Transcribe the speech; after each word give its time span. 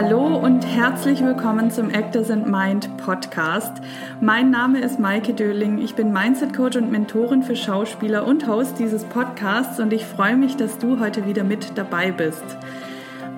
Hallo 0.00 0.36
und 0.36 0.64
herzlich 0.64 1.24
willkommen 1.24 1.72
zum 1.72 1.90
Actors 1.90 2.30
and 2.30 2.48
Mind 2.48 2.96
Podcast. 2.98 3.78
Mein 4.20 4.48
Name 4.48 4.78
ist 4.80 5.00
Maike 5.00 5.34
Döling. 5.34 5.78
Ich 5.78 5.96
bin 5.96 6.12
Mindset 6.12 6.54
Coach 6.54 6.76
und 6.76 6.92
Mentorin 6.92 7.42
für 7.42 7.56
Schauspieler 7.56 8.24
und 8.24 8.46
Host 8.46 8.78
dieses 8.78 9.02
Podcasts 9.02 9.80
und 9.80 9.92
ich 9.92 10.04
freue 10.04 10.36
mich, 10.36 10.54
dass 10.54 10.78
du 10.78 11.00
heute 11.00 11.26
wieder 11.26 11.42
mit 11.42 11.76
dabei 11.76 12.12
bist. 12.12 12.44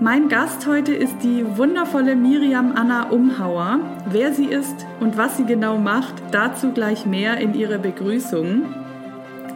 Mein 0.01 0.29
Gast 0.29 0.67
heute 0.67 0.93
ist 0.95 1.23
die 1.23 1.47
wundervolle 1.57 2.15
Miriam 2.15 2.75
Anna 2.77 3.09
Umhauer. 3.09 3.81
Wer 4.11 4.35
sie 4.35 4.45
ist 4.45 4.85
und 5.01 5.17
was 5.17 5.39
sie 5.39 5.47
genau 5.47 5.79
macht, 5.79 6.13
dazu 6.31 6.73
gleich 6.73 7.07
mehr 7.07 7.39
in 7.39 7.55
ihrer 7.55 7.79
Begrüßung. 7.79 8.67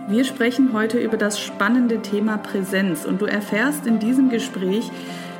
Wir 0.08 0.24
sprechen 0.24 0.72
heute 0.72 0.98
über 0.98 1.18
das 1.18 1.38
spannende 1.38 2.00
Thema 2.00 2.38
Präsenz 2.38 3.04
und 3.04 3.20
du 3.20 3.26
erfährst 3.26 3.86
in 3.86 3.98
diesem 3.98 4.30
Gespräch, 4.30 4.90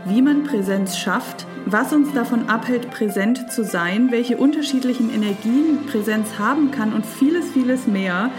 wie 0.07 0.23
man 0.23 0.45
Präsenz 0.45 0.97
schafft, 0.97 1.47
was 1.67 1.93
uns 1.93 2.13
davon 2.13 2.49
abhält, 2.49 2.91
präsent 2.91 3.51
zu 3.51 3.65
sein, 3.65 4.11
welche 4.11 4.37
unterschiedlichen 4.37 5.13
Energien 5.13 5.87
Präsenz 5.87 6.39
haben 6.39 6.71
kann 6.71 6.93
und 6.93 7.07
vieles, 7.07 7.51
vieles 7.51 7.87
mehr. 7.87 8.31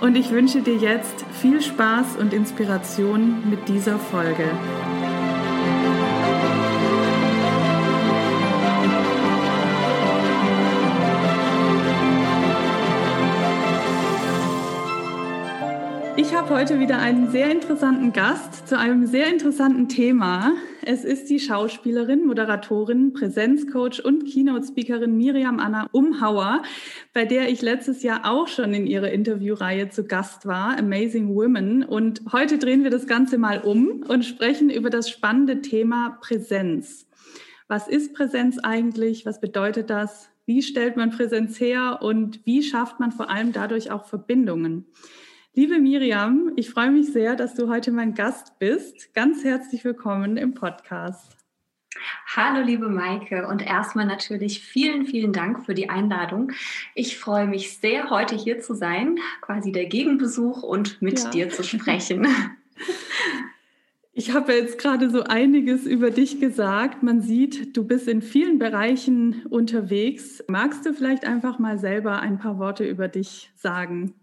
Und 0.00 0.16
ich 0.16 0.30
wünsche 0.30 0.62
dir 0.62 0.76
jetzt 0.76 1.24
viel 1.40 1.60
Spaß 1.60 2.16
und 2.20 2.32
Inspiration 2.32 3.50
mit 3.50 3.68
dieser 3.68 3.98
Folge. 3.98 4.44
Habe 16.38 16.54
heute 16.54 16.78
wieder 16.78 17.00
einen 17.00 17.32
sehr 17.32 17.50
interessanten 17.50 18.12
Gast 18.12 18.68
zu 18.68 18.78
einem 18.78 19.08
sehr 19.08 19.26
interessanten 19.26 19.88
Thema. 19.88 20.52
Es 20.84 21.04
ist 21.04 21.28
die 21.30 21.40
Schauspielerin, 21.40 22.26
Moderatorin, 22.26 23.12
Präsenzcoach 23.12 24.04
und 24.04 24.24
Keynote-Speakerin 24.24 25.16
Miriam 25.16 25.58
Anna 25.58 25.88
Umhauer, 25.90 26.62
bei 27.12 27.24
der 27.24 27.48
ich 27.48 27.60
letztes 27.60 28.04
Jahr 28.04 28.20
auch 28.24 28.46
schon 28.46 28.72
in 28.72 28.86
ihrer 28.86 29.10
Interviewreihe 29.10 29.88
zu 29.88 30.04
Gast 30.04 30.46
war, 30.46 30.78
Amazing 30.78 31.34
Women. 31.34 31.82
Und 31.82 32.22
heute 32.30 32.58
drehen 32.58 32.84
wir 32.84 32.90
das 32.92 33.08
Ganze 33.08 33.36
mal 33.36 33.58
um 33.62 34.04
und 34.06 34.24
sprechen 34.24 34.70
über 34.70 34.90
das 34.90 35.10
spannende 35.10 35.60
Thema 35.60 36.18
Präsenz. 36.20 37.08
Was 37.66 37.88
ist 37.88 38.14
Präsenz 38.14 38.60
eigentlich? 38.60 39.26
Was 39.26 39.40
bedeutet 39.40 39.90
das? 39.90 40.30
Wie 40.46 40.62
stellt 40.62 40.96
man 40.96 41.10
Präsenz 41.10 41.58
her 41.58 41.98
und 42.00 42.46
wie 42.46 42.62
schafft 42.62 43.00
man 43.00 43.10
vor 43.10 43.28
allem 43.28 43.52
dadurch 43.52 43.90
auch 43.90 44.04
Verbindungen? 44.04 44.86
Liebe 45.54 45.80
Miriam, 45.80 46.52
ich 46.56 46.70
freue 46.70 46.90
mich 46.90 47.12
sehr, 47.12 47.34
dass 47.34 47.54
du 47.54 47.68
heute 47.68 47.90
mein 47.90 48.14
Gast 48.14 48.58
bist. 48.58 49.12
Ganz 49.14 49.42
herzlich 49.42 49.82
willkommen 49.84 50.36
im 50.36 50.54
Podcast. 50.54 51.36
Hallo, 52.36 52.64
liebe 52.64 52.88
Maike, 52.88 53.48
und 53.48 53.62
erstmal 53.62 54.06
natürlich 54.06 54.60
vielen, 54.60 55.06
vielen 55.06 55.32
Dank 55.32 55.64
für 55.64 55.74
die 55.74 55.88
Einladung. 55.88 56.52
Ich 56.94 57.18
freue 57.18 57.46
mich 57.46 57.78
sehr, 57.78 58.10
heute 58.10 58.36
hier 58.36 58.60
zu 58.60 58.74
sein, 58.74 59.18
quasi 59.40 59.72
der 59.72 59.86
Gegenbesuch 59.86 60.62
und 60.62 61.02
mit 61.02 61.18
ja. 61.18 61.30
dir 61.30 61.48
zu 61.48 61.64
sprechen. 61.64 62.26
Ich 64.12 64.32
habe 64.34 64.52
jetzt 64.52 64.78
gerade 64.78 65.10
so 65.10 65.22
einiges 65.22 65.86
über 65.86 66.10
dich 66.10 66.40
gesagt. 66.40 67.04
Man 67.04 67.22
sieht, 67.22 67.76
du 67.76 67.84
bist 67.84 68.08
in 68.08 68.20
vielen 68.20 68.58
Bereichen 68.58 69.46
unterwegs. 69.46 70.42
Magst 70.48 70.84
du 70.84 70.92
vielleicht 70.92 71.24
einfach 71.24 71.60
mal 71.60 71.78
selber 71.78 72.18
ein 72.18 72.36
paar 72.36 72.58
Worte 72.58 72.84
über 72.84 73.06
dich 73.06 73.52
sagen? 73.54 74.17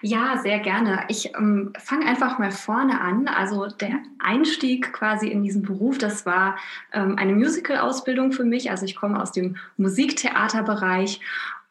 Ja, 0.00 0.38
sehr 0.38 0.58
gerne. 0.58 1.04
Ich 1.08 1.34
ähm, 1.34 1.72
fange 1.78 2.06
einfach 2.06 2.38
mal 2.38 2.50
vorne 2.50 3.00
an. 3.00 3.28
Also 3.28 3.66
der 3.66 4.00
Einstieg 4.18 4.92
quasi 4.92 5.28
in 5.28 5.42
diesen 5.42 5.62
Beruf, 5.62 5.98
das 5.98 6.26
war 6.26 6.56
ähm, 6.92 7.16
eine 7.18 7.34
Musical-Ausbildung 7.34 8.32
für 8.32 8.44
mich. 8.44 8.70
Also 8.70 8.84
ich 8.84 8.96
komme 8.96 9.20
aus 9.20 9.32
dem 9.32 9.56
Musiktheaterbereich 9.76 11.20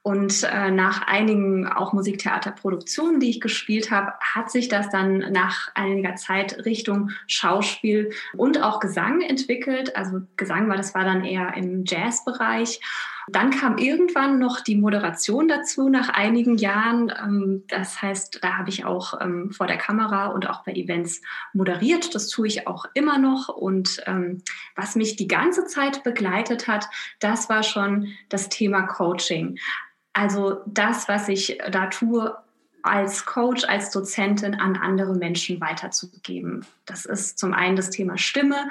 und 0.03 0.43
äh, 0.43 0.71
nach 0.71 1.05
einigen 1.07 1.67
auch 1.67 1.93
Musiktheaterproduktionen, 1.93 3.19
die 3.19 3.29
ich 3.29 3.39
gespielt 3.39 3.91
habe, 3.91 4.13
hat 4.19 4.49
sich 4.49 4.67
das 4.67 4.89
dann 4.89 5.19
nach 5.31 5.69
einiger 5.75 6.15
Zeit 6.15 6.65
Richtung 6.65 7.11
Schauspiel 7.27 8.11
und 8.35 8.63
auch 8.63 8.79
Gesang 8.79 9.21
entwickelt. 9.21 9.95
Also 9.95 10.21
Gesang 10.37 10.67
war, 10.69 10.77
das 10.77 10.95
war 10.95 11.03
dann 11.03 11.23
eher 11.23 11.53
im 11.55 11.83
Jazzbereich. 11.85 12.79
Dann 13.27 13.51
kam 13.51 13.77
irgendwann 13.77 14.39
noch 14.39 14.61
die 14.61 14.75
Moderation 14.75 15.47
dazu 15.47 15.89
nach 15.89 16.09
einigen 16.09 16.57
Jahren. 16.57 17.13
Ähm, 17.21 17.63
das 17.67 18.01
heißt, 18.01 18.39
da 18.41 18.57
habe 18.57 18.69
ich 18.69 18.85
auch 18.85 19.19
ähm, 19.21 19.51
vor 19.51 19.67
der 19.67 19.77
Kamera 19.77 20.27
und 20.27 20.49
auch 20.49 20.63
bei 20.63 20.73
Events 20.73 21.21
moderiert. 21.53 22.13
Das 22.15 22.27
tue 22.27 22.47
ich 22.47 22.67
auch 22.67 22.85
immer 22.93 23.17
noch. 23.17 23.49
Und 23.49 24.01
ähm, 24.07 24.41
was 24.75 24.95
mich 24.95 25.15
die 25.15 25.27
ganze 25.27 25.65
Zeit 25.65 26.03
begleitet 26.03 26.67
hat, 26.67 26.87
das 27.19 27.49
war 27.49 27.63
schon 27.63 28.07
das 28.29 28.49
Thema 28.49 28.83
Coaching. 28.83 29.57
Also 30.13 30.61
das, 30.65 31.07
was 31.07 31.29
ich 31.29 31.57
da 31.71 31.87
tue, 31.87 32.35
als 32.83 33.25
Coach, 33.25 33.63
als 33.65 33.91
Dozentin 33.91 34.55
an 34.55 34.75
andere 34.75 35.13
Menschen 35.13 35.61
weiterzugeben. 35.61 36.65
Das 36.85 37.05
ist 37.05 37.37
zum 37.37 37.53
einen 37.53 37.75
das 37.75 37.91
Thema 37.91 38.17
Stimme, 38.17 38.69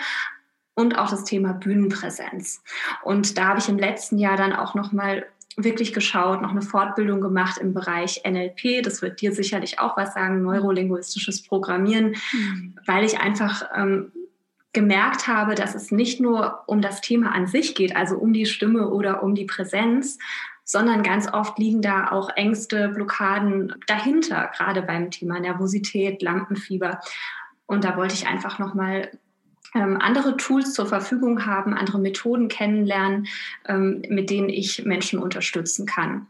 und 0.74 0.98
auch 0.98 1.10
das 1.10 1.24
Thema 1.24 1.52
Bühnenpräsenz. 1.52 2.62
Und 3.02 3.38
da 3.38 3.48
habe 3.48 3.58
ich 3.58 3.68
im 3.68 3.78
letzten 3.78 4.18
Jahr 4.18 4.36
dann 4.36 4.52
auch 4.52 4.74
noch 4.74 4.92
mal 4.92 5.26
wirklich 5.56 5.92
geschaut, 5.92 6.42
noch 6.42 6.50
eine 6.50 6.62
Fortbildung 6.62 7.20
gemacht 7.20 7.58
im 7.58 7.74
Bereich 7.74 8.22
NLP. 8.24 8.82
Das 8.82 9.02
wird 9.02 9.20
dir 9.20 9.32
sicherlich 9.32 9.78
auch 9.78 9.96
was 9.96 10.14
sagen, 10.14 10.42
neurolinguistisches 10.42 11.42
Programmieren, 11.42 12.16
mhm. 12.32 12.76
weil 12.86 13.04
ich 13.04 13.20
einfach 13.20 13.64
ähm, 13.74 14.12
gemerkt 14.72 15.26
habe, 15.26 15.54
dass 15.54 15.74
es 15.74 15.90
nicht 15.90 16.20
nur 16.20 16.62
um 16.66 16.80
das 16.80 17.00
Thema 17.00 17.32
an 17.34 17.46
sich 17.46 17.74
geht, 17.74 17.96
also 17.96 18.16
um 18.16 18.32
die 18.32 18.46
Stimme 18.46 18.88
oder 18.88 19.22
um 19.22 19.34
die 19.34 19.44
Präsenz, 19.44 20.18
sondern 20.64 21.02
ganz 21.02 21.32
oft 21.32 21.58
liegen 21.58 21.82
da 21.82 22.12
auch 22.12 22.30
Ängste, 22.36 22.88
Blockaden 22.88 23.74
dahinter, 23.88 24.50
gerade 24.56 24.82
beim 24.82 25.10
Thema 25.10 25.40
Nervosität, 25.40 26.22
Lampenfieber. 26.22 27.00
Und 27.66 27.82
da 27.82 27.96
wollte 27.96 28.14
ich 28.14 28.28
einfach 28.28 28.60
noch 28.60 28.74
mal 28.74 29.10
ähm, 29.74 29.98
andere 30.00 30.36
Tools 30.36 30.72
zur 30.74 30.86
Verfügung 30.86 31.46
haben, 31.46 31.74
andere 31.74 31.98
Methoden 31.98 32.48
kennenlernen, 32.48 33.26
ähm, 33.66 34.02
mit 34.08 34.30
denen 34.30 34.48
ich 34.48 34.84
Menschen 34.84 35.18
unterstützen 35.18 35.86
kann. 35.86 36.26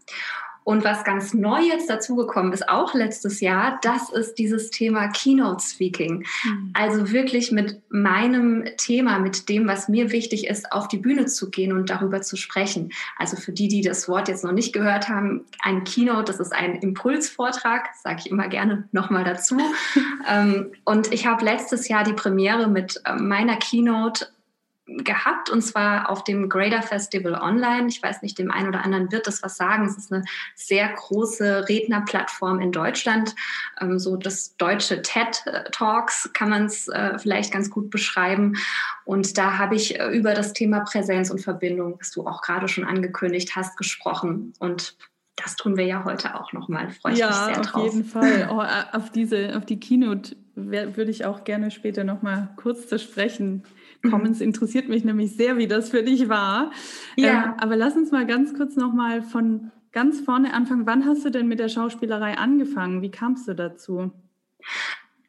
Und 0.64 0.84
was 0.84 1.04
ganz 1.04 1.34
neu 1.34 1.60
jetzt 1.60 1.88
dazugekommen 1.88 2.52
ist, 2.52 2.68
auch 2.68 2.94
letztes 2.94 3.40
Jahr, 3.40 3.78
das 3.82 4.10
ist 4.10 4.34
dieses 4.34 4.70
Thema 4.70 5.08
Keynote 5.08 5.62
Speaking. 5.62 6.26
Mhm. 6.44 6.70
Also 6.74 7.10
wirklich 7.10 7.50
mit 7.50 7.80
meinem 7.88 8.64
Thema, 8.76 9.18
mit 9.18 9.48
dem, 9.48 9.66
was 9.66 9.88
mir 9.88 10.12
wichtig 10.12 10.46
ist, 10.46 10.72
auf 10.72 10.88
die 10.88 10.98
Bühne 10.98 11.26
zu 11.26 11.50
gehen 11.50 11.72
und 11.72 11.90
darüber 11.90 12.20
zu 12.22 12.36
sprechen. 12.36 12.92
Also 13.16 13.36
für 13.36 13.52
die, 13.52 13.68
die 13.68 13.80
das 13.80 14.08
Wort 14.08 14.28
jetzt 14.28 14.44
noch 14.44 14.52
nicht 14.52 14.72
gehört 14.72 15.08
haben, 15.08 15.44
ein 15.62 15.84
Keynote, 15.84 16.24
das 16.24 16.40
ist 16.40 16.52
ein 16.52 16.76
Impulsvortrag, 16.76 17.88
sage 18.02 18.20
ich 18.20 18.30
immer 18.30 18.48
gerne 18.48 18.88
nochmal 18.92 19.24
dazu. 19.24 19.58
Ähm, 20.28 20.72
und 20.84 21.12
ich 21.12 21.26
habe 21.26 21.44
letztes 21.44 21.88
Jahr 21.88 22.04
die 22.04 22.12
Premiere 22.12 22.68
mit 22.68 23.00
äh, 23.04 23.14
meiner 23.14 23.56
Keynote 23.56 24.26
gehabt 24.98 25.50
und 25.50 25.62
zwar 25.62 26.10
auf 26.10 26.24
dem 26.24 26.48
Grader 26.48 26.82
Festival 26.82 27.34
Online. 27.34 27.88
Ich 27.88 28.02
weiß 28.02 28.22
nicht, 28.22 28.38
dem 28.38 28.50
einen 28.50 28.68
oder 28.68 28.84
anderen 28.84 29.12
wird 29.12 29.26
das 29.26 29.42
was 29.42 29.56
sagen. 29.56 29.86
Es 29.86 29.96
ist 29.96 30.12
eine 30.12 30.24
sehr 30.54 30.88
große 30.88 31.68
Rednerplattform 31.68 32.60
in 32.60 32.72
Deutschland. 32.72 33.34
Ähm, 33.80 33.98
so 33.98 34.16
das 34.16 34.56
deutsche 34.56 35.02
TED 35.02 35.44
Talks 35.72 36.30
kann 36.32 36.50
man 36.50 36.66
es 36.66 36.88
äh, 36.88 37.18
vielleicht 37.18 37.52
ganz 37.52 37.70
gut 37.70 37.90
beschreiben. 37.90 38.56
Und 39.04 39.38
da 39.38 39.58
habe 39.58 39.76
ich 39.76 39.98
äh, 39.98 40.08
über 40.08 40.34
das 40.34 40.52
Thema 40.52 40.80
Präsenz 40.80 41.30
und 41.30 41.40
Verbindung, 41.40 41.96
was 41.98 42.10
du 42.10 42.26
auch 42.26 42.42
gerade 42.42 42.68
schon 42.68 42.84
angekündigt 42.84 43.54
hast, 43.56 43.76
gesprochen. 43.76 44.52
Und 44.58 44.96
das 45.36 45.56
tun 45.56 45.76
wir 45.76 45.84
ja 45.84 46.04
heute 46.04 46.34
auch 46.38 46.52
nochmal. 46.52 46.90
Freue 46.90 47.14
ich 47.14 47.18
ja, 47.18 47.28
mich 47.28 47.36
sehr 47.36 47.62
drauf. 47.62 47.74
Ja, 47.74 47.88
auf 47.88 47.94
jeden 47.94 48.04
Fall. 48.04 48.48
Oh, 48.50 48.60
äh, 48.60 48.96
auf, 48.96 49.10
diese, 49.10 49.56
auf 49.56 49.64
die 49.64 49.80
Keynote 49.80 50.36
würde 50.54 51.10
ich 51.10 51.24
auch 51.24 51.44
gerne 51.44 51.70
später 51.70 52.04
nochmal 52.04 52.50
kurz 52.56 52.88
zu 52.88 52.98
sprechen 52.98 53.64
Es 54.02 54.40
interessiert 54.40 54.88
mich 54.88 55.04
nämlich 55.04 55.36
sehr, 55.36 55.56
wie 55.56 55.66
das 55.66 55.90
für 55.90 56.02
dich 56.02 56.28
war. 56.28 56.70
Ja. 57.16 57.44
Ähm, 57.44 57.54
aber 57.58 57.76
lass 57.76 57.96
uns 57.96 58.10
mal 58.10 58.26
ganz 58.26 58.54
kurz 58.54 58.76
nochmal 58.76 59.22
von 59.22 59.70
ganz 59.92 60.20
vorne 60.20 60.54
anfangen. 60.54 60.86
Wann 60.86 61.06
hast 61.06 61.24
du 61.24 61.30
denn 61.30 61.48
mit 61.48 61.58
der 61.58 61.68
Schauspielerei 61.68 62.38
angefangen? 62.38 63.02
Wie 63.02 63.10
kamst 63.10 63.48
du 63.48 63.54
dazu? 63.54 64.12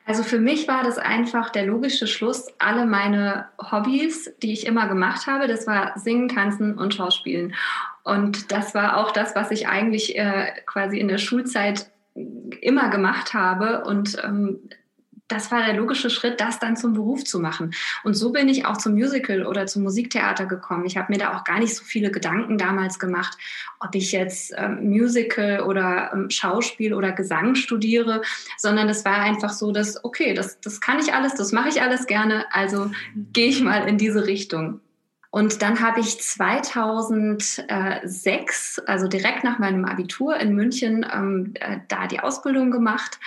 Also 0.06 0.24
für 0.24 0.40
mich 0.40 0.68
war 0.68 0.84
das 0.84 0.98
einfach 0.98 1.50
der 1.50 1.66
logische 1.66 2.08
Schluss. 2.08 2.48
Alle 2.60 2.86
meine 2.86 3.46
Hobbys, 3.60 4.34
die 4.42 4.52
ich 4.52 4.66
immer 4.66 4.88
gemacht 4.88 5.28
habe, 5.28 5.48
das 5.48 5.68
war 5.68 5.98
Singen, 5.98 6.28
Tanzen 6.28 6.78
und 6.78 6.94
Schauspielen. 6.94 7.54
Und 8.04 8.52
das 8.52 8.74
war 8.74 8.98
auch 8.98 9.12
das, 9.12 9.36
was 9.36 9.52
ich 9.52 9.68
eigentlich 9.68 10.18
äh, 10.18 10.52
quasi 10.66 11.00
in 11.00 11.08
der 11.08 11.20
Schulzeit 11.20 11.90
immer 12.16 12.90
gemacht 12.90 13.34
habe. 13.34 13.84
Und 13.86 14.18
ähm, 14.24 14.60
das 15.32 15.52
war 15.52 15.66
der 15.66 15.76
logische 15.76 16.10
Schritt, 16.10 16.42
das 16.42 16.60
dann 16.60 16.76
zum 16.76 16.94
Beruf 16.94 17.24
zu 17.24 17.40
machen. 17.40 17.74
Und 18.04 18.16
so 18.16 18.32
bin 18.32 18.50
ich 18.50 18.66
auch 18.66 18.78
zum 18.78 18.94
Musical 18.94 19.46
oder 19.46 19.66
zum 19.66 19.84
Musiktheater 19.84 20.46
gekommen. 20.46 20.86
Ich 20.86 20.98
habe 20.98 21.12
mir 21.12 21.20
da 21.20 21.38
auch 21.38 21.44
gar 21.44 21.60
nicht 21.60 21.76
so 21.76 21.84
viele 21.84 22.12
Gedanken 22.12 22.58
damals 22.58 23.00
gemacht, 23.00 23.38
ob 23.80 23.96
ich 23.96 24.12
jetzt 24.12 24.54
ähm, 24.58 24.90
Musical 24.90 25.62
oder 25.62 26.12
ähm, 26.14 26.30
Schauspiel 26.30 26.94
oder 26.94 27.12
Gesang 27.12 27.56
studiere, 27.56 28.22
sondern 28.58 28.90
es 28.90 29.06
war 29.06 29.20
einfach 29.20 29.52
so, 29.52 29.72
dass, 29.72 30.04
okay, 30.04 30.34
das, 30.34 30.60
das 30.60 30.82
kann 30.82 31.00
ich 31.00 31.14
alles, 31.14 31.36
das 31.36 31.52
mache 31.52 31.70
ich 31.70 31.82
alles 31.82 32.08
gerne, 32.08 32.46
also 32.52 32.92
gehe 33.34 33.48
ich 33.48 33.62
mal 33.62 33.88
in 33.88 33.98
diese 33.98 34.28
Richtung. 34.28 34.82
Und 35.34 35.62
dann 35.62 35.80
habe 35.80 36.02
ich 36.02 36.20
2006, 36.20 38.82
also 38.86 39.08
direkt 39.08 39.46
nach 39.46 39.60
meinem 39.60 39.86
Abitur 39.86 40.36
in 40.36 40.56
München, 40.56 41.06
ähm, 41.12 41.54
äh, 41.56 41.78
da 41.88 42.08
die 42.08 42.20
Ausbildung 42.20 42.70
gemacht 42.70 43.18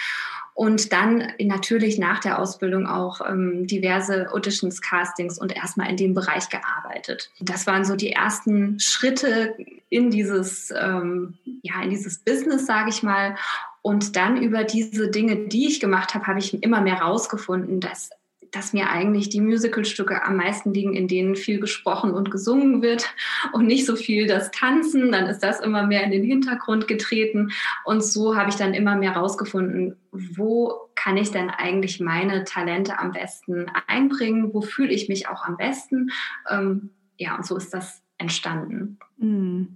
und 0.54 0.92
dann 0.92 1.32
natürlich 1.40 1.98
nach 1.98 2.20
der 2.20 2.38
Ausbildung 2.38 2.86
auch 2.86 3.20
ähm, 3.28 3.66
diverse 3.66 4.32
Auditions, 4.32 4.80
Castings 4.80 5.38
und 5.38 5.54
erstmal 5.54 5.90
in 5.90 5.96
dem 5.96 6.14
Bereich 6.14 6.48
gearbeitet. 6.48 7.30
Das 7.40 7.66
waren 7.66 7.84
so 7.84 7.96
die 7.96 8.12
ersten 8.12 8.78
Schritte 8.78 9.56
in 9.90 10.10
dieses, 10.10 10.72
ähm, 10.80 11.34
ja, 11.62 11.82
in 11.82 11.90
dieses 11.90 12.18
Business, 12.18 12.66
sage 12.66 12.90
ich 12.90 13.02
mal. 13.02 13.34
Und 13.82 14.14
dann 14.14 14.40
über 14.40 14.62
diese 14.62 15.08
Dinge, 15.08 15.48
die 15.48 15.66
ich 15.66 15.80
gemacht 15.80 16.14
habe, 16.14 16.28
habe 16.28 16.38
ich 16.38 16.62
immer 16.62 16.80
mehr 16.80 17.00
rausgefunden, 17.00 17.80
dass 17.80 18.10
dass 18.54 18.72
mir 18.72 18.90
eigentlich 18.90 19.28
die 19.28 19.40
Musicalstücke 19.40 20.24
am 20.24 20.36
meisten 20.36 20.72
liegen, 20.72 20.94
in 20.94 21.08
denen 21.08 21.36
viel 21.36 21.58
gesprochen 21.58 22.12
und 22.12 22.30
gesungen 22.30 22.82
wird 22.82 23.08
und 23.52 23.66
nicht 23.66 23.86
so 23.86 23.96
viel 23.96 24.26
das 24.26 24.50
Tanzen. 24.50 25.12
Dann 25.12 25.26
ist 25.26 25.40
das 25.40 25.60
immer 25.60 25.86
mehr 25.86 26.04
in 26.04 26.10
den 26.10 26.24
Hintergrund 26.24 26.86
getreten. 26.86 27.50
Und 27.84 28.04
so 28.04 28.36
habe 28.36 28.50
ich 28.50 28.56
dann 28.56 28.74
immer 28.74 28.96
mehr 28.96 29.12
rausgefunden, 29.12 29.96
wo 30.12 30.72
kann 30.94 31.16
ich 31.16 31.30
denn 31.30 31.50
eigentlich 31.50 32.00
meine 32.00 32.44
Talente 32.44 32.98
am 32.98 33.12
besten 33.12 33.66
einbringen? 33.86 34.54
Wo 34.54 34.60
fühle 34.60 34.92
ich 34.92 35.08
mich 35.08 35.28
auch 35.28 35.44
am 35.44 35.56
besten? 35.56 36.10
Ähm, 36.48 36.90
ja, 37.18 37.36
und 37.36 37.44
so 37.44 37.56
ist 37.56 37.74
das 37.74 38.02
entstanden. 38.18 38.98
Hm. 39.18 39.68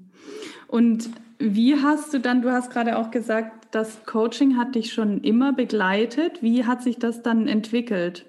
Und 0.68 1.10
wie 1.38 1.76
hast 1.76 2.12
du 2.14 2.20
dann, 2.20 2.42
du 2.42 2.50
hast 2.50 2.70
gerade 2.70 2.98
auch 2.98 3.10
gesagt, 3.10 3.68
das 3.70 4.04
Coaching 4.06 4.56
hat 4.56 4.74
dich 4.74 4.92
schon 4.92 5.22
immer 5.22 5.52
begleitet. 5.52 6.42
Wie 6.42 6.64
hat 6.64 6.82
sich 6.82 6.98
das 6.98 7.22
dann 7.22 7.46
entwickelt? 7.46 8.24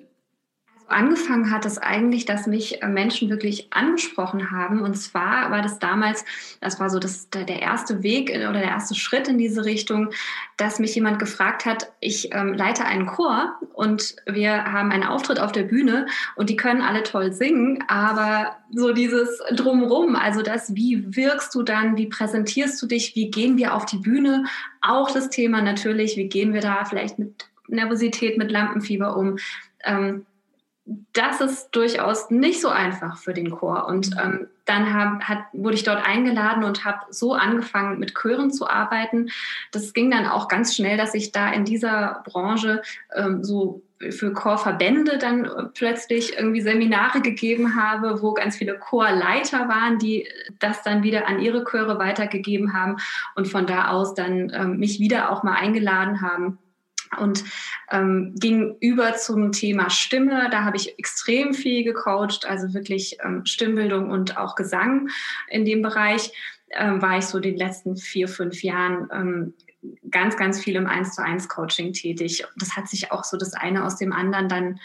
Angefangen 0.89 1.51
hat 1.51 1.65
es 1.65 1.77
eigentlich, 1.77 2.25
dass 2.25 2.47
mich 2.47 2.81
äh, 2.81 2.87
Menschen 2.87 3.29
wirklich 3.29 3.71
angesprochen 3.71 4.51
haben. 4.51 4.81
Und 4.81 4.95
zwar 4.95 5.51
war 5.51 5.61
das 5.61 5.79
damals, 5.79 6.25
das 6.61 6.79
war 6.79 6.89
so 6.89 6.99
das, 6.99 7.29
der 7.29 7.61
erste 7.61 8.03
Weg 8.03 8.29
oder 8.29 8.53
der 8.53 8.63
erste 8.63 8.95
Schritt 8.95 9.27
in 9.27 9.37
diese 9.37 9.65
Richtung, 9.65 10.09
dass 10.57 10.79
mich 10.79 10.95
jemand 10.95 11.19
gefragt 11.19 11.65
hat, 11.65 11.91
ich 11.99 12.33
ähm, 12.33 12.53
leite 12.53 12.85
einen 12.85 13.05
Chor 13.05 13.57
und 13.73 14.15
wir 14.25 14.65
haben 14.65 14.91
einen 14.91 15.03
Auftritt 15.03 15.39
auf 15.39 15.51
der 15.51 15.63
Bühne 15.63 16.07
und 16.35 16.49
die 16.49 16.55
können 16.55 16.81
alle 16.81 17.03
toll 17.03 17.31
singen, 17.31 17.83
aber 17.87 18.57
so 18.71 18.93
dieses 18.93 19.41
Drumrum, 19.53 20.15
also 20.15 20.41
das, 20.41 20.75
wie 20.75 21.15
wirkst 21.15 21.55
du 21.55 21.63
dann, 21.63 21.97
wie 21.97 22.07
präsentierst 22.07 22.81
du 22.81 22.87
dich, 22.87 23.15
wie 23.15 23.31
gehen 23.31 23.57
wir 23.57 23.73
auf 23.73 23.85
die 23.85 23.97
Bühne, 23.97 24.45
auch 24.81 25.11
das 25.11 25.29
Thema 25.29 25.61
natürlich, 25.61 26.17
wie 26.17 26.27
gehen 26.27 26.53
wir 26.53 26.61
da 26.61 26.85
vielleicht 26.85 27.19
mit 27.19 27.49
Nervosität, 27.69 28.37
mit 28.37 28.51
Lampenfieber 28.51 29.15
um. 29.15 29.37
Ähm, 29.83 30.25
das 31.13 31.41
ist 31.41 31.69
durchaus 31.71 32.31
nicht 32.31 32.61
so 32.61 32.69
einfach 32.69 33.17
für 33.17 33.33
den 33.33 33.51
Chor. 33.51 33.85
Und 33.87 34.11
ähm, 34.23 34.47
dann 34.65 34.93
hab, 34.93 35.23
hat, 35.23 35.39
wurde 35.53 35.75
ich 35.75 35.83
dort 35.83 36.05
eingeladen 36.05 36.63
und 36.63 36.85
habe 36.85 36.99
so 37.09 37.33
angefangen, 37.33 37.99
mit 37.99 38.13
Chören 38.15 38.51
zu 38.51 38.67
arbeiten. 38.67 39.29
Das 39.71 39.93
ging 39.93 40.09
dann 40.09 40.25
auch 40.25 40.47
ganz 40.47 40.75
schnell, 40.75 40.97
dass 40.97 41.13
ich 41.13 41.31
da 41.31 41.51
in 41.51 41.65
dieser 41.65 42.23
Branche 42.25 42.81
ähm, 43.15 43.43
so 43.43 43.81
für 44.11 44.31
Chorverbände 44.31 45.17
dann 45.17 45.45
äh, 45.45 45.63
plötzlich 45.73 46.37
irgendwie 46.37 46.61
Seminare 46.61 47.21
gegeben 47.21 47.75
habe, 47.75 48.21
wo 48.21 48.33
ganz 48.33 48.55
viele 48.55 48.77
Chorleiter 48.79 49.67
waren, 49.67 49.99
die 49.99 50.27
das 50.59 50.83
dann 50.83 51.03
wieder 51.03 51.27
an 51.27 51.39
ihre 51.39 51.63
Chöre 51.65 51.99
weitergegeben 51.99 52.73
haben 52.73 52.97
und 53.35 53.47
von 53.47 53.67
da 53.67 53.89
aus 53.89 54.13
dann 54.13 54.51
ähm, 54.53 54.77
mich 54.77 54.99
wieder 54.99 55.31
auch 55.31 55.43
mal 55.43 55.55
eingeladen 55.55 56.21
haben 56.21 56.59
und 57.17 57.43
ähm, 57.91 58.35
ging 58.37 58.75
über 58.79 59.15
zum 59.15 59.51
Thema 59.51 59.89
Stimme. 59.89 60.49
Da 60.51 60.63
habe 60.63 60.77
ich 60.77 60.97
extrem 60.99 61.53
viel 61.53 61.83
gecoacht, 61.83 62.45
also 62.45 62.73
wirklich 62.73 63.17
ähm, 63.23 63.45
Stimmbildung 63.45 64.09
und 64.09 64.37
auch 64.37 64.55
Gesang 64.55 65.09
in 65.49 65.65
dem 65.65 65.81
Bereich. 65.81 66.31
Ähm, 66.71 67.01
war 67.01 67.17
ich 67.17 67.25
so 67.25 67.39
den 67.39 67.57
letzten 67.57 67.97
vier, 67.97 68.27
fünf 68.27 68.61
Jahren 68.61 69.09
ähm, 69.11 69.53
ganz, 70.11 70.37
ganz 70.37 70.59
viel 70.61 70.75
im 70.75 70.87
Eins 70.87 71.15
zu 71.15 71.23
eins 71.23 71.47
Coaching 71.49 71.93
tätig. 71.93 72.45
Das 72.57 72.75
hat 72.75 72.87
sich 72.87 73.11
auch 73.11 73.23
so 73.23 73.37
das 73.37 73.53
eine 73.53 73.85
aus 73.85 73.97
dem 73.97 74.13
anderen 74.13 74.49
dann 74.49 74.79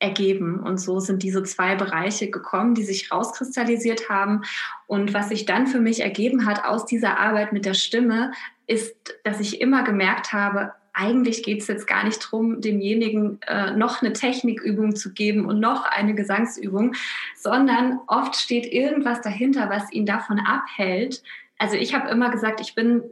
ergeben. 0.00 0.60
Und 0.60 0.78
so 0.78 0.98
sind 0.98 1.22
diese 1.22 1.42
zwei 1.44 1.76
Bereiche 1.76 2.30
gekommen, 2.30 2.74
die 2.74 2.84
sich 2.84 3.12
rauskristallisiert 3.12 4.08
haben. 4.08 4.42
Und 4.86 5.14
was 5.14 5.28
sich 5.28 5.44
dann 5.44 5.66
für 5.66 5.80
mich 5.80 6.00
ergeben 6.00 6.46
hat 6.46 6.64
aus 6.64 6.86
dieser 6.86 7.18
Arbeit 7.18 7.52
mit 7.52 7.64
der 7.66 7.74
Stimme, 7.74 8.32
ist, 8.66 8.94
dass 9.24 9.40
ich 9.40 9.60
immer 9.60 9.84
gemerkt 9.84 10.32
habe, 10.32 10.72
eigentlich 10.92 11.42
geht 11.42 11.60
es 11.60 11.68
jetzt 11.68 11.86
gar 11.86 12.04
nicht 12.04 12.22
darum, 12.24 12.60
demjenigen 12.60 13.40
äh, 13.42 13.72
noch 13.72 14.02
eine 14.02 14.12
Technikübung 14.12 14.96
zu 14.96 15.12
geben 15.12 15.46
und 15.46 15.60
noch 15.60 15.84
eine 15.84 16.14
Gesangsübung, 16.14 16.94
sondern 17.36 18.00
oft 18.06 18.36
steht 18.36 18.66
irgendwas 18.72 19.20
dahinter, 19.20 19.70
was 19.70 19.92
ihn 19.92 20.06
davon 20.06 20.40
abhält. 20.40 21.22
Also 21.58 21.76
ich 21.76 21.94
habe 21.94 22.10
immer 22.10 22.30
gesagt, 22.30 22.60
ich 22.60 22.74
bin 22.74 23.02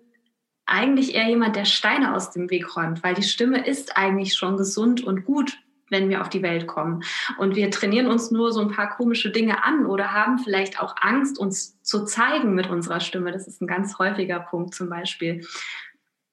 eigentlich 0.67 1.15
eher 1.15 1.29
jemand, 1.29 1.57
der 1.57 1.65
Steine 1.65 2.15
aus 2.15 2.31
dem 2.31 2.51
Weg 2.51 2.77
räumt, 2.77 3.03
weil 3.03 3.15
die 3.15 3.23
Stimme 3.23 3.67
ist 3.67 3.97
eigentlich 3.97 4.35
schon 4.35 4.57
gesund 4.57 5.03
und 5.03 5.25
gut, 5.25 5.59
wenn 5.91 6.11
wir 6.11 6.21
auf 6.21 6.29
die 6.29 6.43
Welt 6.43 6.67
kommen. 6.67 7.03
Und 7.39 7.57
wir 7.57 7.71
trainieren 7.71 8.07
uns 8.07 8.31
nur 8.31 8.53
so 8.53 8.61
ein 8.61 8.71
paar 8.71 8.91
komische 8.91 9.31
Dinge 9.31 9.65
an 9.65 9.87
oder 9.87 10.13
haben 10.13 10.39
vielleicht 10.39 10.81
auch 10.81 10.97
Angst, 11.01 11.39
uns 11.39 11.81
zu 11.83 12.05
zeigen 12.05 12.55
mit 12.55 12.69
unserer 12.69 13.01
Stimme. 13.01 13.33
Das 13.33 13.49
ist 13.49 13.63
ein 13.63 13.67
ganz 13.67 13.99
häufiger 13.99 14.41
Punkt 14.41 14.75
zum 14.75 14.91
Beispiel. 14.91 15.47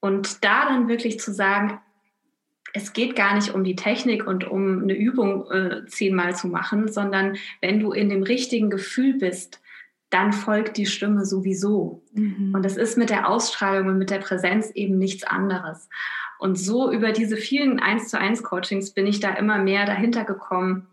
Und 0.05 0.45
da 0.45 0.65
dann 0.65 0.87
wirklich 0.87 1.19
zu 1.19 1.33
sagen, 1.33 1.79
es 2.73 2.93
geht 2.93 3.15
gar 3.15 3.33
nicht 3.33 3.55
um 3.55 3.63
die 3.63 3.75
Technik 3.75 4.27
und 4.27 4.45
um 4.45 4.83
eine 4.83 4.93
Übung 4.93 5.49
äh, 5.49 5.87
zehnmal 5.87 6.35
zu 6.35 6.47
machen, 6.47 6.91
sondern 6.91 7.37
wenn 7.59 7.79
du 7.79 7.91
in 7.91 8.09
dem 8.09 8.21
richtigen 8.21 8.69
Gefühl 8.69 9.17
bist, 9.17 9.61
dann 10.11 10.31
folgt 10.31 10.77
die 10.77 10.85
Stimme 10.85 11.25
sowieso. 11.25 12.03
Mhm. 12.13 12.53
Und 12.53 12.63
das 12.63 12.77
ist 12.77 12.99
mit 12.99 13.09
der 13.09 13.27
Ausstrahlung 13.27 13.87
und 13.87 13.97
mit 13.97 14.11
der 14.11 14.19
Präsenz 14.19 14.69
eben 14.75 14.99
nichts 14.99 15.23
anderes. 15.23 15.89
Und 16.37 16.59
so 16.59 16.91
über 16.91 17.11
diese 17.11 17.35
vielen 17.35 17.79
1 17.79 18.09
zu 18.09 18.19
1 18.19 18.43
Coachings 18.43 18.91
bin 18.91 19.07
ich 19.07 19.19
da 19.19 19.33
immer 19.33 19.57
mehr 19.57 19.87
dahinter 19.87 20.23
gekommen, 20.23 20.85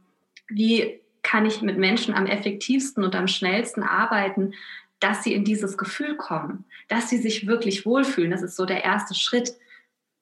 wie 0.49 1.03
kann 1.23 1.45
ich 1.45 1.61
mit 1.61 1.77
Menschen 1.77 2.15
am 2.15 2.25
effektivsten 2.25 3.05
und 3.05 3.15
am 3.15 3.29
schnellsten 3.29 3.83
arbeiten, 3.83 4.55
dass 5.03 5.25
sie 5.25 5.35
in 5.35 5.45
dieses 5.45 5.77
Gefühl 5.77 6.17
kommen, 6.17 6.65
dass 6.89 7.11
sie 7.11 7.19
sich 7.19 7.47
wirklich 7.47 7.85
wohlfühlen. 7.85 8.31
Das 8.31 8.43
ist 8.43 8.55
so 8.55 8.65
der 8.65 8.85
erste 8.85 9.15
Schritt. 9.15 9.55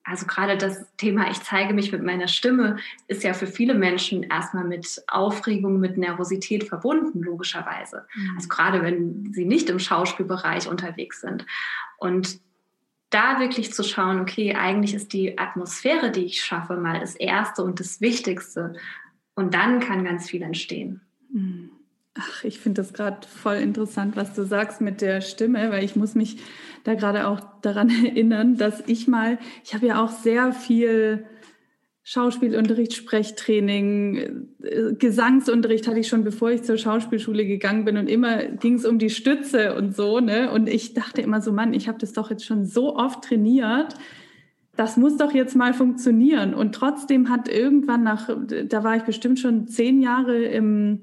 Also 0.04 0.26
gerade 0.26 0.56
das 0.56 0.86
Thema, 0.96 1.30
ich 1.30 1.42
zeige 1.42 1.74
mich 1.74 1.92
mit 1.92 2.02
meiner 2.02 2.28
Stimme, 2.28 2.78
ist 3.06 3.22
ja 3.22 3.34
für 3.34 3.46
viele 3.46 3.74
Menschen 3.74 4.22
erstmal 4.22 4.64
mit 4.64 5.02
Aufregung, 5.08 5.78
mit 5.78 5.98
Nervosität 5.98 6.64
verbunden, 6.64 7.22
logischerweise. 7.22 8.06
Mhm. 8.14 8.32
Also 8.36 8.48
gerade 8.48 8.82
wenn 8.82 9.32
sie 9.34 9.44
nicht 9.44 9.68
im 9.68 9.78
Schauspielbereich 9.78 10.66
unterwegs 10.66 11.20
sind. 11.20 11.44
Und 11.98 12.40
da 13.10 13.38
wirklich 13.38 13.74
zu 13.74 13.82
schauen, 13.82 14.20
okay, 14.20 14.54
eigentlich 14.54 14.94
ist 14.94 15.12
die 15.12 15.38
Atmosphäre, 15.38 16.10
die 16.10 16.24
ich 16.24 16.42
schaffe, 16.42 16.76
mal 16.76 17.00
das 17.00 17.16
Erste 17.16 17.62
und 17.62 17.80
das 17.80 18.00
Wichtigste. 18.00 18.74
Und 19.34 19.52
dann 19.52 19.80
kann 19.80 20.04
ganz 20.04 20.30
viel 20.30 20.40
entstehen. 20.40 21.02
Mhm. 21.30 21.70
Ach, 22.14 22.44
ich 22.44 22.58
finde 22.58 22.82
das 22.82 22.92
gerade 22.92 23.26
voll 23.26 23.56
interessant, 23.56 24.16
was 24.16 24.34
du 24.34 24.44
sagst 24.44 24.80
mit 24.80 25.00
der 25.00 25.20
Stimme, 25.20 25.70
weil 25.70 25.84
ich 25.84 25.94
muss 25.94 26.14
mich 26.16 26.38
da 26.82 26.94
gerade 26.94 27.26
auch 27.28 27.40
daran 27.62 27.88
erinnern, 28.04 28.56
dass 28.56 28.82
ich 28.86 29.06
mal, 29.06 29.38
ich 29.64 29.74
habe 29.74 29.86
ja 29.86 30.02
auch 30.02 30.10
sehr 30.10 30.52
viel 30.52 31.24
Schauspielunterricht, 32.02 32.94
Sprechtraining, 32.94 34.48
äh, 34.62 34.94
Gesangsunterricht 34.94 35.86
hatte 35.86 36.00
ich 36.00 36.08
schon, 36.08 36.24
bevor 36.24 36.50
ich 36.50 36.64
zur 36.64 36.78
Schauspielschule 36.78 37.46
gegangen 37.46 37.84
bin 37.84 37.96
und 37.96 38.08
immer 38.08 38.44
ging 38.46 38.74
es 38.74 38.84
um 38.84 38.98
die 38.98 39.10
Stütze 39.10 39.76
und 39.76 39.94
so, 39.94 40.18
ne? 40.18 40.50
Und 40.50 40.68
ich 40.68 40.94
dachte 40.94 41.20
immer 41.20 41.40
so, 41.40 41.52
Mann, 41.52 41.74
ich 41.74 41.86
habe 41.86 41.98
das 41.98 42.12
doch 42.12 42.30
jetzt 42.30 42.44
schon 42.44 42.64
so 42.64 42.96
oft 42.96 43.22
trainiert, 43.22 43.94
das 44.74 44.96
muss 44.96 45.18
doch 45.18 45.32
jetzt 45.32 45.54
mal 45.54 45.74
funktionieren. 45.74 46.54
Und 46.54 46.74
trotzdem 46.74 47.28
hat 47.28 47.48
irgendwann 47.48 48.02
nach, 48.02 48.30
da 48.66 48.82
war 48.82 48.96
ich 48.96 49.02
bestimmt 49.02 49.38
schon 49.38 49.68
zehn 49.68 50.00
Jahre 50.00 50.42
im 50.42 51.02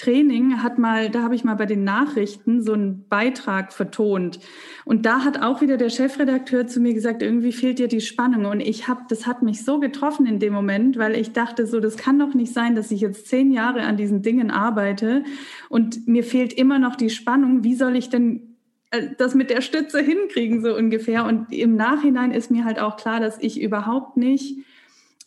Training 0.00 0.62
hat 0.62 0.78
mal, 0.78 1.10
da 1.10 1.22
habe 1.22 1.34
ich 1.34 1.44
mal 1.44 1.56
bei 1.56 1.66
den 1.66 1.84
Nachrichten 1.84 2.62
so 2.62 2.72
einen 2.72 3.06
Beitrag 3.08 3.72
vertont. 3.72 4.40
Und 4.86 5.04
da 5.04 5.24
hat 5.24 5.42
auch 5.42 5.60
wieder 5.60 5.76
der 5.76 5.90
Chefredakteur 5.90 6.66
zu 6.66 6.80
mir 6.80 6.94
gesagt, 6.94 7.22
irgendwie 7.22 7.52
fehlt 7.52 7.78
dir 7.78 7.88
die 7.88 8.00
Spannung. 8.00 8.46
Und 8.46 8.60
ich 8.60 8.88
habe, 8.88 9.02
das 9.08 9.26
hat 9.26 9.42
mich 9.42 9.62
so 9.62 9.78
getroffen 9.78 10.24
in 10.24 10.38
dem 10.38 10.54
Moment, 10.54 10.96
weil 10.96 11.14
ich 11.14 11.32
dachte 11.32 11.66
so, 11.66 11.80
das 11.80 11.96
kann 11.96 12.18
doch 12.18 12.32
nicht 12.32 12.52
sein, 12.52 12.74
dass 12.74 12.90
ich 12.90 13.02
jetzt 13.02 13.26
zehn 13.26 13.52
Jahre 13.52 13.82
an 13.82 13.98
diesen 13.98 14.22
Dingen 14.22 14.50
arbeite 14.50 15.22
und 15.68 16.08
mir 16.08 16.24
fehlt 16.24 16.54
immer 16.54 16.78
noch 16.78 16.96
die 16.96 17.10
Spannung. 17.10 17.62
Wie 17.62 17.74
soll 17.74 17.94
ich 17.94 18.08
denn 18.08 18.56
äh, 18.90 19.08
das 19.18 19.34
mit 19.34 19.50
der 19.50 19.60
Stütze 19.60 20.00
hinkriegen, 20.00 20.62
so 20.62 20.74
ungefähr? 20.74 21.26
Und 21.26 21.52
im 21.52 21.76
Nachhinein 21.76 22.30
ist 22.30 22.50
mir 22.50 22.64
halt 22.64 22.78
auch 22.78 22.96
klar, 22.96 23.20
dass 23.20 23.38
ich 23.38 23.60
überhaupt 23.60 24.16
nicht 24.16 24.56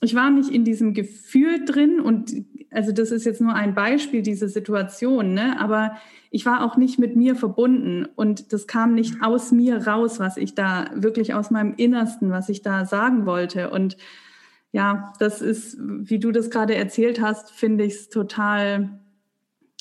ich 0.04 0.16
war 0.16 0.30
nicht 0.30 0.50
in 0.50 0.66
diesem 0.66 0.94
Gefühl 0.94 1.64
drin 1.64 2.00
und 2.00 2.34
also 2.74 2.92
das 2.92 3.12
ist 3.12 3.26
jetzt 3.26 3.42
nur 3.42 3.54
ein 3.54 3.74
Beispiel 3.74 4.22
dieser 4.22 4.48
Situation, 4.48 5.34
ne? 5.34 5.60
aber 5.60 5.98
ich 6.32 6.46
war 6.46 6.66
auch 6.66 6.78
nicht 6.78 6.98
mit 6.98 7.16
mir 7.16 7.36
verbunden 7.36 8.08
und 8.16 8.52
das 8.52 8.66
kam 8.66 8.96
nicht 8.96 9.22
aus 9.22 9.52
mir 9.52 9.88
raus, 9.88 10.20
was 10.20 10.38
ich 10.38 10.56
da 10.56 10.90
wirklich 10.96 11.34
aus 11.34 11.52
meinem 11.52 11.76
Innersten, 11.76 12.32
was 12.32 12.50
ich 12.50 12.64
da 12.64 12.86
sagen 12.86 13.26
wollte. 13.26 13.70
Und 13.70 13.98
ja, 14.72 15.14
das 15.20 15.42
ist, 15.42 15.78
wie 15.80 16.18
du 16.18 16.32
das 16.32 16.50
gerade 16.50 16.74
erzählt 16.74 17.22
hast, 17.22 17.52
finde 17.52 17.84
ich 17.84 17.94
es 17.94 18.10
total 18.10 19.00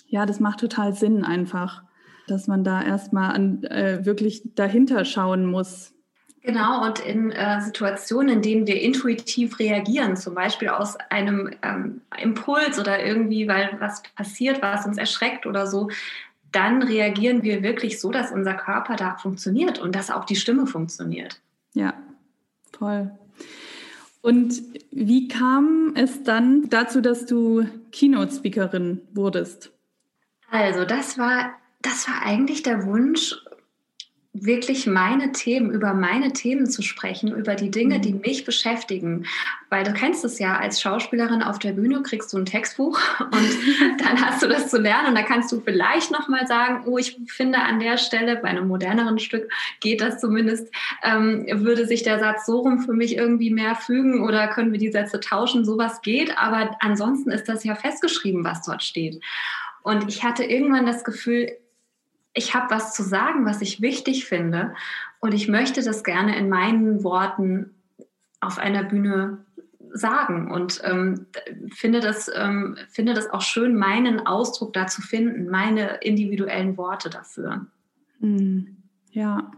Ja, 0.07 0.27
das 0.27 0.41
macht 0.41 0.61
total 0.61 0.93
Sinn 0.93 1.25
einfach, 1.25 1.85
dass 2.29 2.47
man 2.47 2.65
da 2.65 2.83
erstmal 2.83 3.35
an, 3.35 3.65
äh, 3.65 4.05
wirklich 4.05 4.55
dahinter 4.55 5.07
schauen 5.07 5.47
muss. 5.47 5.92
Genau, 6.45 6.85
und 6.85 6.99
in 6.99 7.31
äh, 7.31 7.61
Situationen, 7.61 8.37
in 8.37 8.43
denen 8.43 8.67
wir 8.67 8.81
intuitiv 8.81 9.61
reagieren, 9.61 10.17
zum 10.17 10.35
Beispiel 10.35 10.69
aus 10.69 10.97
einem 11.09 11.55
ähm, 11.63 12.01
Impuls 12.21 12.81
oder 12.81 13.05
irgendwie, 13.05 13.47
weil 13.47 13.77
was 13.79 14.03
passiert, 14.17 14.61
was 14.61 14.85
uns 14.85 14.99
erschreckt 14.99 15.47
oder 15.47 15.69
so, 15.69 15.89
dann 16.51 16.83
reagieren 16.83 17.45
wir 17.45 17.63
wirklich 17.63 18.01
so, 18.01 18.11
dass 18.11 18.33
unser 18.33 18.55
Körper 18.55 18.97
da 18.97 19.17
funktioniert 19.17 19.79
und 19.79 19.95
dass 19.95 20.11
auch 20.11 20.25
die 20.25 20.35
Stimme 20.35 20.67
funktioniert. 20.67 21.41
Ja, 21.75 21.95
toll. 22.73 23.13
Und 24.21 24.63
wie 24.91 25.29
kam 25.29 25.93
es 25.95 26.25
dann 26.25 26.69
dazu, 26.69 27.01
dass 27.01 27.25
du 27.25 27.67
Keynote-Speakerin 27.93 29.01
wurdest? 29.15 29.73
Also, 30.51 30.85
das 30.85 31.19
war, 31.19 31.53
das 31.83 32.09
war 32.09 32.23
eigentlich 32.23 32.63
der 32.63 32.85
Wunsch, 32.85 33.37
wirklich 34.35 34.87
meine 34.87 35.33
Themen, 35.33 35.71
über 35.71 35.93
meine 35.93 36.33
Themen 36.33 36.67
zu 36.67 36.81
sprechen, 36.81 37.35
über 37.37 37.55
die 37.55 37.71
Dinge, 37.71 38.01
die 38.01 38.15
mhm. 38.15 38.21
mich 38.21 38.45
beschäftigen. 38.45 39.27
Weil 39.69 39.85
du 39.85 39.93
kennst 39.93 40.25
es 40.25 40.39
ja, 40.39 40.57
als 40.57 40.81
Schauspielerin 40.81 41.43
auf 41.43 41.59
der 41.59 41.73
Bühne 41.73 42.03
kriegst 42.03 42.33
du 42.33 42.39
ein 42.39 42.47
Textbuch 42.47 42.99
und 43.21 44.01
dann 44.01 44.25
hast 44.25 44.43
du 44.43 44.49
das 44.49 44.69
zu 44.69 44.79
lernen 44.79 45.09
und 45.09 45.15
da 45.17 45.23
kannst 45.23 45.53
du 45.53 45.61
vielleicht 45.61 46.11
nochmal 46.11 46.47
sagen, 46.47 46.85
oh, 46.87 46.97
ich 46.97 47.19
finde 47.27 47.59
an 47.59 47.79
der 47.79 47.99
Stelle, 47.99 48.37
bei 48.37 48.49
einem 48.49 48.69
moderneren 48.69 49.19
Stück 49.19 49.53
geht 49.81 50.01
das 50.01 50.19
zumindest, 50.19 50.73
ähm, 51.03 51.45
würde 51.51 51.87
sich 51.87 52.03
der 52.03 52.19
Satz 52.19 52.47
so 52.47 52.61
rum 52.61 52.81
für 52.81 52.95
mich 52.95 53.17
irgendwie 53.17 53.51
mehr 53.51 53.75
fügen 53.75 54.25
oder 54.25 54.49
können 54.49 54.73
wir 54.73 54.79
die 54.79 54.93
Sätze 54.93 55.21
tauschen, 55.21 55.67
sowas 55.67 56.01
geht, 56.01 56.39
aber 56.39 56.75
ansonsten 56.81 57.31
ist 57.31 57.49
das 57.49 57.65
ja 57.65 57.75
festgeschrieben, 57.75 58.45
was 58.45 58.63
dort 58.63 58.83
steht. 58.83 59.21
Und 59.83 60.09
ich 60.09 60.23
hatte 60.25 60.45
irgendwann 60.45 60.87
das 60.87 61.05
Gefühl, 61.05 61.51
ich 62.35 62.55
habe 62.55 62.71
was 62.71 62.95
zu 62.95 63.03
sagen, 63.03 63.45
was 63.45 63.61
ich 63.61 63.81
wichtig 63.81 64.27
finde 64.27 64.75
und 65.21 65.35
ich 65.35 65.49
möchte 65.49 65.83
das 65.83 66.05
gerne 66.05 66.37
in 66.37 66.49
meinen 66.49 67.05
Worten 67.05 67.75
auf 68.41 68.59
einer 68.59 68.85
Bühne 68.85 69.45
sagen 69.93 70.51
und 70.51 70.81
ähm, 70.85 71.27
finde, 71.75 72.01
das, 72.01 72.31
ähm, 72.35 72.77
finde 72.89 73.15
das 73.15 73.31
auch 73.31 73.43
schön, 73.43 73.77
meinen 73.77 74.27
Ausdruck 74.27 74.73
da 74.73 74.87
zu 74.87 75.03
finden, 75.03 75.51
meine 75.51 75.99
individuellen 76.01 76.77
Worte 76.77 77.11
dafür. 77.11 77.67
Hm, 78.21 78.77
ja. 79.11 79.51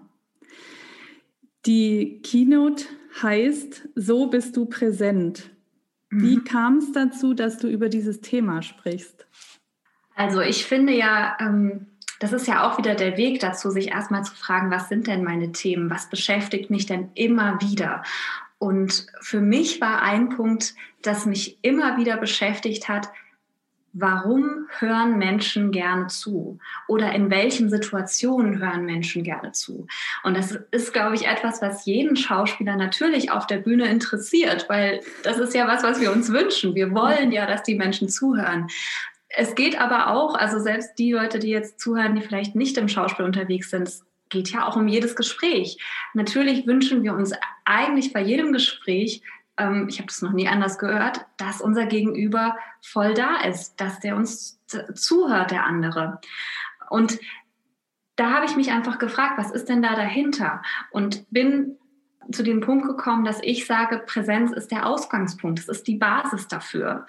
Die 1.67 2.21
Keynote 2.23 2.85
heißt, 3.23 3.89
so 3.95 4.27
bist 4.27 4.57
du 4.57 4.67
präsent. 4.67 5.51
Wie 6.11 6.37
mhm. 6.37 6.45
kam 6.45 6.79
es 6.79 6.93
dazu, 6.93 7.35
dass 7.35 7.59
du 7.59 7.69
über 7.69 7.89
dieses 7.89 8.21
Thema 8.21 8.63
sprichst? 8.63 9.27
Also 10.15 10.41
ich 10.41 10.65
finde 10.65 10.93
ja, 10.93 11.37
ähm, 11.41 11.87
das 12.21 12.33
ist 12.33 12.47
ja 12.47 12.69
auch 12.69 12.79
wieder 12.79 12.95
der 12.95 13.17
Weg 13.17 13.41
dazu, 13.41 13.71
sich 13.71 13.89
erstmal 13.89 14.25
zu 14.25 14.35
fragen, 14.35 14.71
was 14.71 14.89
sind 14.89 15.07
denn 15.07 15.25
meine 15.25 15.53
Themen? 15.53 15.91
Was 15.91 16.09
beschäftigt 16.09 16.71
mich 16.71 16.87
denn 16.87 17.11
immer 17.15 17.61
wieder? 17.61 18.03
Und 18.59 19.07
für 19.21 19.41
mich 19.41 19.81
war 19.81 20.03
ein 20.03 20.31
Punkt, 20.31 20.75
das 21.03 21.27
mich 21.27 21.59
immer 21.63 21.97
wieder 21.99 22.17
beschäftigt 22.17 22.89
hat, 22.89 23.11
warum 23.95 24.67
hören 24.79 25.19
Menschen 25.19 25.71
gerne 25.71 26.09
zu? 26.09 26.59
Oder 26.89 27.13
in 27.13 27.31
welchen 27.31 27.71
Situationen 27.71 28.59
hören 28.59 28.85
Menschen 28.85 29.23
gerne 29.23 29.53
zu? 29.53 29.87
Und 30.25 30.37
das 30.37 30.59
ist, 30.73 30.93
glaube 30.93 31.15
ich, 31.15 31.27
etwas, 31.27 31.63
was 31.63 31.87
jeden 31.87 32.17
Schauspieler 32.17 32.77
natürlich 32.77 33.31
auf 33.31 33.47
der 33.47 33.59
Bühne 33.59 33.89
interessiert, 33.89 34.69
weil 34.69 35.01
das 35.23 35.39
ist 35.39 35.55
ja 35.55 35.69
was, 35.69 35.83
was 35.85 36.01
wir 36.01 36.13
uns 36.13 36.33
wünschen. 36.33 36.75
Wir 36.75 36.93
wollen 36.93 37.31
ja, 37.33 37.47
dass 37.47 37.63
die 37.63 37.77
Menschen 37.77 38.09
zuhören. 38.09 38.69
Es 39.37 39.55
geht 39.55 39.81
aber 39.81 40.09
auch, 40.09 40.35
also 40.35 40.59
selbst 40.59 40.95
die 40.99 41.13
Leute, 41.13 41.39
die 41.39 41.49
jetzt 41.49 41.81
zuhören, 41.81 42.15
die 42.15 42.23
vielleicht 42.23 42.55
nicht 42.55 42.77
im 42.79 42.89
Schauspiel 42.89 43.25
unterwegs 43.25 43.71
sind, 43.71 43.89
es 43.89 44.05
geht 44.29 44.51
ja 44.51 44.67
auch 44.67 44.77
um 44.77 44.89
jedes 44.89 45.17
Gespräch. 45.17 45.79
Natürlich 46.13 46.67
wünschen 46.67 47.03
wir 47.03 47.15
uns 47.15 47.33
eigentlich 47.65 48.13
bei 48.13 48.21
jedem 48.21 48.53
Gespräch, 48.53 49.23
ähm, 49.57 49.87
ich 49.89 49.99
habe 49.99 50.09
das 50.09 50.23
noch 50.23 50.33
nie 50.33 50.49
anders 50.49 50.79
gehört, 50.79 51.25
dass 51.37 51.61
unser 51.61 51.87
Gegenüber 51.87 52.57
voll 52.83 53.15
da 53.15 53.37
ist, 53.43 53.81
dass 53.81 54.01
der 54.01 54.17
uns 54.17 54.61
zuhört, 54.95 55.51
der 55.51 55.65
andere. 55.65 56.21
Und 56.91 57.19
da 58.17 58.33
habe 58.33 58.47
ich 58.47 58.57
mich 58.57 58.71
einfach 58.71 58.99
gefragt, 58.99 59.39
was 59.39 59.51
ist 59.51 59.69
denn 59.69 59.83
da 59.83 59.95
dahinter? 59.95 60.63
Und 60.91 61.31
bin 61.31 61.77
zu 62.33 62.43
dem 62.43 62.61
Punkt 62.61 62.87
gekommen, 62.87 63.25
dass 63.25 63.41
ich 63.43 63.67
sage, 63.67 63.99
Präsenz 63.99 64.53
ist 64.53 64.71
der 64.71 64.87
Ausgangspunkt, 64.87 65.59
es 65.59 65.69
ist 65.69 65.87
die 65.87 65.97
Basis 65.97 66.49
dafür. 66.49 67.07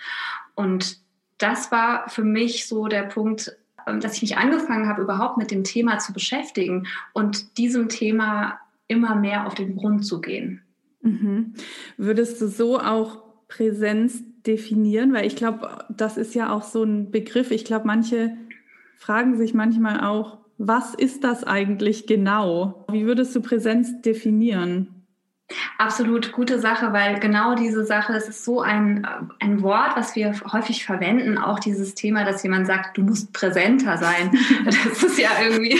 Und 0.56 1.05
das 1.38 1.72
war 1.72 2.10
für 2.10 2.24
mich 2.24 2.68
so 2.68 2.88
der 2.88 3.04
Punkt, 3.04 3.56
ähm, 3.88 4.00
dass 4.00 4.16
ich 4.16 4.22
mich 4.22 4.38
angefangen 4.38 4.88
habe, 4.88 5.02
überhaupt 5.02 5.38
mit 5.38 5.52
dem 5.52 5.64
Thema 5.64 6.00
zu 6.00 6.14
beschäftigen 6.14 6.88
und 7.14 7.58
diesem 7.58 7.90
Thema 7.90 8.60
immer 8.88 9.16
mehr 9.16 9.48
auf 9.48 9.56
den 9.56 9.76
Grund 9.76 10.06
zu 10.06 10.22
gehen. 10.22 10.62
Mhm. 11.02 11.54
Würdest 11.98 12.42
du 12.42 12.48
so 12.48 12.80
auch 12.80 13.24
Präsenz 13.48 14.24
definieren? 14.46 15.14
Weil 15.14 15.26
ich 15.26 15.36
glaube, 15.36 15.86
das 15.90 16.18
ist 16.18 16.36
ja 16.36 16.52
auch 16.52 16.64
so 16.64 16.84
ein 16.84 17.12
Begriff. 17.12 17.52
Ich 17.52 17.66
glaube, 17.66 17.88
manche 17.88 18.36
fragen 18.98 19.38
sich 19.38 19.54
manchmal 19.54 20.02
auch, 20.02 20.40
was 20.58 20.96
ist 20.96 21.24
das 21.24 21.44
eigentlich 21.44 22.08
genau? 22.08 22.86
Wie 22.90 23.06
würdest 23.06 23.36
du 23.36 23.42
Präsenz 23.42 24.02
definieren? 24.02 24.95
Absolut 25.78 26.32
gute 26.32 26.60
Sache, 26.60 26.92
weil 26.92 27.20
genau 27.20 27.54
diese 27.54 27.86
Sache, 27.86 28.14
es 28.14 28.28
ist 28.28 28.44
so 28.44 28.62
ein, 28.62 29.08
ein 29.40 29.62
Wort, 29.62 29.96
was 29.96 30.16
wir 30.16 30.34
häufig 30.52 30.84
verwenden, 30.84 31.38
auch 31.38 31.60
dieses 31.60 31.94
Thema, 31.94 32.24
dass 32.26 32.42
jemand 32.42 32.66
sagt, 32.66 32.98
du 32.98 33.04
musst 33.04 33.32
präsenter 33.32 33.98
sein. 33.98 34.32
Das 34.66 35.04
ist 35.04 35.20
ja 35.20 35.30
irgendwie, 35.44 35.80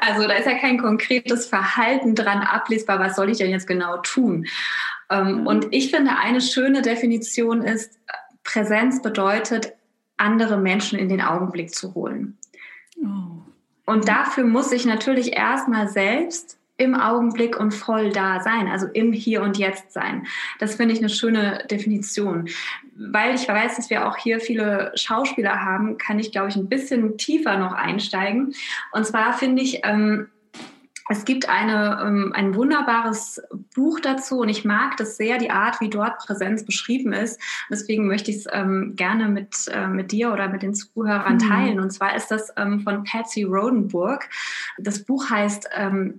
also 0.00 0.26
da 0.26 0.34
ist 0.34 0.46
ja 0.46 0.58
kein 0.58 0.78
konkretes 0.78 1.46
Verhalten 1.46 2.16
dran 2.16 2.40
ablesbar, 2.40 2.98
was 2.98 3.14
soll 3.14 3.30
ich 3.30 3.38
denn 3.38 3.50
jetzt 3.50 3.68
genau 3.68 3.98
tun? 3.98 4.46
Ähm, 5.10 5.46
und 5.46 5.68
ich 5.70 5.90
finde, 5.90 6.16
eine 6.16 6.40
schöne 6.40 6.82
Definition 6.82 7.62
ist, 7.62 7.98
Präsenz 8.42 9.00
bedeutet, 9.02 9.74
andere 10.16 10.56
Menschen 10.56 10.98
in 10.98 11.08
den 11.08 11.20
Augenblick 11.20 11.72
zu 11.72 11.94
holen. 11.94 12.36
Oh. 13.00 13.42
Und 13.86 14.08
dafür 14.08 14.44
muss 14.44 14.72
ich 14.72 14.84
natürlich 14.84 15.34
erstmal 15.34 15.88
selbst 15.88 16.57
im 16.78 16.94
Augenblick 16.94 17.58
und 17.58 17.72
voll 17.72 18.10
da 18.10 18.40
sein, 18.40 18.68
also 18.68 18.86
im 18.86 19.12
Hier 19.12 19.42
und 19.42 19.58
Jetzt 19.58 19.92
sein. 19.92 20.26
Das 20.58 20.76
finde 20.76 20.94
ich 20.94 21.00
eine 21.00 21.08
schöne 21.08 21.64
Definition. 21.70 22.48
Weil 22.96 23.34
ich 23.34 23.46
weiß, 23.46 23.76
dass 23.76 23.90
wir 23.90 24.08
auch 24.08 24.16
hier 24.16 24.40
viele 24.40 24.92
Schauspieler 24.94 25.62
haben, 25.62 25.98
kann 25.98 26.18
ich, 26.18 26.32
glaube 26.32 26.48
ich, 26.48 26.56
ein 26.56 26.68
bisschen 26.68 27.18
tiefer 27.18 27.58
noch 27.58 27.72
einsteigen. 27.72 28.54
Und 28.92 29.06
zwar 29.06 29.32
finde 29.34 29.62
ich, 29.62 29.80
ähm, 29.84 30.28
es 31.08 31.24
gibt 31.24 31.48
eine, 31.48 32.02
ähm, 32.04 32.32
ein 32.34 32.54
wunderbares 32.54 33.42
Buch 33.74 34.00
dazu 34.00 34.40
und 34.40 34.48
ich 34.48 34.64
mag 34.64 34.96
das 34.96 35.16
sehr, 35.16 35.38
die 35.38 35.50
Art, 35.50 35.80
wie 35.80 35.88
dort 35.88 36.18
Präsenz 36.18 36.64
beschrieben 36.64 37.12
ist. 37.12 37.40
Deswegen 37.70 38.06
möchte 38.06 38.30
ich 38.30 38.38
es 38.38 38.46
ähm, 38.52 38.94
gerne 38.94 39.28
mit, 39.28 39.68
äh, 39.68 39.86
mit 39.86 40.12
dir 40.12 40.32
oder 40.32 40.48
mit 40.48 40.62
den 40.62 40.74
Zuhörern 40.74 41.34
mhm. 41.34 41.48
teilen. 41.48 41.80
Und 41.80 41.90
zwar 41.90 42.14
ist 42.14 42.30
das 42.30 42.52
ähm, 42.56 42.80
von 42.80 43.04
Patsy 43.04 43.42
Rodenburg. 43.42 44.28
Das 44.78 45.04
Buch 45.04 45.30
heißt, 45.30 45.68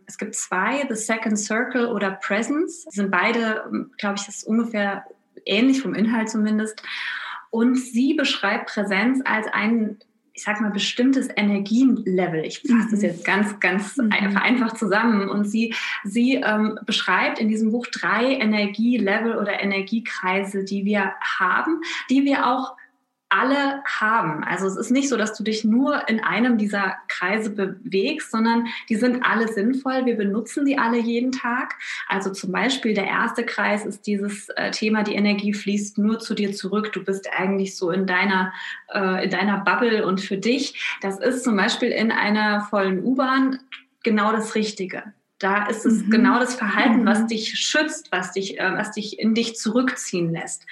es 0.06 0.18
gibt 0.18 0.36
zwei, 0.36 0.86
The 0.90 0.96
Second 0.96 1.38
Circle 1.38 1.88
oder 1.88 2.12
Presence. 2.12 2.86
Die 2.86 2.96
sind 2.96 3.12
beide, 3.12 3.64
glaube 3.98 4.16
ich, 4.16 4.26
das 4.26 4.38
ist 4.38 4.44
ungefähr 4.44 5.06
ähnlich 5.46 5.82
vom 5.82 5.94
Inhalt 5.94 6.30
zumindest. 6.30 6.82
Und 7.52 7.76
sie 7.76 8.14
beschreibt 8.14 8.70
Präsenz 8.70 9.22
als 9.26 9.48
einen 9.48 10.00
ich 10.40 10.46
sag 10.46 10.62
mal, 10.62 10.72
bestimmtes 10.72 11.28
Energielevel. 11.36 12.46
Ich 12.46 12.62
fasse 12.62 12.74
mhm. 12.74 12.92
das 12.92 13.02
jetzt 13.02 13.26
ganz, 13.26 13.60
ganz 13.60 13.98
mhm. 13.98 14.10
vereinfacht 14.32 14.78
zusammen. 14.78 15.28
Und 15.28 15.44
sie, 15.44 15.76
sie 16.06 16.36
ähm, 16.36 16.80
beschreibt 16.86 17.40
in 17.40 17.50
diesem 17.50 17.72
Buch 17.72 17.86
drei 17.88 18.36
Energielevel 18.36 19.36
oder 19.36 19.62
Energiekreise, 19.62 20.64
die 20.64 20.86
wir 20.86 21.12
haben, 21.20 21.82
die 22.10 22.24
wir 22.24 22.48
auch 22.48 22.78
alle 23.30 23.84
haben. 23.86 24.44
Also 24.44 24.66
es 24.66 24.76
ist 24.76 24.90
nicht 24.90 25.08
so, 25.08 25.16
dass 25.16 25.38
du 25.38 25.44
dich 25.44 25.64
nur 25.64 26.10
in 26.10 26.20
einem 26.20 26.58
dieser 26.58 26.98
Kreise 27.08 27.52
bewegst, 27.52 28.32
sondern 28.32 28.68
die 28.90 28.96
sind 28.96 29.24
alle 29.24 29.48
sinnvoll. 29.48 30.06
Wir 30.06 30.18
benutzen 30.18 30.66
die 30.66 30.80
alle 30.80 30.98
jeden 30.98 31.32
Tag. 31.32 31.76
Also 32.08 32.32
zum 32.32 32.52
Beispiel 32.52 32.96
der 32.96 33.06
erste 33.06 33.46
Kreis 33.46 33.86
ist 33.86 34.08
dieses 34.08 34.50
äh, 34.50 34.72
Thema, 34.72 35.04
die 35.04 35.14
Energie 35.14 35.54
fließt 35.54 36.00
nur 36.00 36.18
zu 36.18 36.34
dir 36.34 36.54
zurück. 36.54 36.92
Du 36.92 37.04
bist 37.04 37.30
eigentlich 37.32 37.78
so 37.78 37.92
in 37.92 38.08
deiner, 38.08 38.52
äh, 38.92 39.26
in 39.26 39.30
deiner 39.30 39.60
Bubble 39.60 40.08
und 40.08 40.20
für 40.20 40.38
dich. 40.38 40.98
Das 41.02 41.20
ist 41.20 41.44
zum 41.44 41.56
Beispiel 41.56 41.90
in 41.90 42.12
einer 42.12 42.62
vollen 42.62 43.04
U-Bahn 43.04 43.60
genau 44.02 44.32
das 44.32 44.56
Richtige. 44.56 45.14
Da 45.40 45.68
ist 45.68 45.86
es 45.86 46.04
mhm. 46.04 46.12
genau 46.12 46.40
das 46.40 46.56
Verhalten, 46.56 47.06
was 47.06 47.22
mhm. 47.22 47.28
dich 47.28 47.58
schützt, 47.58 48.12
was 48.12 48.34
dich, 48.34 48.60
äh, 48.60 48.74
was 48.74 48.92
dich 48.92 49.20
in 49.20 49.34
dich 49.34 49.56
zurückziehen 49.56 50.34
lässt. 50.34 50.66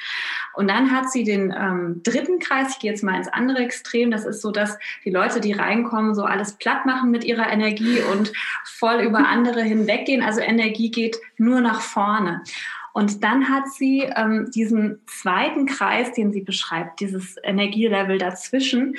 Und 0.54 0.70
dann 0.70 0.92
hat 0.92 1.10
sie 1.10 1.24
den 1.24 1.56
ähm, 1.58 2.02
dritten 2.04 2.40
Kreis, 2.40 2.74
ich 2.74 2.80
gehe 2.80 2.92
jetzt 2.92 3.04
mal 3.04 3.16
ins 3.16 3.30
andere 3.30 3.60
Extrem, 3.60 4.12
das 4.12 4.26
ist 4.26 4.42
so, 4.42 4.52
dass 4.52 4.78
die 5.06 5.10
Leute, 5.10 5.40
die 5.40 5.54
reinkommen, 5.54 6.16
so 6.16 6.24
alles 6.24 6.54
platt 6.58 6.86
machen 6.86 7.12
mit 7.12 7.24
ihrer 7.24 7.50
Energie 7.50 8.00
und 8.12 8.34
voll 8.66 9.02
über 9.02 9.20
andere 9.28 9.62
hinweggehen. 9.62 10.22
Also 10.22 10.42
Energie 10.42 10.92
geht 10.92 11.18
nur 11.38 11.62
nach 11.62 11.80
vorne. 11.80 12.44
Und 12.92 13.24
dann 13.24 13.48
hat 13.48 13.70
sie 13.70 14.02
ähm, 14.16 14.50
diesen 14.54 15.00
zweiten 15.06 15.66
Kreis, 15.66 16.12
den 16.14 16.34
sie 16.34 16.42
beschreibt, 16.42 17.00
dieses 17.00 17.36
Energielevel 17.44 18.18
dazwischen, 18.18 18.96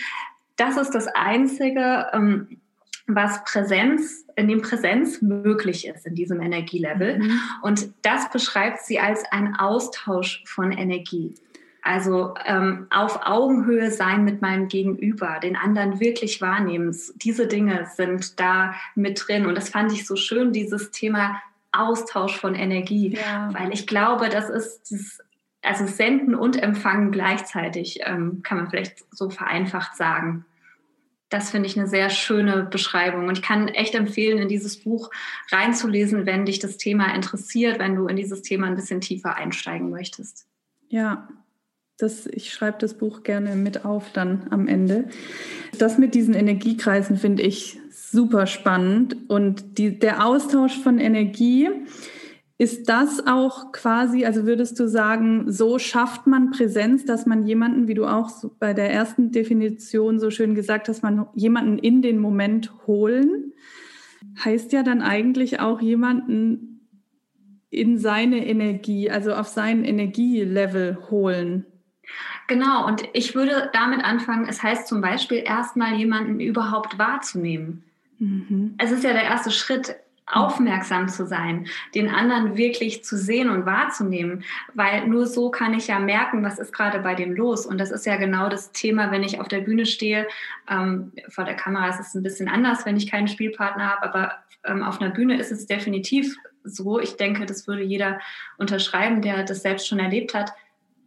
das 0.58 0.76
ist 0.76 0.90
das 0.90 1.08
Einzige, 1.08 2.06
ähm, 2.12 2.60
was 3.08 3.42
Präsenz, 3.44 4.26
in 4.36 4.48
dem 4.48 4.60
Präsenz 4.60 5.22
möglich 5.22 5.88
ist 5.88 6.06
in 6.06 6.14
diesem 6.14 6.40
Energielevel. 6.40 7.18
Mhm. 7.18 7.40
Und 7.62 7.88
das 8.02 8.30
beschreibt 8.30 8.80
sie 8.80 9.00
als 9.00 9.24
ein 9.32 9.56
Austausch 9.56 10.44
von 10.46 10.70
Energie. 10.70 11.34
Also 11.82 12.34
ähm, 12.44 12.86
auf 12.90 13.20
Augenhöhe 13.24 13.90
sein 13.90 14.24
mit 14.24 14.42
meinem 14.42 14.68
Gegenüber, 14.68 15.38
den 15.42 15.56
anderen 15.56 16.00
wirklich 16.00 16.42
wahrnehmen. 16.42 16.94
Diese 17.16 17.46
Dinge 17.46 17.88
sind 17.94 18.38
da 18.38 18.74
mit 18.94 19.24
drin. 19.26 19.46
Und 19.46 19.54
das 19.54 19.70
fand 19.70 19.90
ich 19.92 20.06
so 20.06 20.14
schön, 20.14 20.52
dieses 20.52 20.90
Thema 20.90 21.40
Austausch 21.72 22.36
von 22.36 22.54
Energie. 22.54 23.16
Ja. 23.16 23.48
Weil 23.54 23.72
ich 23.72 23.86
glaube, 23.86 24.28
das 24.28 24.50
ist 24.50 24.92
das, 24.92 25.18
also 25.62 25.86
Senden 25.86 26.34
und 26.34 26.62
Empfangen 26.62 27.10
gleichzeitig, 27.10 28.00
ähm, 28.04 28.42
kann 28.42 28.58
man 28.58 28.68
vielleicht 28.68 29.04
so 29.10 29.30
vereinfacht 29.30 29.96
sagen. 29.96 30.44
Das 31.28 31.50
finde 31.50 31.68
ich 31.68 31.78
eine 31.78 31.88
sehr 31.88 32.08
schöne 32.10 32.64
Beschreibung. 32.64 33.28
Und 33.28 33.38
ich 33.38 33.44
kann 33.44 33.68
echt 33.68 33.94
empfehlen, 33.94 34.38
in 34.38 34.48
dieses 34.48 34.78
Buch 34.78 35.10
reinzulesen, 35.50 36.24
wenn 36.24 36.46
dich 36.46 36.58
das 36.58 36.78
Thema 36.78 37.14
interessiert, 37.14 37.78
wenn 37.78 37.94
du 37.94 38.06
in 38.06 38.16
dieses 38.16 38.42
Thema 38.42 38.66
ein 38.66 38.76
bisschen 38.76 39.00
tiefer 39.00 39.36
einsteigen 39.36 39.90
möchtest. 39.90 40.46
Ja, 40.88 41.28
das, 41.98 42.26
ich 42.26 42.52
schreibe 42.52 42.78
das 42.78 42.94
Buch 42.94 43.24
gerne 43.24 43.56
mit 43.56 43.84
auf 43.84 44.12
dann 44.12 44.46
am 44.50 44.68
Ende. 44.68 45.08
Das 45.78 45.98
mit 45.98 46.14
diesen 46.14 46.34
Energiekreisen 46.34 47.18
finde 47.18 47.42
ich 47.42 47.78
super 47.90 48.46
spannend 48.46 49.16
und 49.28 49.78
die, 49.78 49.98
der 49.98 50.24
Austausch 50.24 50.78
von 50.78 50.98
Energie, 50.98 51.68
ist 52.58 52.88
das 52.88 53.24
auch 53.24 53.70
quasi, 53.70 54.26
also 54.26 54.44
würdest 54.44 54.80
du 54.80 54.88
sagen, 54.88 55.50
so 55.50 55.78
schafft 55.78 56.26
man 56.26 56.50
Präsenz, 56.50 57.04
dass 57.04 57.24
man 57.24 57.46
jemanden, 57.46 57.86
wie 57.86 57.94
du 57.94 58.04
auch 58.04 58.30
bei 58.58 58.74
der 58.74 58.90
ersten 58.92 59.30
Definition 59.30 60.18
so 60.18 60.30
schön 60.30 60.56
gesagt 60.56 60.88
hast, 60.88 61.04
man 61.04 61.28
jemanden 61.34 61.78
in 61.78 62.02
den 62.02 62.18
Moment 62.18 62.72
holen, 62.88 63.52
heißt 64.44 64.72
ja 64.72 64.82
dann 64.82 65.02
eigentlich 65.02 65.60
auch 65.60 65.80
jemanden 65.80 66.80
in 67.70 67.96
seine 67.96 68.44
Energie, 68.44 69.08
also 69.08 69.34
auf 69.34 69.46
sein 69.46 69.84
Energielevel 69.84 70.98
holen. 71.10 71.64
Genau, 72.48 72.86
und 72.86 73.04
ich 73.12 73.36
würde 73.36 73.70
damit 73.72 74.02
anfangen, 74.02 74.46
es 74.48 74.62
heißt 74.64 74.88
zum 74.88 75.00
Beispiel 75.00 75.42
erstmal 75.44 75.94
jemanden 75.94 76.40
überhaupt 76.40 76.98
wahrzunehmen. 76.98 77.84
Mhm. 78.18 78.74
Es 78.78 78.90
ist 78.90 79.04
ja 79.04 79.12
der 79.12 79.24
erste 79.24 79.52
Schritt, 79.52 79.94
aufmerksam 80.32 81.08
zu 81.08 81.26
sein, 81.26 81.66
den 81.94 82.08
anderen 82.08 82.56
wirklich 82.56 83.04
zu 83.04 83.16
sehen 83.16 83.50
und 83.50 83.66
wahrzunehmen, 83.66 84.44
weil 84.74 85.06
nur 85.06 85.26
so 85.26 85.50
kann 85.50 85.74
ich 85.74 85.88
ja 85.88 85.98
merken, 85.98 86.44
was 86.44 86.58
ist 86.58 86.72
gerade 86.72 87.00
bei 87.00 87.14
dem 87.14 87.34
los. 87.34 87.66
Und 87.66 87.78
das 87.78 87.90
ist 87.90 88.06
ja 88.06 88.16
genau 88.16 88.48
das 88.48 88.72
Thema, 88.72 89.10
wenn 89.10 89.22
ich 89.22 89.40
auf 89.40 89.48
der 89.48 89.60
Bühne 89.60 89.86
stehe. 89.86 90.26
Ähm, 90.70 91.12
vor 91.28 91.44
der 91.44 91.54
Kamera 91.54 91.88
ist 91.88 92.00
es 92.00 92.14
ein 92.14 92.22
bisschen 92.22 92.48
anders, 92.48 92.84
wenn 92.86 92.96
ich 92.96 93.10
keinen 93.10 93.28
Spielpartner 93.28 93.88
habe, 93.88 94.02
aber 94.02 94.32
ähm, 94.64 94.82
auf 94.82 95.00
einer 95.00 95.10
Bühne 95.10 95.38
ist 95.38 95.52
es 95.52 95.66
definitiv 95.66 96.36
so. 96.64 97.00
Ich 97.00 97.16
denke, 97.16 97.46
das 97.46 97.66
würde 97.66 97.82
jeder 97.82 98.20
unterschreiben, 98.58 99.22
der 99.22 99.44
das 99.44 99.62
selbst 99.62 99.88
schon 99.88 99.98
erlebt 99.98 100.34
hat, 100.34 100.52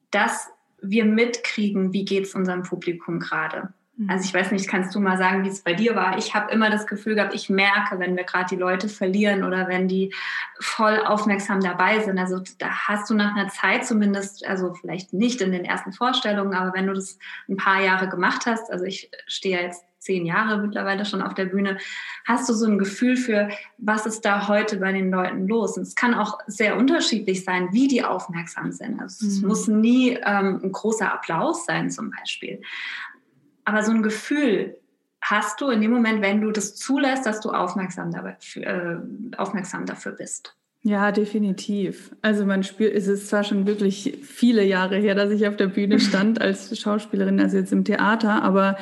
dass 0.10 0.50
wir 0.82 1.06
mitkriegen, 1.06 1.94
wie 1.94 2.06
geht 2.06 2.25
es 2.25 2.36
unserem 2.36 2.63
Publikum 2.63 3.20
gerade. 3.20 3.74
Also 4.08 4.25
ich 4.25 4.34
weiß 4.34 4.51
nicht, 4.51 4.67
kannst 4.67 4.96
du 4.96 5.00
mal 5.00 5.17
sagen, 5.17 5.43
wie 5.43 5.50
es 5.50 5.62
bei 5.62 5.74
dir 5.74 5.96
war? 5.96 6.17
Ich 6.17 6.34
habe 6.34 6.51
immer 6.51 6.70
das 6.70 6.88
Gefühl 6.88 7.15
gehabt, 7.15 7.34
ich 7.36 7.50
merke, 7.50 8.00
wenn 8.00 8.15
wir 8.15 8.24
gerade 8.24 8.48
die 8.50 8.55
Leute 8.55 8.89
verlieren 8.89 9.43
oder 9.43 9.67
wenn 9.67 9.88
die 9.88 10.13
voll 10.60 11.00
aufmerksam 11.05 11.62
dabei 11.62 12.00
sind. 12.00 12.17
Also 12.17 12.41
da 12.58 12.70
hast 12.88 13.10
du 13.10 13.13
nach 13.13 13.36
einer 13.36 13.50
Zeit 13.50 13.86
zumindest, 13.86 14.46
also 14.46 14.74
vielleicht 14.74 15.13
nicht 15.13 15.41
in 15.41 15.51
den 15.51 15.65
ersten 15.65 15.93
Vorstellungen, 15.93 16.53
aber 16.53 16.74
wenn 16.74 16.88
du 16.88 16.93
das 16.93 17.17
ein 17.50 17.58
paar 17.58 17.81
Jahre 17.81 18.10
gemacht 18.10 18.46
hast, 18.46 18.72
also 18.72 18.85
ich 18.85 19.11
stehe 19.27 19.61
jetzt 19.61 19.85
zehn 20.01 20.25
Jahre 20.25 20.57
mittlerweile 20.57 21.05
schon 21.05 21.22
auf 21.22 21.35
der 21.35 21.46
Bühne, 21.46 21.77
hast 22.25 22.50
du 22.50 22.53
so 22.53 22.66
ein 22.66 22.79
Gefühl 22.79 23.16
für, 23.16 23.50
was 23.77 24.07
ist 24.07 24.25
da 24.25 24.48
heute 24.48 24.77
bei 24.77 24.92
den 24.92 25.11
Leuten 25.11 25.48
los? 25.48 25.77
Und 25.77 25.83
es 25.83 25.96
kann 25.96 26.16
auch 26.16 26.40
sehr 26.48 26.75
unterschiedlich 26.75 27.44
sein, 27.44 27.70
wie 27.72 27.87
die 27.87 28.03
aufmerksam 28.03 28.72
sind. 28.72 29.00
Also 29.00 29.25
mhm. 29.25 29.31
es 29.31 29.42
muss 29.42 29.68
nie 29.68 30.18
ähm, 30.25 30.59
ein 30.64 30.72
großer 30.72 31.14
Applaus 31.14 31.66
sein 31.66 31.92
zum 31.92 32.09
Beispiel. 32.09 32.61
Aber 33.72 33.84
so 33.84 33.92
ein 33.94 34.03
Gefühl 34.03 34.75
hast 35.22 35.62
du 35.62 35.70
in 35.70 35.79
dem 35.79 35.92
Moment, 35.92 36.22
wenn 36.22 36.42
du 36.42 36.51
das 36.51 36.75
zulässt, 36.75 37.25
dass 37.25 37.40
du 37.40 37.51
aufmerksam, 37.51 38.12
dabei, 38.12 38.36
äh, 38.55 38.98
aufmerksam 39.38 39.86
dafür 39.86 40.12
bist. 40.12 40.57
Ja, 40.84 41.14
definitiv. 41.14 42.14
Also 42.22 42.46
man 42.46 42.64
spürt, 42.64 42.94
es 42.94 43.07
ist 43.07 43.29
zwar 43.29 43.46
schon 43.46 43.66
wirklich 43.68 44.18
viele 44.24 44.66
Jahre 44.66 44.98
her, 44.98 45.16
dass 45.16 45.31
ich 45.31 45.48
auf 45.48 45.55
der 45.55 45.68
Bühne 45.68 46.00
stand 46.01 46.42
als 46.42 46.77
Schauspielerin, 46.77 47.40
also 47.40 47.55
jetzt 47.55 47.72
im 47.72 47.86
Theater, 47.86 48.44
aber 48.44 48.75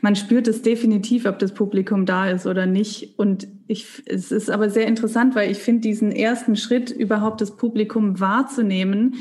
man 0.00 0.14
spürt 0.14 0.46
es 0.46 0.62
definitiv, 0.62 1.26
ob 1.26 1.40
das 1.40 1.52
Publikum 1.52 2.06
da 2.06 2.30
ist 2.30 2.46
oder 2.46 2.66
nicht. 2.66 3.18
Und 3.18 3.48
ich, 3.66 4.04
es 4.06 4.30
ist 4.30 4.48
aber 4.48 4.70
sehr 4.70 4.86
interessant, 4.86 5.34
weil 5.34 5.50
ich 5.50 5.58
finde, 5.58 5.80
diesen 5.80 6.12
ersten 6.12 6.54
Schritt, 6.54 6.92
überhaupt 6.92 7.40
das 7.40 7.56
Publikum 7.56 8.20
wahrzunehmen, 8.20 9.16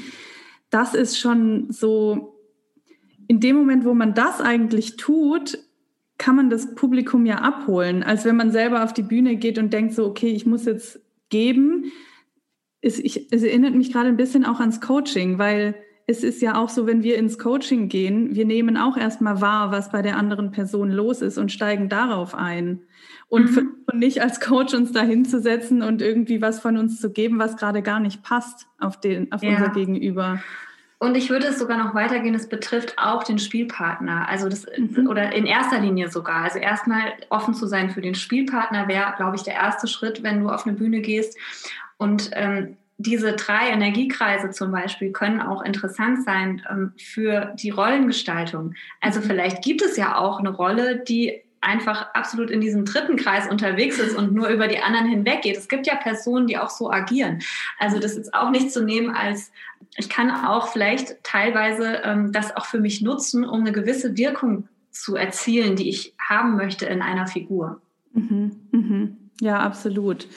das 0.70 0.94
ist 0.94 1.18
schon 1.18 1.72
so 1.72 2.35
in 3.28 3.40
dem 3.40 3.56
Moment, 3.56 3.86
wo 3.86 3.94
man 3.94 4.14
das 4.14 4.42
eigentlich 4.42 4.98
tut, 4.98 5.58
kann 6.18 6.36
man 6.36 6.50
das 6.50 6.76
Publikum 6.76 7.26
ja 7.26 7.40
abholen, 7.40 8.04
als 8.04 8.26
wenn 8.26 8.36
man 8.36 8.52
selber 8.52 8.84
auf 8.84 8.94
die 8.94 9.04
Bühne 9.04 9.36
geht 9.36 9.58
und 9.58 9.74
denkt 9.74 9.94
so, 9.94 10.06
okay, 10.06 10.30
ich 10.30 10.46
muss 10.46 10.66
jetzt 10.66 11.00
geben. 11.30 11.92
Es, 12.82 13.00
ich, 13.00 13.32
es 13.32 13.44
erinnert 13.44 13.76
mich 13.76 13.92
gerade 13.92 14.08
ein 14.08 14.18
bisschen 14.18 14.46
auch 14.46 14.60
ans 14.60 14.80
Coaching, 14.80 15.38
weil 15.40 15.76
es 16.08 16.24
ist 16.24 16.42
ja 16.42 16.56
auch 16.56 16.70
so, 16.70 16.86
wenn 16.86 17.04
wir 17.04 17.18
ins 17.18 17.40
Coaching 17.40 17.90
gehen, 17.90 18.36
wir 18.36 18.46
nehmen 18.46 18.78
auch 18.78 18.96
erstmal 18.96 19.42
wahr, 19.42 19.72
was 19.72 19.92
bei 19.92 20.02
der 20.04 20.18
anderen 20.18 20.52
Person 20.52 20.92
los 20.92 21.22
ist 21.22 21.38
und 21.38 21.52
steigen 21.52 21.90
darauf 21.90 22.36
ein. 22.36 22.82
Und 23.28 23.56
mhm. 23.56 23.72
nicht 23.94 24.22
als 24.22 24.40
Coach 24.40 24.76
uns 24.76 24.92
da 24.92 25.02
hinzusetzen 25.02 25.82
und 25.82 26.04
irgendwie 26.04 26.42
was 26.42 26.60
von 26.60 26.78
uns 26.78 27.02
zu 27.02 27.12
geben, 27.12 27.40
was 27.40 27.58
gerade 27.58 27.82
gar 27.82 28.00
nicht 28.00 28.22
passt 28.22 28.68
auf, 28.80 29.00
den, 29.00 29.32
auf 29.32 29.42
ja. 29.42 29.50
unser 29.50 29.70
Gegenüber. 29.70 30.40
Und 30.98 31.16
ich 31.16 31.30
würde 31.30 31.48
es 31.48 31.60
sogar 31.60 31.78
noch 31.78 31.94
weitergehen, 31.94 32.36
es 32.36 32.48
betrifft 32.48 32.96
auch 32.98 33.24
den 33.24 33.38
Spielpartner. 33.38 34.28
Also 34.30 34.48
das, 34.48 34.66
mhm. 34.78 35.08
oder 35.08 35.34
in 35.34 35.46
erster 35.46 35.80
Linie 35.80 36.10
sogar. 36.10 36.44
Also 36.44 36.60
erstmal 36.60 37.14
offen 37.30 37.54
zu 37.54 37.68
sein 37.68 37.90
für 37.90 38.02
den 38.02 38.16
Spielpartner 38.16 38.88
wäre, 38.88 39.14
glaube 39.18 39.36
ich, 39.36 39.44
der 39.44 39.56
erste 39.56 39.88
Schritt, 39.88 40.24
wenn 40.24 40.42
du 40.42 40.50
auf 40.50 40.66
eine 40.66 40.76
Bühne 40.76 41.02
gehst. 41.02 41.38
Und 41.98 42.32
ähm, 42.34 42.78
diese 42.98 43.34
drei 43.34 43.70
Energiekreise 43.70 44.52
zum 44.52 44.72
Beispiel 44.72 45.12
können 45.12 45.42
auch 45.42 45.62
interessant 45.64 46.24
sein 46.24 46.62
ähm, 46.70 46.94
für 46.98 47.54
die 47.56 47.72
Rollengestaltung. 47.72 48.74
Also 49.02 49.20
mhm. 49.20 49.26
vielleicht 49.26 49.64
gibt 49.64 49.82
es 49.82 49.98
ja 49.98 50.18
auch 50.18 50.40
eine 50.40 50.50
Rolle, 50.50 51.00
die 51.00 51.42
einfach 51.66 52.14
absolut 52.14 52.52
in 52.52 52.62
diesem 52.62 52.86
dritten 52.86 53.18
Kreis 53.18 53.50
unterwegs 53.50 53.98
ist 53.98 54.16
und 54.16 54.34
nur 54.34 54.48
über 54.50 54.68
die 54.68 54.80
anderen 54.80 55.08
hinweggeht. 55.08 55.58
Es 55.58 55.68
gibt 55.68 55.88
ja 55.88 55.96
Personen, 55.96 56.48
die 56.48 56.58
auch 56.58 56.70
so 56.70 56.92
agieren. 56.92 57.42
Also 57.80 58.00
das 58.00 58.16
ist 58.16 58.34
auch 58.34 58.52
nicht 58.52 58.72
zu 58.72 58.84
nehmen 58.84 59.10
als, 59.10 59.52
ich 59.98 60.10
kann 60.10 60.30
auch 60.30 60.68
vielleicht 60.68 61.24
teilweise 61.24 62.02
ähm, 62.04 62.32
das 62.32 62.56
auch 62.56 62.66
für 62.66 62.80
mich 62.80 63.02
nutzen, 63.02 63.46
um 63.46 63.62
eine 63.62 63.72
gewisse 63.72 64.18
Wirkung 64.18 64.68
zu 64.92 65.16
erzielen, 65.16 65.76
die 65.76 65.90
ich 65.90 66.16
haben 66.20 66.56
möchte 66.56 66.86
in 66.86 67.02
einer 67.02 67.28
Figur. 67.28 67.82
Mhm, 68.14 68.52
mhm. 68.72 69.18
Ja, 69.42 69.60
absolut. 69.60 70.28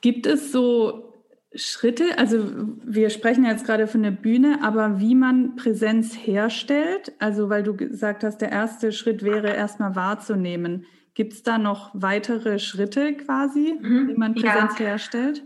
Gibt 0.00 0.26
es 0.26 0.52
so 0.52 1.14
Schritte, 1.54 2.18
also 2.18 2.50
wir 2.84 3.08
sprechen 3.10 3.44
jetzt 3.44 3.64
gerade 3.64 3.86
von 3.86 4.02
der 4.02 4.10
Bühne, 4.10 4.58
aber 4.62 5.00
wie 5.00 5.14
man 5.14 5.56
Präsenz 5.56 6.14
herstellt, 6.14 7.12
also 7.18 7.48
weil 7.48 7.62
du 7.62 7.74
gesagt 7.74 8.24
hast, 8.24 8.38
der 8.38 8.52
erste 8.52 8.92
Schritt 8.92 9.22
wäre 9.22 9.54
erstmal 9.54 9.96
wahrzunehmen. 9.96 10.84
Gibt 11.14 11.32
es 11.32 11.42
da 11.42 11.56
noch 11.56 11.90
weitere 11.94 12.58
Schritte 12.58 13.14
quasi, 13.14 13.78
mhm. 13.80 14.08
wie 14.08 14.14
man 14.14 14.34
Präsenz 14.34 14.78
ja. 14.78 14.86
herstellt? 14.86 15.44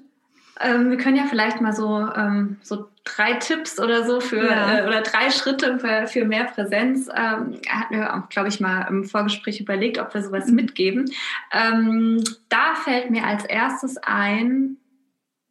Ähm, 0.60 0.90
wir 0.90 0.98
können 0.98 1.16
ja 1.16 1.24
vielleicht 1.28 1.60
mal 1.60 1.72
so, 1.72 2.06
ähm, 2.14 2.58
so 2.62 2.88
drei 3.04 3.34
Tipps 3.34 3.80
oder 3.80 4.04
so 4.04 4.20
für 4.20 4.44
ja. 4.44 4.78
äh, 4.78 4.86
oder 4.86 5.00
drei 5.00 5.30
Schritte 5.30 5.78
für, 5.78 6.06
für 6.06 6.24
mehr 6.24 6.44
Präsenz. 6.44 7.08
Ähm, 7.08 7.60
hatten 7.68 7.96
wir 7.96 8.14
auch, 8.14 8.28
glaube 8.28 8.48
ich, 8.48 8.60
mal 8.60 8.82
im 8.88 9.04
Vorgespräch 9.04 9.60
überlegt, 9.60 9.98
ob 9.98 10.12
wir 10.12 10.22
sowas 10.22 10.48
mhm. 10.48 10.56
mitgeben. 10.56 11.10
Ähm, 11.52 12.22
da 12.48 12.74
fällt 12.74 13.10
mir 13.10 13.24
als 13.24 13.44
erstes 13.44 13.96
ein, 13.98 14.76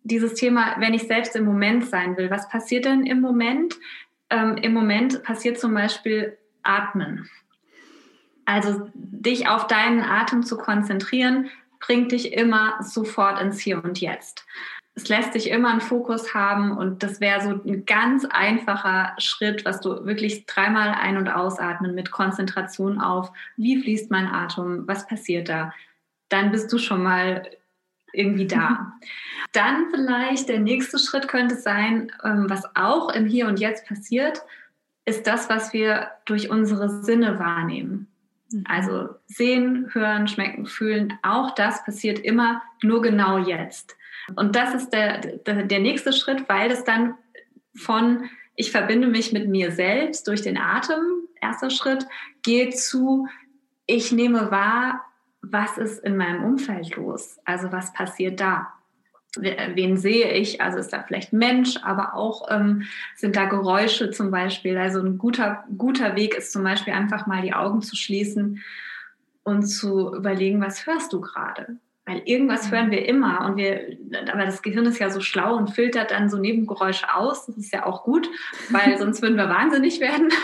dieses 0.04 0.36
Thema, 0.36 0.76
wenn 0.80 0.93
ich 0.93 1.04
selbst 1.04 1.36
im 1.36 1.45
Moment 1.45 1.88
sein 1.88 2.17
will, 2.17 2.30
was 2.30 2.50
passiert 2.50 2.86
denn 2.86 3.06
im 3.06 3.22
Moment? 3.22 3.76
Ähm, 4.30 4.58
Im 4.58 4.74
Moment 4.74 5.24
passiert 5.24 5.60
zum 5.60 5.74
Beispiel 5.74 6.38
Atmen. 6.62 7.30
Also 8.45 8.89
dich 8.93 9.48
auf 9.48 9.67
deinen 9.67 10.02
Atem 10.02 10.43
zu 10.43 10.58
konzentrieren, 10.58 11.50
bringt 11.80 12.12
dich 12.12 12.34
immer 12.34 12.78
sofort 12.82 13.41
ins 13.41 13.60
Hier 13.60 13.84
und 13.84 14.00
Jetzt. 14.02 14.45
Es 15.00 15.08
lässt 15.08 15.34
dich 15.34 15.50
immer 15.50 15.70
einen 15.70 15.80
Fokus 15.80 16.34
haben 16.34 16.78
und 16.78 17.04
das 17.04 17.22
wäre 17.22 17.42
so 17.42 17.52
ein 17.52 17.86
ganz 17.86 18.26
einfacher 18.26 19.14
Schritt, 19.18 19.64
was 19.64 19.80
du 19.80 20.06
wirklich 20.06 20.46
dreimal 20.46 20.90
ein- 20.90 21.16
und 21.16 21.30
ausatmen 21.30 21.96
mit 21.96 22.12
Konzentration 22.12 23.00
auf, 23.00 23.32
wie 23.56 23.82
fließt 23.82 24.12
mein 24.12 24.28
Atem, 24.28 24.86
was 24.90 25.08
passiert 25.08 25.48
da. 25.48 25.74
Dann 26.28 26.52
bist 26.52 26.74
du 26.74 26.78
schon 26.78 27.02
mal 27.02 27.50
irgendwie 28.12 28.46
da. 28.46 28.92
Dann 29.54 29.86
vielleicht 29.90 30.50
der 30.50 30.60
nächste 30.60 31.00
Schritt 31.00 31.30
könnte 31.30 31.56
sein, 31.56 32.12
ähm, 32.26 32.48
was 32.50 32.66
auch 32.76 33.10
im 33.14 33.26
Hier 33.26 33.48
und 33.48 33.58
Jetzt 33.58 33.88
passiert, 33.88 34.42
ist 35.06 35.26
das, 35.28 35.50
was 35.50 35.72
wir 35.72 36.10
durch 36.26 36.50
unsere 36.50 36.90
Sinne 37.04 37.40
wahrnehmen. 37.40 38.08
Mhm. 38.52 38.66
Also 38.68 39.16
sehen, 39.28 39.92
hören, 39.94 40.28
schmecken, 40.28 40.66
fühlen, 40.66 41.18
auch 41.24 41.56
das 41.56 41.86
passiert 41.86 42.20
immer 42.20 42.62
nur 42.84 43.02
genau 43.02 43.38
jetzt. 43.38 43.96
Und 44.36 44.56
das 44.56 44.74
ist 44.74 44.89
der, 44.92 45.20
der, 45.20 45.63
der 45.63 45.80
nächste 45.80 46.13
Schritt, 46.13 46.48
weil 46.50 46.72
es 46.72 46.84
dann 46.84 47.15
von 47.76 48.30
ich 48.56 48.72
verbinde 48.72 49.08
mich 49.08 49.32
mit 49.32 49.48
mir 49.48 49.72
selbst 49.72 50.28
durch 50.28 50.42
den 50.42 50.58
Atem, 50.58 51.00
erster 51.42 51.70
Schritt, 51.70 52.06
geht 52.42 52.78
zu 52.78 53.28
ich 53.86 54.12
nehme 54.12 54.52
wahr, 54.52 55.02
was 55.42 55.78
ist 55.80 56.04
in 56.04 56.15
meinem 56.15 56.44
Umfeld 56.44 56.96
los? 56.96 57.39
Also 57.44 57.72
was 57.72 57.92
passiert 57.94 58.39
da? 58.39 58.68
Wen 59.36 59.98
sehe 59.98 60.34
ich? 60.34 60.62
Also 60.62 60.78
ist 60.78 60.94
da 60.94 61.02
vielleicht 61.02 61.34
Mensch, 61.34 61.78
aber 61.82 62.13
auch 62.13 62.52
ähm, 62.52 62.84
sind 63.15 63.36
da 63.36 63.46
Geräusche 63.46 64.12
zum 64.12 64.30
Beispiel. 64.30 64.78
Also 64.78 65.00
ein 65.00 65.18
guter, 65.18 65.63
guter 65.76 66.15
Weg 66.15 66.36
ist 66.36 66.52
zum 66.52 66.63
Beispiel 66.63 66.94
einfach 66.94 67.26
mal 67.26 67.42
die 67.42 67.54
Augen 67.54 67.82
zu 67.82 67.96
schließen 67.96 68.62
und 69.44 69.65
zu 69.65 70.13
überlegen, 70.13 70.62
was 70.62 70.86
hörst 70.86 71.13
du 71.13 71.22
gerade? 71.22 71.78
Weil 72.10 72.24
irgendwas 72.26 72.67
mhm. 72.67 72.72
hören 72.72 72.91
wir 72.91 73.08
immer 73.08 73.45
und 73.45 73.58
wir, 73.58 73.98
aber 74.32 74.45
das 74.45 74.63
Gehirn 74.63 74.88
ist 74.88 74.98
ja 74.98 75.12
so 75.12 75.22
schlau 75.22 75.56
und 75.56 75.69
filtert 75.69 76.10
dann 76.10 76.28
so 76.28 76.38
Nebengeräusche 76.38 77.13
aus. 77.13 77.45
Das 77.45 77.56
ist 77.56 77.72
ja 77.72 77.86
auch 77.86 78.04
gut, 78.04 78.28
weil 78.72 78.98
sonst 79.00 79.22
würden 79.22 79.38
wir 79.38 79.50
wahnsinnig 79.50 80.00
werden. 80.00 80.30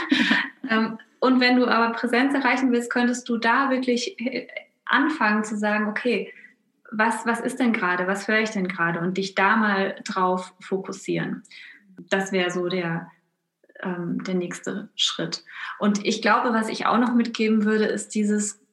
Ähm, 0.68 0.98
und 1.20 1.40
wenn 1.42 1.58
du 1.58 1.68
aber 1.68 1.94
Präsenz 1.94 2.34
erreichen 2.34 2.72
willst, 2.72 2.90
könntest 2.90 3.30
du 3.30 3.38
da 3.38 3.70
wirklich 3.70 4.20
äh, 4.20 4.48
anfangen 4.84 5.44
zu 5.44 5.56
sagen, 5.56 5.88
okay, 5.88 6.34
was, 6.92 7.24
was 7.28 7.40
ist 7.40 7.60
denn 7.60 7.72
gerade, 7.72 8.08
was 8.08 8.28
höre 8.28 8.40
ich 8.40 8.50
denn 8.50 8.68
gerade 8.68 9.00
und 9.00 9.16
dich 9.16 9.36
da 9.36 9.58
mal 9.58 9.96
drauf 10.06 10.56
fokussieren. 10.60 11.44
Das 12.10 12.32
wäre 12.32 12.50
so 12.50 12.68
der, 12.68 13.12
ähm, 13.84 14.24
der 14.24 14.34
nächste 14.34 14.90
Schritt. 14.96 15.44
Und 15.78 16.04
ich 16.04 16.24
glaube, 16.24 16.52
was 16.52 16.68
ich 16.68 16.88
auch 16.88 16.98
noch 16.98 17.14
mitgeben 17.14 17.64
würde, 17.64 17.86
ist 17.86 18.16
dieses, 18.16 18.65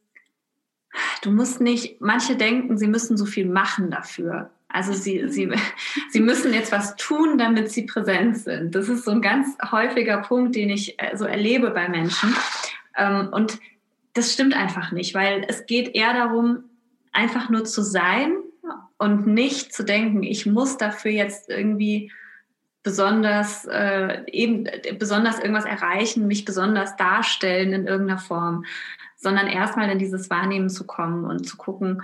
du 1.23 1.31
musst 1.31 1.61
nicht, 1.61 2.01
manche 2.01 2.37
denken, 2.37 2.79
sie 2.79 2.87
müssen 2.87 3.17
so 3.17 3.25
viel 3.25 3.47
machen 3.47 3.91
dafür. 3.91 4.51
Also 4.69 4.93
sie, 4.93 5.29
sie, 5.29 5.51
sie 6.11 6.21
müssen 6.21 6.53
jetzt 6.55 6.73
was 6.73 6.97
tun, 6.97 7.39
damit 7.39 7.71
sie 7.71 7.83
präsent 7.83 8.39
sind. 8.39 8.75
Das 8.75 8.89
ist 8.89 9.05
so 9.05 9.11
ein 9.11 9.23
ganz 9.23 9.57
häufiger 9.71 10.19
Punkt, 10.19 10.57
den 10.57 10.71
ich 10.71 11.01
äh, 11.01 11.17
so 11.17 11.25
erlebe 11.25 11.71
bei 11.71 11.89
Menschen. 11.89 12.35
Ähm, 12.97 13.29
und 13.33 13.59
das 14.15 14.33
stimmt 14.33 14.55
einfach 14.55 14.93
nicht, 14.93 15.15
weil 15.15 15.45
es 15.49 15.67
geht 15.67 15.95
eher 15.95 16.13
darum, 16.13 16.65
einfach 17.13 17.51
nur 17.51 17.65
zu 17.65 17.83
sein 17.83 18.37
und 18.99 19.27
nicht 19.27 19.73
zu 19.73 19.85
denken, 19.85 20.23
ich 20.23 20.47
muss 20.47 20.77
dafür 20.77 21.11
jetzt 21.11 21.49
irgendwie 21.49 22.13
besonders 22.83 23.65
äh, 23.67 24.23
eben 24.31 24.67
besonders 24.99 25.39
irgendwas 25.39 25.65
erreichen, 25.65 26.27
mich 26.27 26.45
besonders 26.45 26.97
darstellen 26.97 27.73
in 27.73 27.87
irgendeiner 27.87 28.19
Form, 28.19 28.65
sondern 29.23 29.47
erstmal 29.47 29.89
in 29.89 29.99
dieses 29.99 30.29
Wahrnehmen 30.31 30.69
zu 30.69 30.85
kommen 30.85 31.25
und 31.25 31.47
zu 31.47 31.57
gucken, 31.57 32.03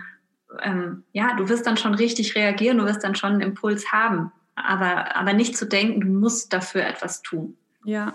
ähm, 0.62 1.02
ja, 1.12 1.35
du 1.37 1.48
wirst 1.48 1.66
dann 1.66 1.76
schon 1.76 1.94
richtig 1.94 2.35
reagieren, 2.35 2.78
du 2.78 2.87
wirst 2.87 3.04
dann 3.04 3.16
schon 3.16 3.33
einen 3.33 3.40
Impuls 3.40 3.92
haben, 3.92 4.33
aber, 4.54 5.16
aber 5.16 5.33
nicht 5.33 5.57
zu 5.57 5.66
denken, 5.66 6.00
du 6.00 6.07
musst 6.07 6.52
dafür 6.52 6.87
etwas 6.87 7.22
tun. 7.22 7.57
Ja, 7.85 8.14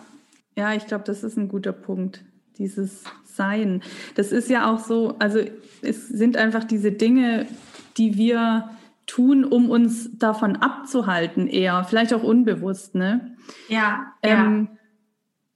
ja, 0.55 0.73
ich 0.73 0.87
glaube, 0.87 1.03
das 1.03 1.23
ist 1.23 1.37
ein 1.37 1.49
guter 1.49 1.73
Punkt, 1.73 2.23
dieses 2.57 3.03
Sein. 3.25 3.81
Das 4.15 4.31
ist 4.31 4.49
ja 4.49 4.71
auch 4.71 4.79
so, 4.79 5.15
also 5.19 5.39
es 5.81 6.07
sind 6.07 6.37
einfach 6.37 6.63
diese 6.63 6.91
Dinge, 6.91 7.47
die 7.97 8.17
wir 8.17 8.69
tun, 9.05 9.43
um 9.43 9.69
uns 9.69 10.17
davon 10.17 10.55
abzuhalten, 10.55 11.47
eher, 11.47 11.83
vielleicht 11.83 12.13
auch 12.13 12.23
unbewusst, 12.23 12.95
ne? 12.95 13.35
Ja. 13.67 14.13
Ähm, 14.21 14.69
ja. 14.71 14.77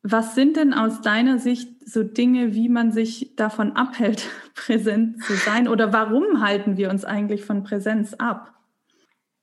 Was 0.09 0.35
sind 0.35 0.55
denn 0.55 0.73
aus 0.73 1.01
deiner 1.01 1.37
Sicht 1.37 1.85
so 1.85 2.01
Dinge, 2.01 2.53
wie 2.53 2.69
man 2.69 2.93
sich 2.93 3.35
davon 3.35 3.73
abhält, 3.75 4.29
präsent 4.55 5.21
zu 5.21 5.33
sein? 5.33 5.67
Oder 5.67 5.91
warum 5.91 6.41
halten 6.41 6.77
wir 6.77 6.89
uns 6.89 7.03
eigentlich 7.03 7.43
von 7.43 7.63
Präsenz 7.63 8.13
ab? 8.13 8.56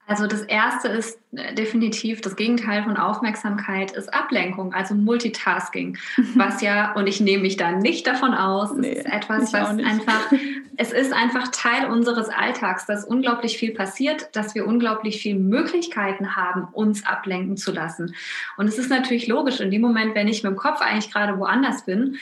Also 0.06 0.26
das 0.26 0.42
erste 0.42 0.88
ist 0.88 1.18
äh, 1.32 1.54
definitiv 1.54 2.20
das 2.20 2.36
Gegenteil 2.36 2.82
von 2.84 2.96
Aufmerksamkeit 2.96 3.92
ist 3.92 4.12
Ablenkung, 4.12 4.74
also 4.74 4.94
Multitasking, 4.94 5.96
was 6.34 6.60
ja 6.60 6.92
und 6.92 7.06
ich 7.06 7.20
nehme 7.20 7.42
mich 7.42 7.56
da 7.56 7.72
nicht 7.72 8.06
davon 8.06 8.34
aus, 8.34 8.74
nee, 8.74 8.92
ist 8.92 9.06
etwas, 9.06 9.52
was 9.52 9.78
einfach 9.78 10.30
es 10.76 10.92
ist 10.92 11.12
einfach 11.12 11.48
Teil 11.48 11.90
unseres 11.90 12.28
Alltags, 12.28 12.86
dass 12.86 13.04
unglaublich 13.04 13.56
viel 13.56 13.72
passiert, 13.72 14.28
dass 14.32 14.54
wir 14.54 14.66
unglaublich 14.66 15.22
viele 15.22 15.38
Möglichkeiten 15.38 16.36
haben, 16.36 16.68
uns 16.72 17.06
ablenken 17.06 17.56
zu 17.56 17.72
lassen. 17.72 18.14
Und 18.56 18.66
es 18.66 18.78
ist 18.78 18.90
natürlich 18.90 19.26
logisch 19.26 19.60
in 19.60 19.70
dem 19.70 19.82
Moment, 19.82 20.14
wenn 20.14 20.28
ich 20.28 20.42
mit 20.42 20.52
dem 20.52 20.56
Kopf 20.56 20.80
eigentlich 20.80 21.12
gerade 21.12 21.38
woanders 21.38 21.84
bin, 21.84 22.16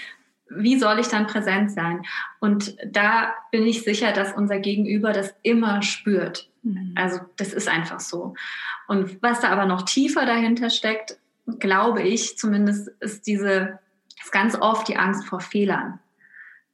wie 0.57 0.79
soll 0.79 0.99
ich 0.99 1.09
dann 1.09 1.27
präsent 1.27 1.71
sein? 1.71 2.03
Und 2.41 2.77
da 2.87 3.35
bin 3.51 3.67
ich 3.67 3.83
sicher, 3.83 4.13
dass 4.13 4.33
unser 4.33 4.59
Gegenüber 4.59 5.13
das 5.13 5.35
immer 5.43 5.83
spürt. 5.83 6.49
Mhm. 6.63 6.95
Also 6.97 7.21
das 7.37 7.53
ist 7.53 7.69
einfach 7.69 8.01
so. 8.01 8.35
Und 8.89 9.23
was 9.23 9.41
da 9.41 9.49
aber 9.49 9.67
noch 9.67 9.83
tiefer 9.83 10.27
dahinter 10.27 10.71
steckt, 10.71 11.19
glaube 11.59 12.03
ich 12.03 12.39
zumindest, 12.39 12.89
ist 13.01 13.27
diese, 13.27 13.79
ist 14.21 14.33
ganz 14.33 14.55
oft 14.55 14.89
die 14.89 14.97
Angst 14.97 15.27
vor 15.27 15.41
Fehlern 15.41 15.99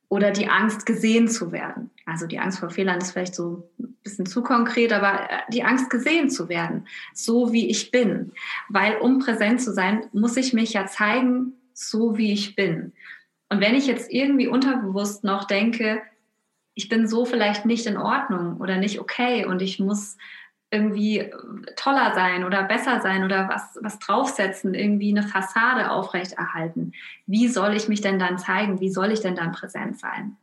oder 0.08 0.30
die 0.30 0.48
Angst 0.48 0.86
gesehen 0.86 1.28
zu 1.28 1.52
werden. 1.52 1.90
Also 2.06 2.26
die 2.26 2.38
Angst 2.38 2.60
vor 2.60 2.70
Fehlern 2.70 2.98
ist 2.98 3.12
vielleicht 3.12 3.34
so 3.34 3.68
ein 3.78 3.96
bisschen 4.02 4.26
zu 4.26 4.42
konkret, 4.42 4.92
aber 4.92 5.30
äh, 5.30 5.38
die 5.52 5.64
Angst 5.64 5.90
gesehen 5.90 6.30
zu 6.30 6.48
werden, 6.48 6.86
so 7.12 7.52
wie 7.52 7.68
ich 7.68 7.90
bin. 7.90 8.32
Weil 8.68 8.96
um 8.96 9.18
präsent 9.18 9.60
zu 9.60 9.72
sein, 9.72 10.06
muss 10.12 10.36
ich 10.36 10.54
mich 10.54 10.72
ja 10.72 10.86
zeigen, 10.86 11.52
so 11.74 12.16
wie 12.16 12.32
ich 12.32 12.56
bin. 12.56 12.92
Und 13.48 13.61
wenn 13.61 13.74
ich 13.74 13.87
jetzt 13.87 14.11
irgendwie 14.11 14.48
unterbewusst 14.48 15.24
noch 15.24 15.44
denke, 15.44 16.02
ich 16.74 16.88
bin 16.88 17.08
so 17.08 17.24
vielleicht 17.24 17.66
nicht 17.66 17.87
in 17.87 17.96
Ordnung 17.96 18.58
oder 18.58 18.76
nicht 18.76 19.00
okay 19.00 19.44
und 19.44 19.62
ich 19.62 19.80
muss 19.80 20.16
irgendwie 20.70 21.32
toller 21.76 22.14
sein 22.14 22.44
oder 22.44 22.62
besser 22.62 23.00
sein 23.00 23.24
oder 23.24 23.48
was, 23.48 23.78
was 23.80 23.98
draufsetzen, 23.98 24.74
irgendwie 24.74 25.11
eine 25.11 25.26
Fassade 25.26 25.90
aufrechterhalten. 25.90 26.92
Wie 27.26 27.48
soll 27.48 27.74
ich 27.74 27.88
mich 27.88 28.02
denn 28.02 28.18
dann 28.18 28.38
zeigen? 28.38 28.80
Wie 28.80 28.90
soll 28.90 29.11
ich 29.11 29.20
denn 29.20 29.34
dann 29.34 29.52
präsent 29.52 29.98
sein? 29.98 30.37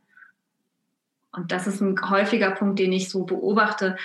Und 1.32 1.52
das 1.52 1.66
ist 1.66 1.80
ein 1.80 2.10
häufiger 2.10 2.50
Punkt, 2.50 2.78
den 2.78 2.92
ich 2.92 3.08
so 3.08 3.24
beobachte, 3.24 3.96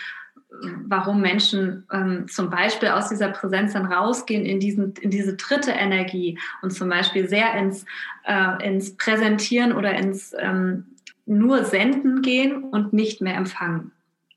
warum 0.86 1.22
Menschen 1.22 1.86
ähm, 1.92 2.28
zum 2.28 2.50
Beispiel 2.50 2.90
aus 2.90 3.10
dieser 3.10 3.30
Präsenz 3.30 3.74
dann 3.74 3.86
rausgehen 3.86 4.46
in, 4.46 4.60
diesen, 4.60 4.94
in 4.96 5.10
diese 5.10 5.36
dritte 5.36 5.72
Energie 5.72 6.38
und 6.62 6.72
zum 6.72 6.90
Beispiel 6.90 7.28
sehr 7.28 7.54
ins, 7.56 7.86
äh, 8.26 8.68
ins 8.68 8.98
Präsentieren 8.98 9.72
oder 9.74 9.94
ins 9.94 10.34
ähm, 10.38 10.86
nur 11.26 11.64
Senden 11.64 12.22
gehen 12.22 12.64
und 12.64 12.94
nicht 12.94 13.22
mehr 13.22 13.36
empfangen. 13.36 13.92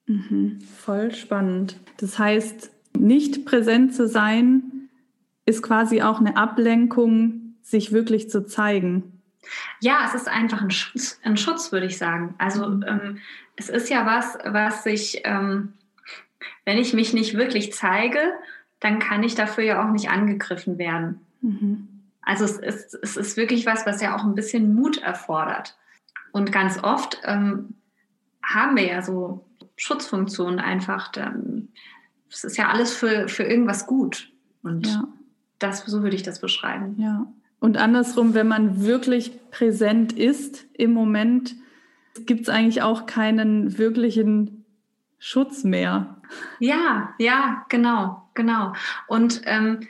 Mhm, 0.07 0.61
voll 0.61 1.13
spannend. 1.13 1.81
Das 1.97 2.19
heißt, 2.19 2.71
nicht 2.97 3.45
präsent 3.45 3.95
zu 3.95 4.07
sein, 4.07 4.89
ist 5.47 5.63
quasi 5.63 6.03
auch 6.03 6.21
eine 6.21 6.37
Ablenkung, 6.37 7.57
sich 7.63 7.93
wirklich 7.93 8.31
zu 8.31 8.47
zeigen. 8.47 9.21
Ja, 9.81 10.05
es 10.07 10.15
ist 10.15 10.29
einfach 10.29 10.63
ein 10.63 10.71
Schutz, 10.71 11.19
ein 11.23 11.37
Schutz 11.37 11.73
würde 11.73 11.87
ich 11.87 11.99
sagen. 11.99 12.35
Also 12.39 12.69
mhm. 12.69 12.85
ähm, 12.87 13.19
es 13.57 13.69
ist 13.69 13.91
ja 13.91 14.07
was, 14.07 14.39
was 14.45 14.85
sich 14.85 15.23
ähm, 15.25 15.73
wenn 16.65 16.79
ich 16.79 16.95
mich 16.95 17.13
nicht 17.13 17.37
wirklich 17.37 17.73
zeige, 17.73 18.21
dann 18.81 18.99
kann 18.99 19.23
ich 19.23 19.35
dafür 19.35 19.65
ja 19.65 19.85
auch 19.85 19.93
nicht 19.93 20.11
angegriffen 20.11 20.79
werden. 20.79 21.21
Mhm. 21.41 21.89
Also 22.23 22.45
es 22.45 22.59
ist, 22.59 22.95
es 23.03 23.17
ist 23.17 23.37
wirklich 23.37 23.67
was, 23.67 23.87
was 23.87 24.01
ja 24.01 24.17
auch 24.17 24.25
ein 24.25 24.35
bisschen 24.35 24.75
Mut 24.75 24.99
erfordert. 25.03 25.77
Und 26.33 26.53
ganz 26.53 26.83
oft 26.83 27.21
ähm, 27.25 27.75
haben 28.43 28.77
wir 28.77 28.87
ja 28.87 29.03
so 29.03 29.45
Schutzfunktionen 29.77 30.59
einfach. 30.59 31.13
Es 32.31 32.45
ist 32.45 32.57
ja 32.57 32.69
alles 32.69 32.95
für, 32.95 33.29
für 33.29 33.45
irgendwas 33.45 33.87
gut. 33.87 34.33
Und 34.63 34.87
ja. 34.87 35.07
das, 35.59 35.85
so 35.85 36.03
würde 36.03 36.17
ich 36.17 36.23
das 36.23 36.41
beschreiben. 36.41 36.97
Ja. 36.99 37.27
Und 37.61 37.77
andersrum, 37.77 38.35
wenn 38.35 38.49
man 38.49 38.85
wirklich 38.85 39.39
präsent 39.51 40.13
ist 40.13 40.67
im 40.75 40.93
Moment, 40.93 41.55
gibt 42.27 42.43
es 42.43 42.49
eigentlich 42.49 42.83
auch 42.83 43.07
keinen 43.07 43.79
wirklichen 43.79 44.64
Schutz 45.27 45.65
mehr. 45.65 46.19
Ja, 46.59 47.15
ja, 47.19 47.65
genau, 47.71 48.29
genau. 48.35 48.75
Und 49.07 49.41
ähm, 49.47 49.81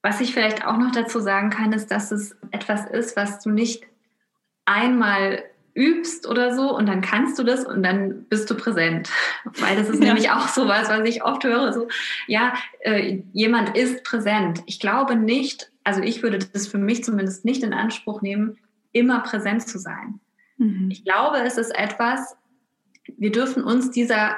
was 0.00 0.20
ich 0.20 0.32
vielleicht 0.32 0.64
auch 0.64 0.76
noch 0.76 0.92
dazu 0.92 1.18
sagen 1.18 1.50
kann, 1.50 1.72
ist, 1.72 1.90
dass 1.90 2.12
es 2.12 2.36
etwas 2.52 2.86
ist, 2.86 3.16
was 3.16 3.40
du 3.40 3.50
nicht 3.50 3.82
einmal 4.64 5.42
übst 5.74 6.28
oder 6.28 6.54
so 6.54 6.72
und 6.72 6.86
dann 6.86 7.00
kannst 7.00 7.36
du 7.36 7.42
das 7.42 7.64
und 7.64 7.82
dann 7.82 8.26
bist 8.26 8.48
du 8.48 8.54
präsent. 8.54 9.10
Weil 9.44 9.74
das 9.74 9.88
ist 9.88 9.98
ja. 9.98 10.06
nämlich 10.06 10.30
auch 10.30 10.46
so 10.46 10.68
was, 10.68 10.88
was 10.88 11.08
ich 11.08 11.24
oft 11.24 11.42
höre, 11.42 11.72
so, 11.72 11.88
ja, 12.28 12.54
äh, 12.78 13.22
jemand 13.32 13.76
ist 13.76 14.04
präsent. 14.04 14.62
Ich 14.66 14.78
glaube 14.78 15.16
nicht, 15.16 15.72
also 15.82 16.00
ich 16.00 16.22
würde 16.22 16.38
das 16.38 16.68
für 16.68 16.78
mich 16.78 17.02
zumindest 17.02 17.44
nicht 17.44 17.64
in 17.64 17.74
Anspruch 17.74 18.22
nehmen, 18.22 18.56
immer 18.92 19.18
präsent 19.18 19.66
zu 19.66 19.80
sein. 19.80 20.20
Mhm. 20.58 20.92
Ich 20.92 21.04
glaube, 21.04 21.38
es 21.38 21.58
ist 21.58 21.76
etwas, 21.76 22.36
wir 23.18 23.32
dürfen 23.32 23.64
uns 23.64 23.90
dieser 23.90 24.36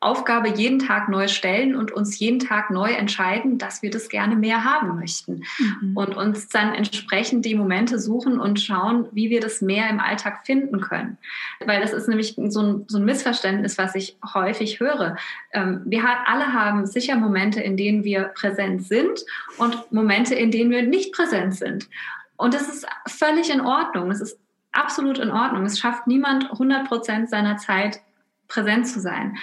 Aufgabe 0.00 0.48
jeden 0.48 0.78
Tag 0.78 1.08
neu 1.08 1.26
stellen 1.26 1.74
und 1.74 1.90
uns 1.90 2.20
jeden 2.20 2.38
Tag 2.38 2.70
neu 2.70 2.92
entscheiden, 2.92 3.58
dass 3.58 3.82
wir 3.82 3.90
das 3.90 4.08
gerne 4.08 4.36
mehr 4.36 4.62
haben 4.62 4.96
möchten. 4.96 5.42
Mhm. 5.58 5.96
Und 5.96 6.16
uns 6.16 6.48
dann 6.48 6.72
entsprechend 6.72 7.44
die 7.44 7.56
Momente 7.56 7.98
suchen 7.98 8.38
und 8.38 8.60
schauen, 8.60 9.08
wie 9.10 9.28
wir 9.28 9.40
das 9.40 9.60
mehr 9.60 9.90
im 9.90 9.98
Alltag 9.98 10.46
finden 10.46 10.80
können. 10.80 11.18
Weil 11.64 11.80
das 11.80 11.92
ist 11.92 12.06
nämlich 12.06 12.36
so 12.36 12.62
ein, 12.62 12.84
so 12.86 12.98
ein 12.98 13.04
Missverständnis, 13.04 13.76
was 13.76 13.96
ich 13.96 14.16
häufig 14.34 14.78
höre. 14.78 15.16
Ähm, 15.52 15.82
wir 15.84 16.04
alle 16.26 16.52
haben 16.52 16.86
sicher 16.86 17.16
Momente, 17.16 17.60
in 17.60 17.76
denen 17.76 18.04
wir 18.04 18.24
präsent 18.24 18.84
sind 18.84 19.24
und 19.58 19.90
Momente, 19.90 20.36
in 20.36 20.52
denen 20.52 20.70
wir 20.70 20.82
nicht 20.82 21.12
präsent 21.12 21.56
sind. 21.56 21.88
Und 22.36 22.54
das 22.54 22.68
ist 22.68 22.86
völlig 23.08 23.50
in 23.50 23.60
Ordnung. 23.60 24.12
Es 24.12 24.20
ist 24.20 24.38
absolut 24.70 25.18
in 25.18 25.30
Ordnung. 25.30 25.64
Es 25.64 25.78
schafft 25.78 26.06
niemand 26.06 26.52
100 26.52 26.86
Prozent 26.86 27.30
seiner 27.30 27.56
Zeit 27.56 28.00
präsent 28.48 28.88
zu 28.88 29.00
sein. 29.00 29.36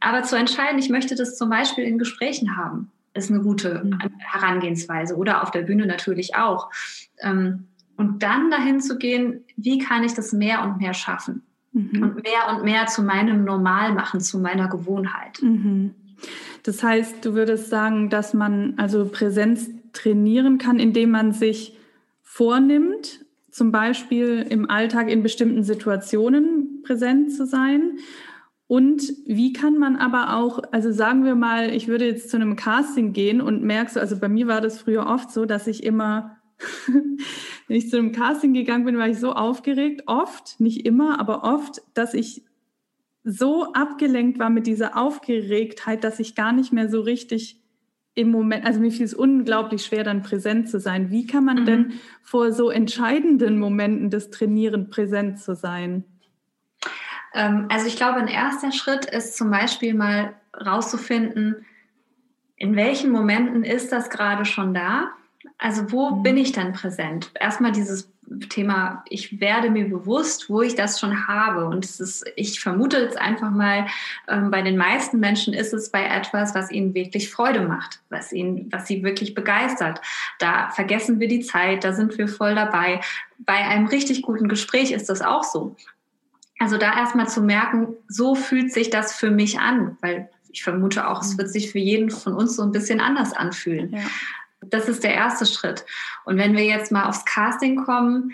Aber 0.00 0.22
zu 0.24 0.36
entscheiden, 0.36 0.78
ich 0.78 0.90
möchte 0.90 1.14
das 1.14 1.38
zum 1.38 1.48
Beispiel 1.48 1.84
in 1.84 1.98
Gesprächen 1.98 2.56
haben, 2.56 2.90
ist 3.14 3.30
eine 3.30 3.40
gute 3.40 3.82
mhm. 3.84 3.98
Herangehensweise 4.18 5.16
oder 5.16 5.42
auf 5.42 5.50
der 5.50 5.62
Bühne 5.62 5.86
natürlich 5.86 6.36
auch. 6.36 6.70
Ähm, 7.18 7.66
und 7.96 8.22
dann 8.22 8.50
dahin 8.50 8.80
zu 8.80 8.98
gehen, 8.98 9.44
wie 9.56 9.78
kann 9.78 10.04
ich 10.04 10.14
das 10.14 10.32
mehr 10.32 10.62
und 10.64 10.78
mehr 10.78 10.94
schaffen? 10.94 11.42
Mhm. 11.72 12.02
Und 12.02 12.14
mehr 12.22 12.54
und 12.56 12.64
mehr 12.64 12.86
zu 12.86 13.02
meinem 13.02 13.44
Normal 13.44 13.92
machen, 13.92 14.20
zu 14.20 14.38
meiner 14.38 14.68
Gewohnheit. 14.68 15.40
Mhm. 15.42 15.94
Das 16.62 16.82
heißt, 16.82 17.24
du 17.24 17.34
würdest 17.34 17.70
sagen, 17.70 18.10
dass 18.10 18.34
man 18.34 18.74
also 18.76 19.06
Präsenz 19.06 19.70
trainieren 19.92 20.58
kann, 20.58 20.78
indem 20.78 21.10
man 21.10 21.32
sich 21.32 21.76
vornimmt, 22.22 23.24
zum 23.50 23.72
Beispiel 23.72 24.46
im 24.48 24.70
Alltag 24.70 25.10
in 25.10 25.22
bestimmten 25.22 25.64
Situationen 25.64 26.82
präsent 26.84 27.32
zu 27.32 27.46
sein 27.46 27.98
und 28.70 29.02
wie 29.26 29.52
kann 29.52 29.78
man 29.78 29.96
aber 29.96 30.36
auch, 30.36 30.62
also 30.70 30.92
sagen 30.92 31.24
wir 31.24 31.34
mal, 31.34 31.74
ich 31.74 31.88
würde 31.88 32.06
jetzt 32.06 32.30
zu 32.30 32.36
einem 32.36 32.54
Casting 32.54 33.12
gehen 33.12 33.40
und 33.40 33.64
merkst 33.64 33.96
du, 33.96 34.00
also 34.00 34.16
bei 34.16 34.28
mir 34.28 34.46
war 34.46 34.60
das 34.60 34.78
früher 34.78 35.08
oft 35.08 35.32
so, 35.32 35.44
dass 35.44 35.66
ich 35.66 35.82
immer, 35.82 36.36
wenn 36.86 37.76
ich 37.76 37.90
zu 37.90 37.98
einem 37.98 38.12
Casting 38.12 38.54
gegangen 38.54 38.84
bin, 38.84 38.96
war 38.96 39.08
ich 39.08 39.18
so 39.18 39.32
aufgeregt, 39.32 40.04
oft, 40.06 40.60
nicht 40.60 40.86
immer, 40.86 41.18
aber 41.18 41.42
oft, 41.42 41.82
dass 41.94 42.14
ich 42.14 42.44
so 43.24 43.72
abgelenkt 43.72 44.38
war 44.38 44.50
mit 44.50 44.68
dieser 44.68 44.96
Aufgeregtheit, 44.96 46.04
dass 46.04 46.20
ich 46.20 46.36
gar 46.36 46.52
nicht 46.52 46.72
mehr 46.72 46.88
so 46.88 47.00
richtig 47.00 47.60
im 48.14 48.30
Moment, 48.30 48.64
also 48.64 48.78
mir 48.78 48.92
fiel 48.92 49.04
es 49.04 49.14
unglaublich 49.14 49.84
schwer, 49.84 50.04
dann 50.04 50.22
präsent 50.22 50.68
zu 50.68 50.78
sein. 50.78 51.10
Wie 51.10 51.26
kann 51.26 51.44
man 51.44 51.62
mhm. 51.62 51.66
denn 51.66 51.92
vor 52.22 52.52
so 52.52 52.70
entscheidenden 52.70 53.58
Momenten 53.58 54.10
des 54.10 54.30
Trainieren 54.30 54.90
präsent 54.90 55.40
zu 55.40 55.56
sein? 55.56 56.04
Ähm, 57.34 57.66
also 57.70 57.86
ich 57.86 57.96
glaube, 57.96 58.20
ein 58.20 58.28
erster 58.28 58.72
Schritt 58.72 59.06
ist 59.06 59.36
zum 59.36 59.50
Beispiel 59.50 59.94
mal 59.94 60.34
rauszufinden, 60.54 61.64
in 62.56 62.76
welchen 62.76 63.10
Momenten 63.10 63.64
ist 63.64 63.90
das 63.90 64.10
gerade 64.10 64.44
schon 64.44 64.74
da? 64.74 65.08
Also 65.58 65.90
wo 65.92 66.10
mhm. 66.10 66.22
bin 66.22 66.36
ich 66.36 66.52
dann 66.52 66.72
präsent? 66.72 67.30
Erstmal 67.34 67.72
dieses 67.72 68.10
Thema, 68.48 69.02
ich 69.08 69.40
werde 69.40 69.70
mir 69.70 69.88
bewusst, 69.88 70.48
wo 70.48 70.62
ich 70.62 70.74
das 70.74 71.00
schon 71.00 71.26
habe. 71.26 71.66
Und 71.66 71.84
es 71.84 71.98
ist, 71.98 72.24
ich 72.36 72.60
vermute 72.60 72.98
jetzt 72.98 73.18
einfach 73.18 73.50
mal, 73.50 73.86
ähm, 74.28 74.50
bei 74.50 74.62
den 74.62 74.76
meisten 74.76 75.18
Menschen 75.18 75.52
ist 75.52 75.74
es 75.74 75.90
bei 75.90 76.04
etwas, 76.04 76.54
was 76.54 76.70
ihnen 76.70 76.94
wirklich 76.94 77.30
Freude 77.30 77.62
macht, 77.62 78.00
was 78.08 78.32
ihnen, 78.32 78.68
was 78.70 78.86
sie 78.86 79.02
wirklich 79.02 79.34
begeistert. 79.34 80.00
Da 80.38 80.70
vergessen 80.70 81.18
wir 81.18 81.28
die 81.28 81.40
Zeit, 81.40 81.82
da 81.82 81.92
sind 81.92 82.18
wir 82.18 82.28
voll 82.28 82.54
dabei. 82.54 83.00
Bei 83.38 83.66
einem 83.66 83.86
richtig 83.86 84.22
guten 84.22 84.48
Gespräch 84.48 84.92
ist 84.92 85.08
das 85.08 85.22
auch 85.22 85.42
so. 85.42 85.76
Also 86.60 86.76
da 86.76 86.94
erstmal 86.94 87.26
zu 87.26 87.40
merken, 87.40 87.88
so 88.06 88.34
fühlt 88.34 88.70
sich 88.70 88.90
das 88.90 89.14
für 89.14 89.30
mich 89.30 89.58
an, 89.58 89.96
weil 90.02 90.28
ich 90.52 90.62
vermute 90.62 91.08
auch, 91.08 91.22
es 91.22 91.38
wird 91.38 91.48
sich 91.48 91.72
für 91.72 91.78
jeden 91.78 92.10
von 92.10 92.34
uns 92.34 92.54
so 92.54 92.62
ein 92.62 92.70
bisschen 92.70 93.00
anders 93.00 93.32
anfühlen. 93.32 93.94
Ja. 93.94 94.02
Das 94.68 94.86
ist 94.86 95.02
der 95.02 95.14
erste 95.14 95.46
Schritt. 95.46 95.86
Und 96.26 96.36
wenn 96.36 96.54
wir 96.54 96.64
jetzt 96.64 96.92
mal 96.92 97.04
aufs 97.04 97.24
Casting 97.24 97.82
kommen, 97.82 98.32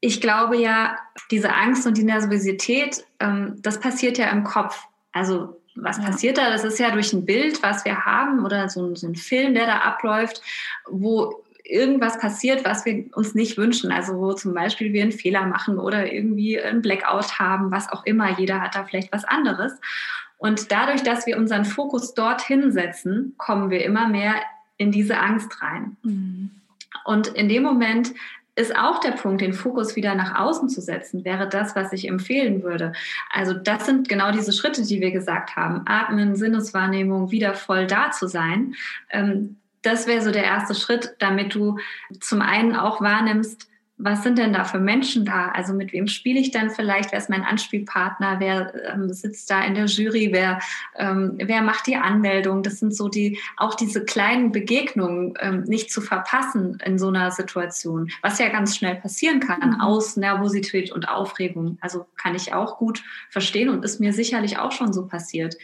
ich 0.00 0.22
glaube 0.22 0.56
ja, 0.56 0.96
diese 1.30 1.52
Angst 1.52 1.86
und 1.86 1.98
die 1.98 2.04
Nervosität, 2.04 3.04
ähm, 3.20 3.56
das 3.58 3.78
passiert 3.78 4.16
ja 4.16 4.30
im 4.30 4.42
Kopf. 4.42 4.86
Also 5.12 5.60
was 5.74 5.98
ja. 5.98 6.04
passiert 6.04 6.38
da? 6.38 6.48
Das 6.48 6.64
ist 6.64 6.78
ja 6.78 6.90
durch 6.90 7.12
ein 7.12 7.26
Bild, 7.26 7.62
was 7.62 7.84
wir 7.84 8.06
haben 8.06 8.42
oder 8.42 8.70
so, 8.70 8.94
so 8.94 9.06
ein 9.06 9.16
Film, 9.16 9.52
der 9.52 9.66
da 9.66 9.78
abläuft, 9.80 10.40
wo 10.88 11.44
irgendwas 11.68 12.18
passiert, 12.18 12.64
was 12.64 12.84
wir 12.84 13.04
uns 13.14 13.34
nicht 13.34 13.56
wünschen. 13.56 13.92
Also 13.92 14.14
wo 14.14 14.32
zum 14.32 14.54
Beispiel 14.54 14.92
wir 14.92 15.02
einen 15.02 15.12
Fehler 15.12 15.46
machen 15.46 15.78
oder 15.78 16.12
irgendwie 16.12 16.60
einen 16.60 16.82
Blackout 16.82 17.38
haben, 17.38 17.70
was 17.70 17.90
auch 17.90 18.04
immer. 18.06 18.38
Jeder 18.38 18.60
hat 18.60 18.74
da 18.74 18.84
vielleicht 18.84 19.12
was 19.12 19.24
anderes. 19.24 19.72
Und 20.38 20.70
dadurch, 20.70 21.02
dass 21.02 21.26
wir 21.26 21.36
unseren 21.38 21.64
Fokus 21.64 22.14
dorthin 22.14 22.70
setzen, 22.72 23.34
kommen 23.38 23.70
wir 23.70 23.84
immer 23.84 24.08
mehr 24.08 24.34
in 24.76 24.92
diese 24.92 25.18
Angst 25.18 25.62
rein. 25.62 25.96
Mhm. 26.02 26.50
Und 27.04 27.28
in 27.28 27.48
dem 27.48 27.62
Moment 27.62 28.12
ist 28.56 28.74
auch 28.74 29.00
der 29.00 29.12
Punkt, 29.12 29.42
den 29.42 29.52
Fokus 29.52 29.96
wieder 29.96 30.14
nach 30.14 30.34
außen 30.34 30.70
zu 30.70 30.80
setzen, 30.80 31.24
wäre 31.24 31.46
das, 31.46 31.76
was 31.76 31.92
ich 31.92 32.08
empfehlen 32.08 32.62
würde. 32.62 32.92
Also 33.30 33.52
das 33.52 33.84
sind 33.84 34.08
genau 34.08 34.32
diese 34.32 34.52
Schritte, 34.52 34.82
die 34.82 35.00
wir 35.00 35.10
gesagt 35.10 35.56
haben. 35.56 35.82
Atmen, 35.84 36.36
Sinneswahrnehmung, 36.36 37.30
wieder 37.30 37.54
voll 37.54 37.86
da 37.86 38.10
zu 38.10 38.28
sein. 38.28 38.74
Ähm, 39.10 39.56
das 39.86 40.06
wäre 40.06 40.22
so 40.22 40.30
der 40.30 40.44
erste 40.44 40.74
Schritt, 40.74 41.14
damit 41.18 41.54
du 41.54 41.78
zum 42.20 42.42
einen 42.42 42.74
auch 42.74 43.00
wahrnimmst, 43.00 43.68
was 43.98 44.22
sind 44.22 44.36
denn 44.36 44.52
da 44.52 44.64
für 44.64 44.78
Menschen 44.78 45.24
da? 45.24 45.48
Also 45.48 45.72
mit 45.72 45.92
wem 45.92 46.06
spiele 46.06 46.38
ich 46.38 46.50
dann 46.50 46.70
vielleicht? 46.70 47.12
Wer 47.12 47.18
ist 47.18 47.30
mein 47.30 47.44
Anspielpartner? 47.44 48.40
Wer 48.40 48.92
ähm, 48.92 49.10
sitzt 49.10 49.50
da 49.50 49.64
in 49.64 49.74
der 49.74 49.86
Jury? 49.86 50.28
Wer, 50.32 50.58
ähm, 50.96 51.38
wer 51.38 51.62
macht 51.62 51.86
die 51.86 51.96
Anmeldung? 51.96 52.62
Das 52.62 52.78
sind 52.78 52.94
so 52.94 53.08
die, 53.08 53.38
auch 53.56 53.74
diese 53.74 54.04
kleinen 54.04 54.52
Begegnungen 54.52 55.32
ähm, 55.40 55.62
nicht 55.62 55.90
zu 55.90 56.02
verpassen 56.02 56.78
in 56.84 56.98
so 56.98 57.08
einer 57.08 57.30
Situation, 57.30 58.10
was 58.20 58.38
ja 58.38 58.50
ganz 58.50 58.76
schnell 58.76 58.96
passieren 58.96 59.40
kann 59.40 59.70
mhm. 59.70 59.80
aus 59.80 60.16
Nervosität 60.18 60.92
und 60.92 61.08
Aufregung. 61.08 61.78
Also 61.80 62.06
kann 62.20 62.34
ich 62.34 62.52
auch 62.52 62.76
gut 62.76 63.02
verstehen 63.30 63.70
und 63.70 63.82
ist 63.82 63.98
mir 63.98 64.12
sicherlich 64.12 64.58
auch 64.58 64.72
schon 64.72 64.92
so 64.92 65.06
passiert. 65.06 65.56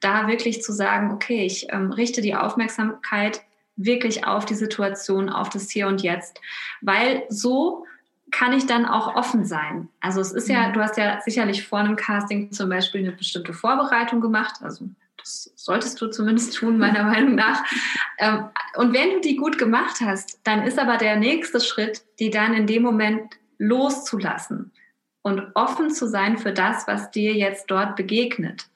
Da 0.00 0.28
wirklich 0.28 0.62
zu 0.62 0.72
sagen, 0.72 1.12
okay, 1.12 1.46
ich 1.46 1.68
ähm, 1.70 1.92
richte 1.92 2.20
die 2.20 2.34
Aufmerksamkeit 2.34 3.40
wirklich 3.84 4.26
auf 4.26 4.44
die 4.44 4.54
Situation, 4.54 5.28
auf 5.28 5.48
das 5.48 5.70
Hier 5.70 5.86
und 5.86 6.02
Jetzt, 6.02 6.40
weil 6.80 7.24
so 7.28 7.86
kann 8.30 8.52
ich 8.52 8.66
dann 8.66 8.86
auch 8.86 9.16
offen 9.16 9.44
sein. 9.44 9.88
Also 10.00 10.20
es 10.20 10.32
ist 10.32 10.48
ja, 10.48 10.68
mhm. 10.68 10.72
du 10.74 10.80
hast 10.80 10.96
ja 10.96 11.20
sicherlich 11.20 11.66
vor 11.66 11.80
einem 11.80 11.96
Casting 11.96 12.52
zum 12.52 12.68
Beispiel 12.68 13.00
eine 13.00 13.12
bestimmte 13.12 13.52
Vorbereitung 13.52 14.20
gemacht, 14.20 14.56
also 14.62 14.88
das 15.16 15.52
solltest 15.54 16.00
du 16.00 16.08
zumindest 16.08 16.56
tun, 16.56 16.78
meiner 16.78 17.04
Meinung 17.10 17.34
nach. 17.34 17.62
Ähm, 18.18 18.44
und 18.76 18.94
wenn 18.94 19.10
du 19.10 19.20
die 19.20 19.36
gut 19.36 19.58
gemacht 19.58 19.96
hast, 20.00 20.40
dann 20.44 20.62
ist 20.62 20.78
aber 20.78 20.96
der 20.96 21.16
nächste 21.16 21.60
Schritt, 21.60 22.02
die 22.18 22.30
dann 22.30 22.54
in 22.54 22.66
dem 22.66 22.82
Moment 22.82 23.34
loszulassen 23.58 24.72
und 25.22 25.50
offen 25.54 25.90
zu 25.90 26.06
sein 26.08 26.38
für 26.38 26.52
das, 26.52 26.86
was 26.86 27.10
dir 27.10 27.34
jetzt 27.34 27.70
dort 27.70 27.96
begegnet 27.96 28.69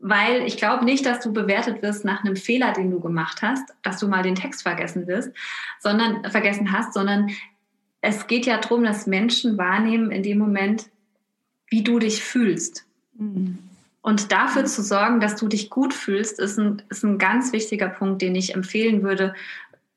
weil 0.00 0.46
ich 0.46 0.56
glaube 0.56 0.84
nicht, 0.84 1.04
dass 1.06 1.20
du 1.20 1.32
bewertet 1.32 1.82
wirst 1.82 2.04
nach 2.04 2.24
einem 2.24 2.36
Fehler, 2.36 2.72
den 2.72 2.90
du 2.90 3.00
gemacht 3.00 3.42
hast, 3.42 3.74
dass 3.82 3.98
du 3.98 4.08
mal 4.08 4.22
den 4.22 4.34
Text 4.34 4.62
vergessen 4.62 5.06
wirst, 5.06 5.30
sondern 5.80 6.24
vergessen 6.30 6.72
hast, 6.72 6.94
sondern 6.94 7.30
es 8.00 8.26
geht 8.26 8.46
ja 8.46 8.58
darum, 8.58 8.84
dass 8.84 9.06
Menschen 9.06 9.58
wahrnehmen 9.58 10.10
in 10.10 10.22
dem 10.22 10.38
Moment, 10.38 10.88
wie 11.68 11.82
du 11.82 11.98
dich 11.98 12.22
fühlst. 12.22 12.86
Mhm. 13.14 13.58
Und 14.00 14.32
dafür 14.32 14.64
zu 14.64 14.82
sorgen, 14.82 15.20
dass 15.20 15.36
du 15.36 15.48
dich 15.48 15.68
gut 15.68 15.92
fühlst, 15.92 16.38
ist 16.38 16.58
ein, 16.58 16.82
ist 16.88 17.02
ein 17.02 17.18
ganz 17.18 17.52
wichtiger 17.52 17.88
Punkt, 17.88 18.22
den 18.22 18.34
ich 18.36 18.54
empfehlen 18.54 19.02
würde 19.02 19.34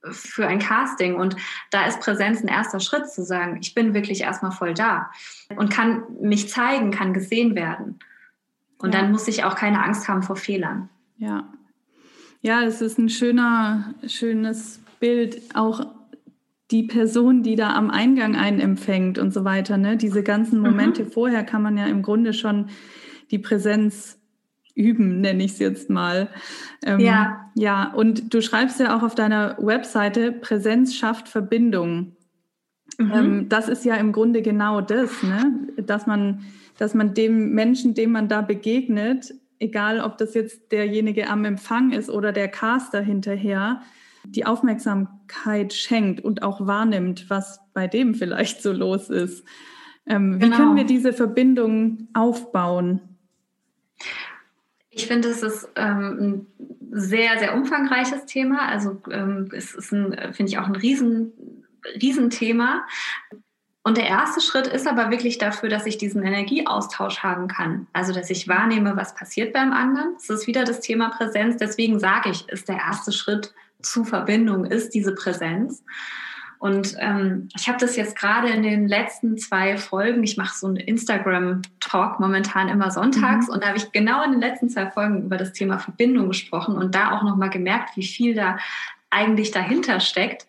für 0.10 0.48
ein 0.48 0.60
Casting. 0.60 1.16
Und 1.16 1.36
da 1.70 1.86
ist 1.86 2.00
Präsenz 2.00 2.42
ein 2.42 2.48
erster 2.48 2.80
Schritt 2.80 3.10
zu 3.10 3.24
sagen, 3.24 3.60
ich 3.62 3.76
bin 3.76 3.94
wirklich 3.94 4.22
erstmal 4.22 4.52
voll 4.52 4.74
da 4.74 5.12
und 5.56 5.72
kann 5.72 6.04
mich 6.20 6.50
zeigen, 6.50 6.92
kann 6.92 7.14
gesehen 7.14 7.56
werden. 7.56 8.00
Und 8.82 8.94
ja. 8.94 9.02
dann 9.02 9.12
muss 9.12 9.28
ich 9.28 9.44
auch 9.44 9.56
keine 9.56 9.84
Angst 9.84 10.08
haben 10.08 10.24
vor 10.24 10.36
Fehlern. 10.36 10.90
Ja. 11.18 11.48
Ja, 12.42 12.64
es 12.64 12.82
ist 12.82 12.98
ein 12.98 13.10
schöner, 13.10 13.94
schönes 14.08 14.82
Bild, 15.00 15.42
auch 15.54 15.86
die 16.72 16.84
Person, 16.84 17.44
die 17.44 17.56
da 17.56 17.76
am 17.76 17.92
Eingang 17.92 18.36
einen 18.36 18.60
empfängt 18.60 19.20
und 19.20 19.34
so 19.34 19.44
weiter. 19.44 19.78
Ne? 19.78 19.98
Diese 19.98 20.24
ganzen 20.24 20.60
mhm. 20.60 20.66
Momente 20.66 21.04
mhm. 21.04 21.12
vorher 21.12 21.44
kann 21.44 21.62
man 21.62 21.78
ja 21.78 21.86
im 21.86 22.02
Grunde 22.02 22.34
schon 22.34 22.70
die 23.30 23.40
Präsenz 23.40 24.18
üben, 24.74 25.22
nenne 25.22 25.44
ich 25.44 25.52
es 25.52 25.60
jetzt 25.60 25.90
mal. 25.90 26.30
Ähm, 26.84 27.00
ja. 27.00 27.52
Ja, 27.56 27.92
und 27.94 28.34
du 28.34 28.42
schreibst 28.42 28.80
ja 28.80 28.98
auch 28.98 29.04
auf 29.04 29.16
deiner 29.16 29.58
Webseite, 29.60 30.32
Präsenz 30.32 30.96
schafft 30.96 31.28
Verbindung. 31.28 32.16
Mhm. 32.98 33.12
Ähm, 33.14 33.50
das 33.50 33.68
ist 33.68 33.84
ja 33.84 33.96
im 33.96 34.14
Grunde 34.14 34.42
genau 34.42 34.82
das, 34.82 35.22
ne? 35.24 35.68
dass 35.78 36.08
man 36.08 36.46
dass 36.82 36.96
man 36.96 37.14
dem 37.14 37.52
Menschen, 37.52 37.94
dem 37.94 38.12
man 38.12 38.28
da 38.28 38.42
begegnet, 38.42 39.36
egal 39.60 40.02
ob 40.02 40.18
das 40.18 40.34
jetzt 40.34 40.72
derjenige 40.72 41.30
am 41.30 41.46
Empfang 41.46 41.92
ist 41.92 42.10
oder 42.10 42.32
der 42.32 42.48
Caster 42.48 43.02
hinterher, 43.02 43.84
die 44.24 44.48
Aufmerksamkeit 44.48 45.74
schenkt 45.74 46.22
und 46.22 46.42
auch 46.42 46.66
wahrnimmt, 46.66 47.30
was 47.30 47.60
bei 47.76 47.86
dem 47.86 48.16
vielleicht 48.16 48.64
so 48.64 48.72
los 48.72 49.12
ist. 49.12 49.46
Ähm, 50.08 50.40
genau. 50.40 50.54
Wie 50.54 50.58
können 50.58 50.76
wir 50.76 50.86
diese 50.86 51.14
Verbindung 51.14 52.08
aufbauen? 52.16 53.00
Ich 54.90 55.06
finde, 55.06 55.28
es 55.28 55.44
ist 55.44 55.70
ähm, 55.76 56.48
ein 56.90 57.00
sehr, 57.00 57.38
sehr 57.38 57.54
umfangreiches 57.54 58.26
Thema. 58.26 58.68
Also 58.68 59.04
ähm, 59.12 59.52
es 59.54 59.76
ist, 59.76 59.92
ein, 59.92 60.34
finde 60.34 60.52
ich, 60.52 60.58
auch 60.58 60.66
ein 60.66 60.76
Riesen, 60.76 61.32
Riesenthema. 62.02 62.88
Und 63.84 63.98
der 63.98 64.06
erste 64.06 64.42
Schritt 64.42 64.68
ist 64.68 64.88
aber 64.88 65.10
wirklich 65.10 65.40
dafür, 65.40 65.68
dass 65.68 65.88
ich 65.88 65.98
diesen 65.98 66.24
Energieaustausch 66.24 67.20
haben 67.20 67.48
kann. 67.48 67.88
Also, 67.94 68.14
dass 68.14 68.30
ich 68.30 68.48
wahrnehme, 68.48 68.96
was 68.96 69.16
passiert 69.16 69.54
beim 69.54 69.74
anderen. 69.74 70.14
Das 70.16 70.30
ist 70.30 70.48
wieder 70.48 70.64
das 70.64 70.82
Thema 70.82 71.10
Präsenz. 71.10 71.58
Deswegen 71.58 72.00
sage 72.00 72.30
ich, 72.30 72.48
ist 72.50 72.70
der 72.70 72.78
erste 72.78 73.12
Schritt 73.12 73.54
zu 73.82 74.04
Verbindung, 74.04 74.66
ist 74.66 74.94
diese 74.94 75.16
Präsenz. 75.16 75.84
Und 76.62 76.96
ähm, 77.00 77.50
ich 77.56 77.68
habe 77.68 77.80
das 77.80 77.96
jetzt 77.96 78.16
gerade 78.16 78.50
in 78.50 78.62
den 78.62 78.88
letzten 78.88 79.36
zwei 79.40 79.78
Folgen, 79.78 80.24
ich 80.24 80.38
mache 80.38 80.56
so 80.56 80.68
einen 80.68 80.76
Instagram-Talk 80.76 82.20
momentan 82.20 82.70
immer 82.70 82.92
sonntags 82.92 83.48
mhm. 83.48 83.56
und 83.56 83.64
da 83.64 83.70
habe 83.70 83.80
ich 83.80 83.92
genau 83.92 84.24
in 84.24 84.30
den 84.30 84.42
letzten 84.42 84.70
zwei 84.70 84.92
Folgen 84.92 85.24
über 85.24 85.38
das 85.38 85.54
Thema 85.54 85.80
Verbindung 85.80 86.28
gesprochen 86.28 86.78
und 86.78 86.94
da 86.94 87.18
auch 87.18 87.24
nochmal 87.24 87.50
gemerkt, 87.50 87.98
wie 87.98 88.06
viel 88.06 88.36
da 88.36 88.60
eigentlich 89.10 89.50
dahinter 89.50 90.00
steckt. 90.00 90.46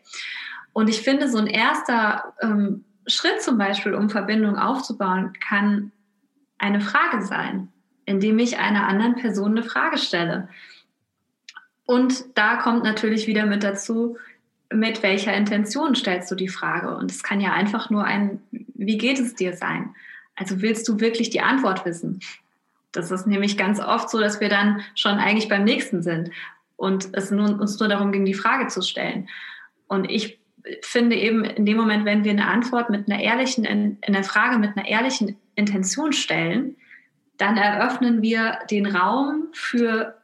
Und 0.75 0.91
ich 0.91 1.01
finde, 1.01 1.31
so 1.31 1.39
ein 1.39 1.47
erster 1.47 2.35
ähm, 2.43 2.85
Schritt 3.07 3.43
zum 3.43 3.59
Beispiel, 3.59 3.95
um 3.95 4.11
Verbindung 4.11 4.57
aufzubauen, 4.57 5.33
kann 5.47 5.93
eine 6.59 6.81
Frage 6.81 7.25
sein, 7.25 7.69
indem 8.05 8.39
ich 8.39 8.59
einer 8.59 8.87
anderen 8.87 9.17
Person 9.17 9.53
eine 9.53 9.63
Frage 9.63 9.99
stelle. 9.99 10.49
Und 11.85 12.25
da 12.35 12.57
kommt 12.57 12.85
natürlich 12.85 13.27
wieder 13.27 13.47
mit 13.47 13.65
dazu, 13.65 14.17
mit 14.73 15.03
welcher 15.03 15.35
Intention 15.35 15.95
stellst 15.95 16.31
du 16.31 16.35
die 16.35 16.49
Frage? 16.49 16.97
Und 16.97 17.11
es 17.11 17.23
kann 17.23 17.41
ja 17.41 17.53
einfach 17.53 17.91
nur 17.91 18.05
ein, 18.05 18.41
wie 18.51 18.99
geht 18.99 19.19
es 19.19 19.35
dir 19.35 19.57
sein? 19.57 19.95
Also 20.37 20.63
willst 20.63 20.89
du 20.89 21.01
wirklich 21.01 21.31
die 21.31 21.43
Antwort 21.43 21.85
wissen? 21.85 22.21
Das 22.93 23.11
ist 23.11 23.27
nämlich 23.27 23.57
ganz 23.57 23.81
oft 23.81 24.11
so, 24.11 24.21
dass 24.21 24.41
wir 24.41 24.49
dann 24.49 24.83
schon 24.95 25.19
eigentlich 25.19 25.49
beim 25.49 25.65
nächsten 25.65 26.03
sind 26.03 26.31
und 26.77 27.09
es 27.13 27.31
nun, 27.31 27.59
uns 27.59 27.79
nur 27.79 27.89
darum 27.89 28.13
ging, 28.13 28.25
die 28.25 28.35
Frage 28.35 28.69
zu 28.69 28.83
stellen. 28.83 29.29
Und 29.89 30.11
ich 30.11 30.39
finde 30.83 31.17
eben 31.17 31.45
in 31.45 31.67
dem 31.67 31.77
Moment, 31.77 32.05
wenn 32.05 32.25
wir 32.25 32.31
eine 32.31 32.47
Antwort 32.47 32.91
mit 32.91 33.11
einer 33.11 33.23
ehrlichen, 33.23 33.65
in, 33.65 33.99
in 34.01 34.13
der 34.13 34.25
Frage 34.25 34.59
mit 34.59 34.77
einer 34.77 34.87
ehrlichen 34.87 35.37
Intention 35.55 36.13
stellen, 36.13 36.77
dann 37.39 37.57
eröffnen 37.57 38.23
wir 38.23 38.59
den 38.71 38.87
Raum 38.87 39.49
für 39.53 40.17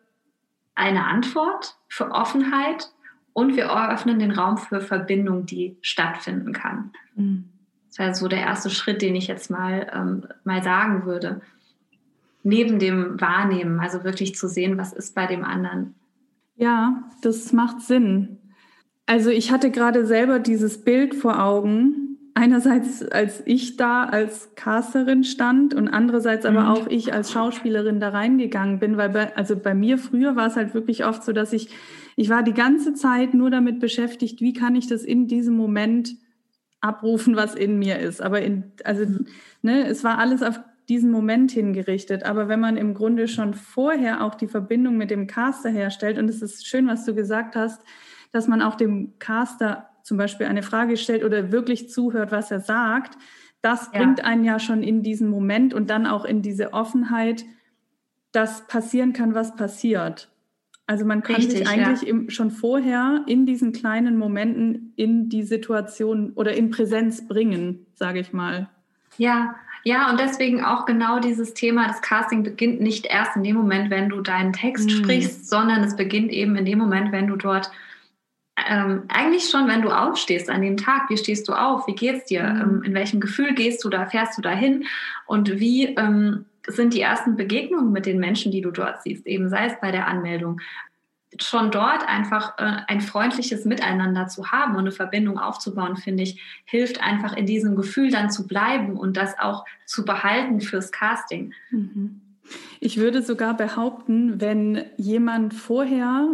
eine 0.75 1.05
Antwort, 1.07 1.77
für 1.89 2.13
Offenheit 2.13 2.91
und 3.33 3.57
wir 3.57 3.65
eröffnen 3.65 4.19
den 4.19 4.31
Raum 4.31 4.59
für 4.59 4.81
Verbindung, 4.81 5.47
die 5.47 5.77
stattfinden 5.81 6.53
kann. 6.53 6.93
Mhm. 7.17 7.49
Das 7.89 7.99
wäre 7.99 8.15
so 8.15 8.29
der 8.29 8.41
erste 8.41 8.71
Schritt, 8.71 9.03
den 9.03 9.17
ich 9.17 9.27
jetzt 9.27 9.51
mal, 9.51 9.91
ähm, 9.93 10.27
mal 10.45 10.63
sagen 10.63 11.05
würde. 11.05 11.41
Neben 12.45 12.79
dem 12.79 13.21
Wahrnehmen, 13.21 13.81
also 13.81 14.05
wirklich 14.05 14.37
zu 14.37 14.49
sehen, 14.49 14.79
was 14.79 14.93
ist 14.93 15.15
bei 15.15 15.27
dem 15.27 15.45
anderen. 15.45 15.95
Ja, 16.57 17.03
das 17.23 17.53
macht 17.53 17.81
Sinn. 17.81 18.38
Also 19.09 19.31
ich 19.31 19.51
hatte 19.51 19.71
gerade 19.71 20.07
selber 20.07 20.39
dieses 20.39 20.85
Bild 20.85 21.15
vor 21.15 21.43
Augen. 21.43 22.19
Einerseits, 22.35 23.03
als 23.03 23.43
ich 23.47 23.77
da 23.77 24.05
als 24.05 24.55
Casterin 24.55 25.25
stand 25.25 25.75
und 25.75 25.89
andererseits 25.89 26.47
aber 26.47 26.61
mhm. 26.61 26.69
auch 26.69 26.87
ich 26.87 27.13
als 27.13 27.33
Schauspielerin 27.33 27.99
da 27.99 28.11
reingegangen 28.11 28.79
bin, 28.79 28.97
weil 28.97 29.09
bei, 29.09 29.35
also 29.35 29.57
bei 29.57 29.75
mir 29.75 29.99
früher 29.99 30.37
war 30.37 30.47
es 30.47 30.55
halt 30.55 30.75
wirklich 30.75 31.05
oft 31.05 31.25
so, 31.25 31.33
dass 31.33 31.53
ich 31.53 31.71
ich 32.17 32.29
war 32.29 32.43
die 32.43 32.53
ganze 32.53 32.95
Zeit 32.95 33.33
nur 33.33 33.49
damit 33.49 33.79
beschäftigt, 33.79 34.41
wie 34.41 34.53
kann 34.53 34.75
ich 34.75 34.89
das 34.89 35.05
in 35.05 35.29
diesem 35.29 35.57
Moment 35.57 36.17
abrufen, 36.81 37.35
was 37.37 37.55
in 37.55 37.79
mir 37.79 38.01
ist. 38.01 38.21
Aber 38.21 38.43
in, 38.43 38.73
also, 38.83 39.05
ne, 39.63 39.87
es 39.87 40.03
war 40.03 40.19
alles 40.19 40.43
auf 40.43 40.61
diesen 40.89 41.13
Moment 41.13 41.53
hingerichtet. 41.53 42.25
Aber 42.25 42.49
wenn 42.49 42.59
man 42.59 42.77
im 42.77 42.93
Grunde 42.93 43.29
schon 43.29 43.55
vorher 43.55 44.25
auch 44.25 44.35
die 44.35 44.49
Verbindung 44.49 44.97
mit 44.97 45.13
dem 45.13 45.29
Caster 45.29 45.71
herstellt, 45.71 46.19
und 46.19 46.29
es 46.29 46.43
ist 46.43 46.67
schön, 46.67 46.89
was 46.89 47.05
du 47.05 47.15
gesagt 47.15 47.55
hast, 47.55 47.83
dass 48.33 48.49
man 48.49 48.63
auch 48.63 48.75
dem 48.75 49.19
Caster 49.19 49.89
zum 50.03 50.17
Beispiel 50.17 50.47
eine 50.47 50.63
Frage 50.63 50.97
stellt 50.97 51.25
oder 51.25 51.53
wirklich 51.53 51.91
zuhört, 51.91 52.33
was 52.33 52.51
er 52.51 52.61
sagt, 52.61 53.19
das 53.61 53.91
ja. 53.93 54.01
bringt 54.01 54.25
einen 54.25 54.45
ja 54.45 54.59
schon 54.59 54.83
in 54.83 55.03
diesen 55.03 55.29
Moment 55.29 55.75
und 55.75 55.91
dann 55.91 56.07
auch 56.07 56.25
in 56.25 56.43
diese 56.43 56.73
Offenheit, 56.73 57.45
dass 58.33 58.67
passieren 58.67 59.13
kann, 59.13 59.35
was 59.35 59.57
passiert. 59.57 60.31
Also 60.87 61.05
man 61.05 61.23
kann 61.23 61.37
Richtig, 61.37 61.59
sich 61.59 61.69
eigentlich 61.69 62.03
ja. 62.03 62.09
im, 62.09 62.31
schon 62.31 62.51
vorher 62.51 63.23
in 63.27 63.45
diesen 63.45 63.73
kleinen 63.73 64.17
Momenten 64.17 64.95
in 64.97 65.29
die 65.29 65.43
Situation 65.43 66.33
oder 66.35 66.55
in 66.55 66.71
Präsenz 66.71 67.29
bringen, 67.29 67.87
sage 67.95 68.21
ich 68.21 68.33
mal. 68.33 68.71
Ja, 69.19 69.55
ja, 69.85 70.11
und 70.11 70.19
deswegen 70.19 70.65
auch 70.65 70.87
genau 70.87 71.19
dieses 71.19 71.55
Thema, 71.55 71.89
das 71.89 72.01
Casting 72.01 72.43
beginnt 72.43 72.81
nicht 72.81 73.07
erst 73.07 73.37
in 73.37 73.43
dem 73.43 73.57
Moment, 73.57 73.91
wenn 73.91 74.09
du 74.09 74.21
deinen 74.23 74.53
Text 74.53 74.87
mhm. 74.87 74.91
sprichst, 74.91 75.49
sondern 75.49 75.83
es 75.83 75.95
beginnt 75.95 76.31
eben 76.33 76.57
in 76.57 76.65
dem 76.65 76.79
Moment, 76.79 77.13
wenn 77.13 77.27
du 77.27 77.37
dort 77.37 77.71
ähm, 78.69 79.03
eigentlich 79.09 79.49
schon, 79.49 79.69
wenn 79.69 79.83
du 79.83 79.91
aufstehst 79.91 80.51
an 80.51 80.63
dem 80.63 80.77
Tag, 80.77 81.11
wie 81.11 81.17
stehst 81.17 81.49
du 81.49 81.53
auf, 81.53 81.87
wie 81.87 81.95
geht's 81.95 82.27
dir, 82.27 82.43
mhm. 82.43 82.61
ähm, 82.61 82.83
in 82.85 82.95
welchem 82.95 83.21
Gefühl 83.21 83.55
gehst 83.55 83.85
du 83.85 83.89
da, 83.89 84.07
fährst 84.07 84.39
du 84.39 84.43
dahin 84.43 84.85
und 85.27 85.61
wie 85.61 85.95
ähm, 85.97 86.47
sind 86.67 86.95
die 86.95 87.01
ersten 87.01 87.37
Begegnungen 87.37 87.93
mit 87.93 88.07
den 88.07 88.19
Menschen, 88.19 88.53
die 88.53 88.61
du 88.61 88.71
dort 88.71 89.03
siehst, 89.03 89.27
eben 89.27 89.49
sei 89.49 89.67
es 89.67 89.81
bei 89.81 89.91
der 89.91 90.07
Anmeldung, 90.07 90.61
schon 91.41 91.71
dort 91.71 92.09
einfach 92.09 92.59
äh, 92.59 92.77
ein 92.87 93.01
freundliches 93.01 93.65
Miteinander 93.65 94.29
zu 94.29 94.51
haben 94.51 94.75
und 94.75 94.81
eine 94.81 94.93
Verbindung 94.93 95.39
aufzubauen, 95.39 95.97
finde 95.97 96.23
ich, 96.23 96.43
hilft 96.65 97.03
einfach 97.03 97.37
in 97.37 97.47
diesem 97.47 97.77
Gefühl 97.77 98.11
dann 98.11 98.31
zu 98.31 98.47
bleiben 98.47 98.97
und 98.97 99.17
das 99.17 99.39
auch 99.39 99.65
zu 99.87 100.05
behalten 100.05 100.61
fürs 100.61 100.91
Casting. 100.91 101.53
Mhm. 101.71 102.23
Ich 102.81 102.97
würde 102.97 103.23
sogar 103.23 103.55
behaupten, 103.55 104.41
wenn 104.41 104.85
jemand 104.97 105.53
vorher, 105.53 106.29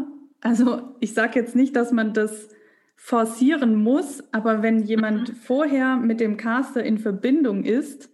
also 0.45 0.95
ich 1.01 1.13
sage 1.15 1.41
jetzt 1.41 1.57
nicht, 1.57 1.75
dass 1.75 1.91
man 1.91 2.13
das 2.13 2.51
forcieren 2.95 3.75
muss, 3.75 4.23
aber 4.33 4.63
wenn 4.63 4.85
jemand 4.85 5.31
mhm. 5.31 5.37
vorher 5.37 5.97
mit 5.97 6.21
dem 6.21 6.37
Caster 6.37 6.85
in 6.85 6.99
Verbindung 6.99 7.65
ist, 7.65 8.11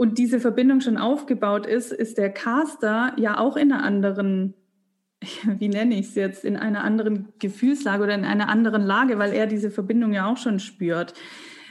und 0.00 0.16
diese 0.16 0.40
Verbindung 0.40 0.80
schon 0.80 0.96
aufgebaut 0.96 1.66
ist, 1.66 1.92
ist 1.92 2.16
der 2.16 2.30
Caster 2.30 3.12
ja 3.18 3.36
auch 3.36 3.58
in 3.58 3.70
einer 3.70 3.82
anderen, 3.82 4.54
wie 5.58 5.68
nenne 5.68 5.98
ich 5.98 6.06
es 6.06 6.14
jetzt, 6.14 6.42
in 6.42 6.56
einer 6.56 6.82
anderen 6.84 7.28
Gefühlslage 7.38 8.04
oder 8.04 8.14
in 8.14 8.24
einer 8.24 8.48
anderen 8.48 8.80
Lage, 8.80 9.18
weil 9.18 9.34
er 9.34 9.46
diese 9.46 9.70
Verbindung 9.70 10.14
ja 10.14 10.24
auch 10.24 10.38
schon 10.38 10.58
spürt. 10.58 11.12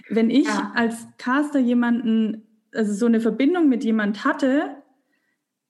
Wenn 0.10 0.30
ich 0.30 0.46
ja. 0.46 0.72
als 0.76 1.08
Caster 1.18 1.58
jemanden, 1.58 2.44
also 2.72 2.94
so 2.94 3.08
eine 3.08 3.20
Verbindung 3.20 3.68
mit 3.68 3.84
jemand 3.84 4.24
hatte, 4.24 4.76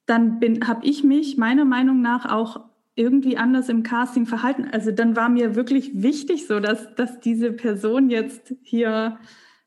dann 0.04 0.38
habe 0.66 0.84
ich 0.84 1.02
mich 1.02 1.38
meiner 1.38 1.64
Meinung 1.64 2.02
nach 2.02 2.30
auch 2.30 2.68
irgendwie 3.00 3.38
anders 3.38 3.70
im 3.70 3.82
Casting 3.82 4.26
verhalten. 4.26 4.68
Also 4.70 4.92
dann 4.92 5.16
war 5.16 5.30
mir 5.30 5.54
wirklich 5.54 6.02
wichtig 6.02 6.46
so, 6.46 6.60
dass, 6.60 6.94
dass 6.94 7.18
diese 7.18 7.50
Person 7.50 8.10
jetzt 8.10 8.54
hier 8.62 9.18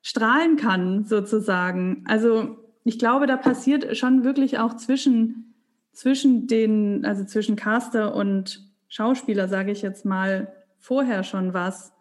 strahlen 0.03 0.55
kann, 0.55 1.03
sozusagen. 1.03 2.03
Also 2.07 2.57
ich 2.83 2.99
glaube, 2.99 3.25
da 3.25 3.35
passiert 3.35 3.97
schon 3.97 4.23
wirklich 4.23 4.59
auch 4.59 4.75
zwischen, 4.75 5.55
zwischen 5.93 6.45
den, 6.45 7.05
also 7.05 7.25
zwischen 7.25 7.55
Caster 7.55 8.13
und 8.13 8.69
Schauspieler, 8.87 9.47
sage 9.47 9.71
ich 9.71 9.81
jetzt 9.81 10.05
mal, 10.05 10.53
vorher 10.77 11.23
schon 11.23 11.55
was, 11.55 11.91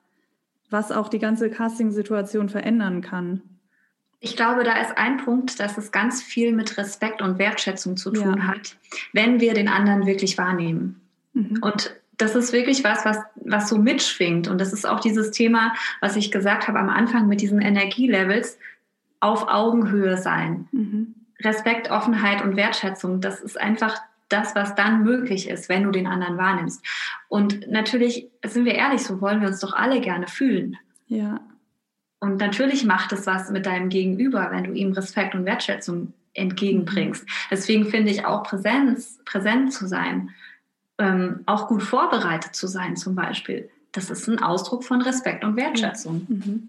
was 0.69 0.93
auch 0.93 1.09
die 1.09 1.19
ganze 1.19 1.49
Casting-Situation 1.49 2.51
verändern 2.51 3.01
kann. 3.01 3.41
Ich 4.21 4.37
glaube, 4.37 4.65
da 4.65 4.81
ist 4.81 4.97
ein 4.99 5.17
Punkt, 5.17 5.59
dass 5.59 5.79
es 5.79 5.91
ganz 5.91 6.23
viel 6.23 6.53
mit 6.53 6.77
Respekt 6.77 7.23
und 7.23 7.39
Wertschätzung 7.39 7.97
zu 7.97 8.11
tun 8.13 8.37
ja. 8.39 8.47
hat, 8.47 8.77
wenn 9.13 9.41
wir 9.41 9.55
den 9.55 9.69
anderen 9.69 10.07
wirklich 10.07 10.39
wahrnehmen. 10.39 11.02
Mhm. 11.33 11.59
Und 11.61 11.95
das 12.17 12.35
ist 12.35 12.53
wirklich 12.53 12.85
was, 12.85 13.05
was, 13.05 13.19
was 13.37 13.69
so 13.69 13.79
mitschwingt. 13.79 14.49
Und 14.49 14.61
das 14.61 14.73
ist 14.73 14.87
auch 14.87 15.01
dieses 15.01 15.31
Thema, 15.31 15.75
was 16.01 16.17
ich 16.17 16.31
gesagt 16.31 16.69
habe 16.69 16.79
am 16.79 16.89
Anfang 16.89 17.27
mit 17.27 17.41
diesen 17.41 17.61
Energielevels 17.61 18.59
auf 19.21 19.49
Augenhöhe 19.49 20.17
sein. 20.19 20.69
Mhm. 20.73 21.15
Respekt, 21.41 21.91
Offenheit 21.91 22.43
und 22.43 22.57
Wertschätzung, 22.57 23.21
das 23.21 23.41
ist 23.41 23.61
einfach 23.61 23.99
das, 24.29 24.55
was 24.55 24.75
dann 24.75 25.05
möglich 25.05 25.49
ist, 25.49 25.69
wenn 25.69 25.83
du 25.85 25.91
den 25.91 26.07
anderen 26.07 26.39
wahrnimmst. 26.39 26.85
Und 27.29 27.71
natürlich, 27.71 28.29
sind 28.45 28.65
wir 28.65 28.75
ehrlich, 28.75 29.03
so 29.03 29.21
wollen 29.21 29.41
wir 29.41 29.49
uns 29.49 29.61
doch 29.61 29.75
alle 29.75 30.01
gerne 30.01 30.27
fühlen. 30.27 30.79
Ja. 31.07 31.41
Und 32.21 32.39
natürlich 32.39 32.85
macht 32.85 33.13
es 33.13 33.27
was 33.27 33.51
mit 33.51 33.67
deinem 33.67 33.89
Gegenüber, 33.89 34.49
wenn 34.51 34.65
du 34.65 34.73
ihm 34.73 34.93
Respekt 34.93 35.35
und 35.35 35.45
Wertschätzung 35.45 36.15
entgegenbringst. 36.35 37.25
Mhm. 37.25 37.33
Deswegen 37.51 37.87
finde 37.87 38.11
ich 38.11 38.25
auch 38.25 38.45
Präsenz, 38.45 39.19
präsent 39.25 39.73
zu 39.73 39.87
sein, 39.87 40.31
ähm, 40.99 41.41
auch 41.47 41.69
gut 41.69 41.83
vorbereitet 41.83 42.55
zu 42.55 42.67
sein 42.67 42.97
zum 42.97 43.15
Beispiel, 43.15 43.71
das 43.93 44.11
ist 44.11 44.29
ein 44.29 44.43
Ausdruck 44.43 44.85
von 44.85 45.03
Respekt 45.03 45.45
und 45.45 45.57
Wertschätzung. 45.57 46.27
Mhm. 46.29 46.69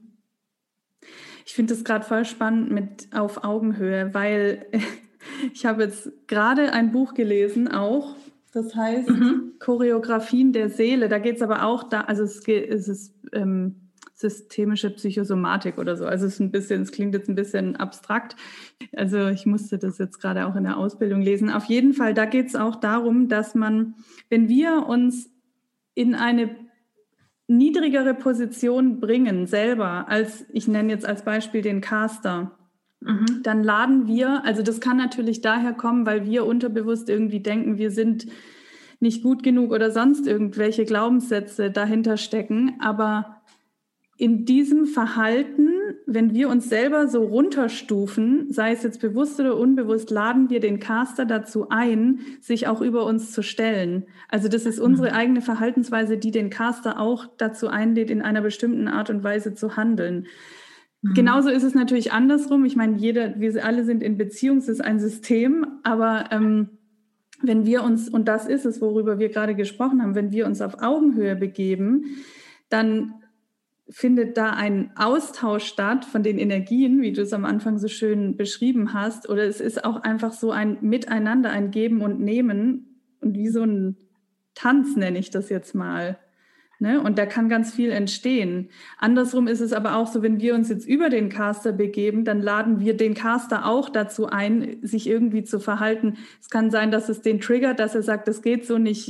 Ich 1.46 1.54
finde 1.54 1.74
es 1.74 1.84
gerade 1.84 2.06
voll 2.06 2.26
spannend 2.26 2.72
mit 2.72 3.08
auf 3.14 3.44
Augenhöhe, 3.44 4.14
weil 4.14 4.66
ich 5.54 5.66
habe 5.66 5.84
jetzt 5.84 6.12
gerade 6.28 6.74
ein 6.74 6.92
Buch 6.92 7.14
gelesen, 7.14 7.68
auch, 7.68 8.16
das 8.54 8.76
heißt 8.76 9.10
mhm. 9.10 9.54
Choreografien 9.60 10.54
der 10.54 10.70
Seele. 10.70 11.10
Da 11.10 11.20
geht 11.20 11.38
es 11.38 11.42
aber 11.42 11.64
auch 11.64 11.84
da, 11.84 12.02
also 12.02 12.24
es, 12.24 12.48
es 12.48 12.88
ist 12.88 13.14
ähm, 13.32 13.83
systemische 14.14 14.90
Psychosomatik 14.92 15.78
oder 15.78 15.98
so. 15.98 16.06
Also 16.06 16.26
es 16.26 16.34
ist 16.34 16.40
ein 16.40 16.52
bisschen, 16.52 16.82
es 16.82 16.92
klingt 16.92 17.14
jetzt 17.14 17.30
ein 17.30 17.36
bisschen 17.36 17.76
abstrakt. 17.76 18.36
Also 18.96 19.28
ich 19.28 19.46
musste 19.46 19.78
das 19.78 19.98
jetzt 19.98 20.20
gerade 20.20 20.46
auch 20.46 20.56
in 20.56 20.64
der 20.64 20.78
Ausbildung 20.78 21.22
lesen. 21.22 21.50
Auf 21.50 21.66
jeden 21.66 21.94
Fall, 21.94 22.14
da 22.14 22.26
geht 22.26 22.48
es 22.48 22.56
auch 22.56 22.76
darum, 22.76 23.28
dass 23.28 23.56
man, 23.56 23.96
wenn 24.30 24.48
wir 24.50 24.86
uns 24.88 25.30
in 25.96 26.16
eine 26.16 26.56
niedrigere 27.48 28.14
Position 28.14 29.00
bringen, 29.00 29.48
selber, 29.48 30.08
als 30.08 30.46
ich 30.52 30.68
nenne 30.68 30.94
jetzt 30.94 31.06
als 31.06 31.24
Beispiel 31.24 31.62
den 31.62 31.82
Caster, 31.82 32.58
mhm. 33.02 33.42
dann 33.44 33.64
laden 33.64 34.08
wir, 34.08 34.46
also 34.46 34.62
das 34.64 34.80
kann 34.80 34.98
natürlich 34.98 35.42
daher 35.42 35.74
kommen, 35.74 36.06
weil 36.06 36.26
wir 36.26 36.46
unterbewusst 36.46 37.10
irgendwie 37.10 37.42
denken, 37.42 37.78
wir 37.78 37.92
sind 37.92 38.28
nicht 39.00 39.22
gut 39.22 39.44
genug 39.44 39.72
oder 39.72 39.92
sonst 39.92 40.26
irgendwelche 40.26 40.86
Glaubenssätze 40.86 41.70
dahinter 41.70 42.18
stecken. 42.18 42.78
Aber 42.80 43.42
in 44.24 44.46
diesem 44.46 44.86
Verhalten, 44.86 45.68
wenn 46.06 46.34
wir 46.34 46.48
uns 46.48 46.70
selber 46.70 47.10
so 47.10 47.26
runterstufen, 47.26 48.54
sei 48.54 48.72
es 48.72 48.82
jetzt 48.82 49.02
bewusst 49.02 49.38
oder 49.38 49.58
unbewusst, 49.58 50.12
laden 50.12 50.50
wir 50.50 50.62
den 50.62 50.80
Caster 50.80 51.26
dazu 51.26 51.68
ein, 51.68 52.22
sich 52.40 52.68
auch 52.68 52.80
über 52.80 53.06
uns 53.06 53.34
zu 53.34 53.44
stellen. 53.44 54.06
Also 54.30 54.48
das 54.48 54.66
ist 54.66 54.80
unsere 54.80 55.10
mhm. 55.10 55.16
eigene 55.16 55.42
Verhaltensweise, 55.42 56.18
die 56.18 56.32
den 56.32 56.50
Caster 56.50 57.02
auch 57.02 57.26
dazu 57.38 57.68
einlädt, 57.68 58.10
in 58.10 58.22
einer 58.22 58.40
bestimmten 58.40 58.88
Art 58.88 59.10
und 59.10 59.26
Weise 59.26 59.56
zu 59.56 59.76
handeln. 59.76 60.28
Mhm. 61.02 61.16
Genauso 61.16 61.50
ist 61.50 61.64
es 61.64 61.76
natürlich 61.76 62.14
andersrum. 62.14 62.64
Ich 62.64 62.78
meine, 62.78 62.96
jeder, 62.96 63.38
wir 63.42 63.66
alle 63.66 63.84
sind 63.84 64.02
in 64.02 64.18
Beziehung, 64.18 64.60
es 64.60 64.70
ist 64.70 64.82
ein 64.82 65.02
System, 65.02 65.68
aber 65.84 66.30
ähm, 66.32 66.70
wenn 67.42 67.66
wir 67.66 67.84
uns, 67.84 68.08
und 68.08 68.30
das 68.30 68.48
ist 68.48 68.66
es, 68.66 68.80
worüber 68.80 69.20
wir 69.20 69.28
gerade 69.28 69.54
gesprochen 69.54 70.02
haben, 70.02 70.16
wenn 70.16 70.32
wir 70.32 70.46
uns 70.46 70.62
auf 70.62 70.82
Augenhöhe 70.82 71.36
begeben, 71.36 72.06
dann 72.70 73.16
findet 73.94 74.38
da 74.38 74.50
ein 74.50 74.92
Austausch 74.96 75.66
statt 75.66 76.04
von 76.04 76.24
den 76.24 76.40
Energien, 76.40 77.02
wie 77.02 77.14
du 77.14 77.22
es 77.22 77.32
am 77.32 77.46
Anfang 77.46 77.78
so 77.78 77.88
schön 77.88 78.36
beschrieben 78.36 78.94
hast, 78.94 79.30
oder 79.30 79.44
es 79.44 79.62
ist 79.62 79.86
auch 79.86 80.02
einfach 80.02 80.34
so 80.34 80.52
ein 80.52 80.80
Miteinander, 80.82 81.52
ein 81.52 81.70
Geben 81.70 82.02
und 82.02 82.20
Nehmen 82.20 83.00
und 83.22 83.36
wie 83.36 83.50
so 83.50 83.64
ein 83.64 83.98
Tanz 84.56 84.96
nenne 84.96 85.20
ich 85.20 85.30
das 85.30 85.50
jetzt 85.50 85.76
mal. 85.76 86.18
Ne? 86.80 87.00
Und 87.02 87.20
da 87.20 87.28
kann 87.28 87.50
ganz 87.50 87.74
viel 87.74 87.92
entstehen. 87.92 88.70
Andersrum 88.98 89.48
ist 89.48 89.62
es 89.62 89.74
aber 89.74 89.96
auch 89.96 90.08
so, 90.08 90.24
wenn 90.24 90.42
wir 90.42 90.56
uns 90.56 90.70
jetzt 90.70 90.88
über 90.88 91.10
den 91.10 91.30
Caster 91.30 91.72
begeben, 91.72 92.26
dann 92.26 92.42
laden 92.42 92.80
wir 92.80 92.98
den 92.98 93.14
Caster 93.14 93.68
auch 93.68 93.90
dazu 93.90 94.26
ein, 94.26 94.80
sich 94.82 95.08
irgendwie 95.08 95.44
zu 95.44 95.60
verhalten. 95.60 96.18
Es 96.42 96.50
kann 96.50 96.72
sein, 96.72 96.90
dass 96.90 97.10
es 97.10 97.22
den 97.22 97.40
triggert, 97.40 97.80
dass 97.80 97.94
er 97.94 98.02
sagt, 98.02 98.28
das 98.28 98.42
geht 98.42 98.66
so 98.66 98.80
nicht, 98.80 99.08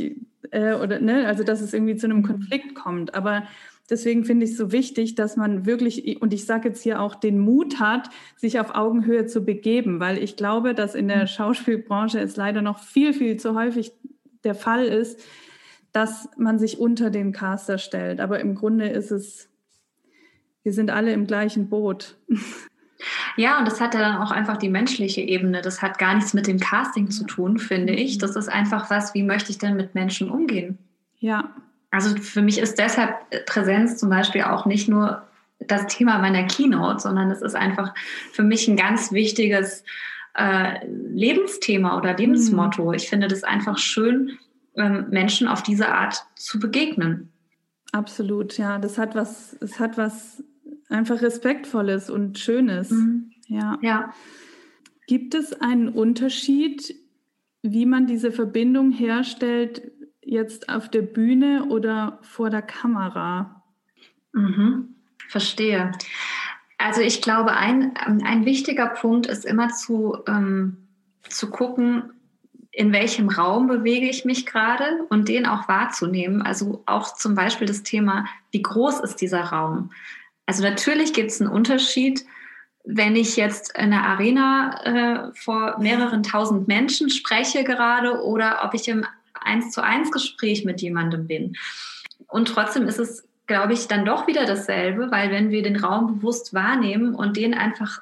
äh, 0.51 0.73
oder 0.75 0.99
ne, 0.99 1.25
also 1.25 1.43
dass 1.43 1.61
es 1.61 1.73
irgendwie 1.73 1.95
zu 1.95 2.05
einem. 2.05 2.21
Konflikt 2.21 2.75
kommt. 2.75 3.15
Aber 3.15 3.43
deswegen 3.89 4.25
finde 4.25 4.45
ich 4.45 4.51
es 4.51 4.57
so 4.57 4.71
wichtig, 4.71 5.15
dass 5.15 5.35
man 5.35 5.65
wirklich, 5.65 6.21
und 6.21 6.33
ich 6.33 6.45
sage 6.45 6.69
jetzt 6.69 6.81
hier 6.81 7.01
auch, 7.01 7.15
den 7.15 7.39
Mut 7.39 7.79
hat, 7.79 8.09
sich 8.37 8.59
auf 8.59 8.75
Augenhöhe 8.75 9.25
zu 9.25 9.43
begeben, 9.43 9.99
weil 9.99 10.17
ich 10.17 10.35
glaube, 10.35 10.73
dass 10.73 10.95
in 10.95 11.07
der 11.07 11.21
mhm. 11.23 11.27
Schauspielbranche 11.27 12.19
es 12.19 12.35
leider 12.35 12.61
noch 12.61 12.79
viel, 12.79 13.13
viel 13.13 13.37
zu 13.37 13.55
häufig 13.55 13.91
der 14.43 14.55
Fall 14.55 14.85
ist, 14.85 15.19
dass 15.91 16.29
man 16.37 16.59
sich 16.59 16.79
unter 16.79 17.09
den 17.09 17.31
Caster 17.31 17.77
stellt. 17.77 18.19
Aber 18.19 18.39
im 18.39 18.55
Grunde 18.55 18.89
ist 18.89 19.11
es, 19.11 19.49
wir 20.63 20.73
sind 20.73 20.89
alle 20.89 21.13
im 21.13 21.27
gleichen 21.27 21.69
Boot. 21.69 22.17
Ja, 23.35 23.59
und 23.59 23.65
das 23.65 23.81
hat 23.81 23.93
ja 23.93 23.99
dann 23.99 24.17
auch 24.17 24.31
einfach 24.31 24.57
die 24.57 24.69
menschliche 24.69 25.21
Ebene. 25.21 25.61
Das 25.61 25.81
hat 25.81 25.97
gar 25.97 26.15
nichts 26.15 26.33
mit 26.33 26.47
dem 26.47 26.59
Casting 26.59 27.11
zu 27.11 27.25
tun, 27.25 27.57
finde 27.59 27.93
ich. 27.93 28.17
Das 28.17 28.35
ist 28.35 28.47
einfach 28.47 28.89
was, 28.89 29.13
wie 29.13 29.23
möchte 29.23 29.51
ich 29.51 29.57
denn 29.57 29.75
mit 29.75 29.93
Menschen 29.93 30.29
umgehen? 30.29 30.77
Ja. 31.19 31.53
Also 31.93 32.15
für 32.17 32.41
mich 32.41 32.57
ist 32.57 32.79
deshalb 32.79 33.45
Präsenz 33.45 33.97
zum 33.97 34.09
Beispiel 34.09 34.41
auch 34.41 34.65
nicht 34.65 34.89
nur 34.89 35.21
das 35.59 35.85
Thema 35.85 36.17
meiner 36.17 36.43
Keynote, 36.47 36.99
sondern 36.99 37.29
es 37.29 37.43
ist 37.43 37.55
einfach 37.55 37.93
für 38.31 38.41
mich 38.41 38.67
ein 38.67 38.75
ganz 38.75 39.11
wichtiges 39.11 39.83
äh, 40.35 40.83
Lebensthema 40.87 41.95
oder 41.95 42.15
Lebensmotto. 42.15 42.87
Mhm. 42.87 42.93
Ich 42.95 43.09
finde 43.09 43.27
das 43.27 43.43
einfach 43.43 43.77
schön, 43.77 44.39
ähm, 44.75 45.05
Menschen 45.11 45.47
auf 45.47 45.61
diese 45.61 45.87
Art 45.89 46.25
zu 46.35 46.59
begegnen. 46.59 47.31
Absolut, 47.91 48.57
ja. 48.57 48.79
Das 48.79 48.97
hat 48.97 49.13
was, 49.13 49.55
es 49.61 49.79
hat 49.79 49.95
was 49.95 50.43
einfach 50.89 51.21
Respektvolles 51.21 52.09
und 52.09 52.39
Schönes. 52.39 52.89
Mhm. 52.89 53.31
Ja. 53.47 53.77
ja. 53.83 54.13
Gibt 55.05 55.35
es 55.35 55.53
einen 55.61 55.89
Unterschied, 55.89 56.95
wie 57.61 57.85
man 57.85 58.07
diese 58.07 58.31
Verbindung 58.31 58.91
herstellt, 58.91 59.91
jetzt 60.33 60.67
auf 60.67 60.89
der 60.89 61.03
Bühne 61.03 61.65
oder 61.69 62.19
vor 62.21 62.49
der 62.49 62.61
Kamera? 62.61 63.63
Mhm. 64.33 64.95
Verstehe. 65.29 65.93
Also 66.77 67.01
ich 67.01 67.21
glaube, 67.21 67.53
ein, 67.53 67.95
ein 67.95 68.45
wichtiger 68.45 68.87
Punkt 68.87 69.25
ist 69.25 69.45
immer 69.45 69.69
zu, 69.69 70.17
ähm, 70.27 70.89
zu 71.29 71.49
gucken, 71.49 72.11
in 72.71 72.91
welchem 72.91 73.29
Raum 73.29 73.67
bewege 73.67 74.09
ich 74.09 74.25
mich 74.25 74.45
gerade 74.45 75.05
und 75.09 75.29
den 75.29 75.45
auch 75.45 75.67
wahrzunehmen. 75.67 76.41
Also 76.41 76.83
auch 76.87 77.15
zum 77.15 77.35
Beispiel 77.35 77.67
das 77.67 77.83
Thema, 77.83 78.25
wie 78.51 78.63
groß 78.63 78.99
ist 79.01 79.21
dieser 79.21 79.43
Raum? 79.43 79.91
Also 80.45 80.63
natürlich 80.63 81.13
gibt 81.13 81.31
es 81.31 81.39
einen 81.39 81.51
Unterschied, 81.51 82.25
wenn 82.83 83.15
ich 83.15 83.37
jetzt 83.37 83.77
in 83.77 83.93
einer 83.93 84.05
Arena 84.05 85.29
äh, 85.29 85.31
vor 85.35 85.79
mehreren 85.79 86.23
tausend 86.23 86.67
Menschen 86.67 87.09
spreche 87.09 87.63
gerade 87.63 88.23
oder 88.23 88.61
ob 88.65 88.73
ich 88.73 88.87
im 88.87 89.05
eins 89.45 89.71
zu 89.71 89.83
eins 89.83 90.11
Gespräch 90.11 90.65
mit 90.65 90.81
jemandem 90.81 91.27
bin. 91.27 91.55
Und 92.27 92.47
trotzdem 92.47 92.87
ist 92.87 92.99
es, 92.99 93.27
glaube 93.47 93.73
ich, 93.73 93.87
dann 93.87 94.05
doch 94.05 94.27
wieder 94.27 94.45
dasselbe, 94.45 95.11
weil 95.11 95.31
wenn 95.31 95.49
wir 95.49 95.63
den 95.63 95.75
Raum 95.75 96.15
bewusst 96.15 96.53
wahrnehmen 96.53 97.13
und 97.13 97.37
den 97.37 97.53
einfach 97.53 98.01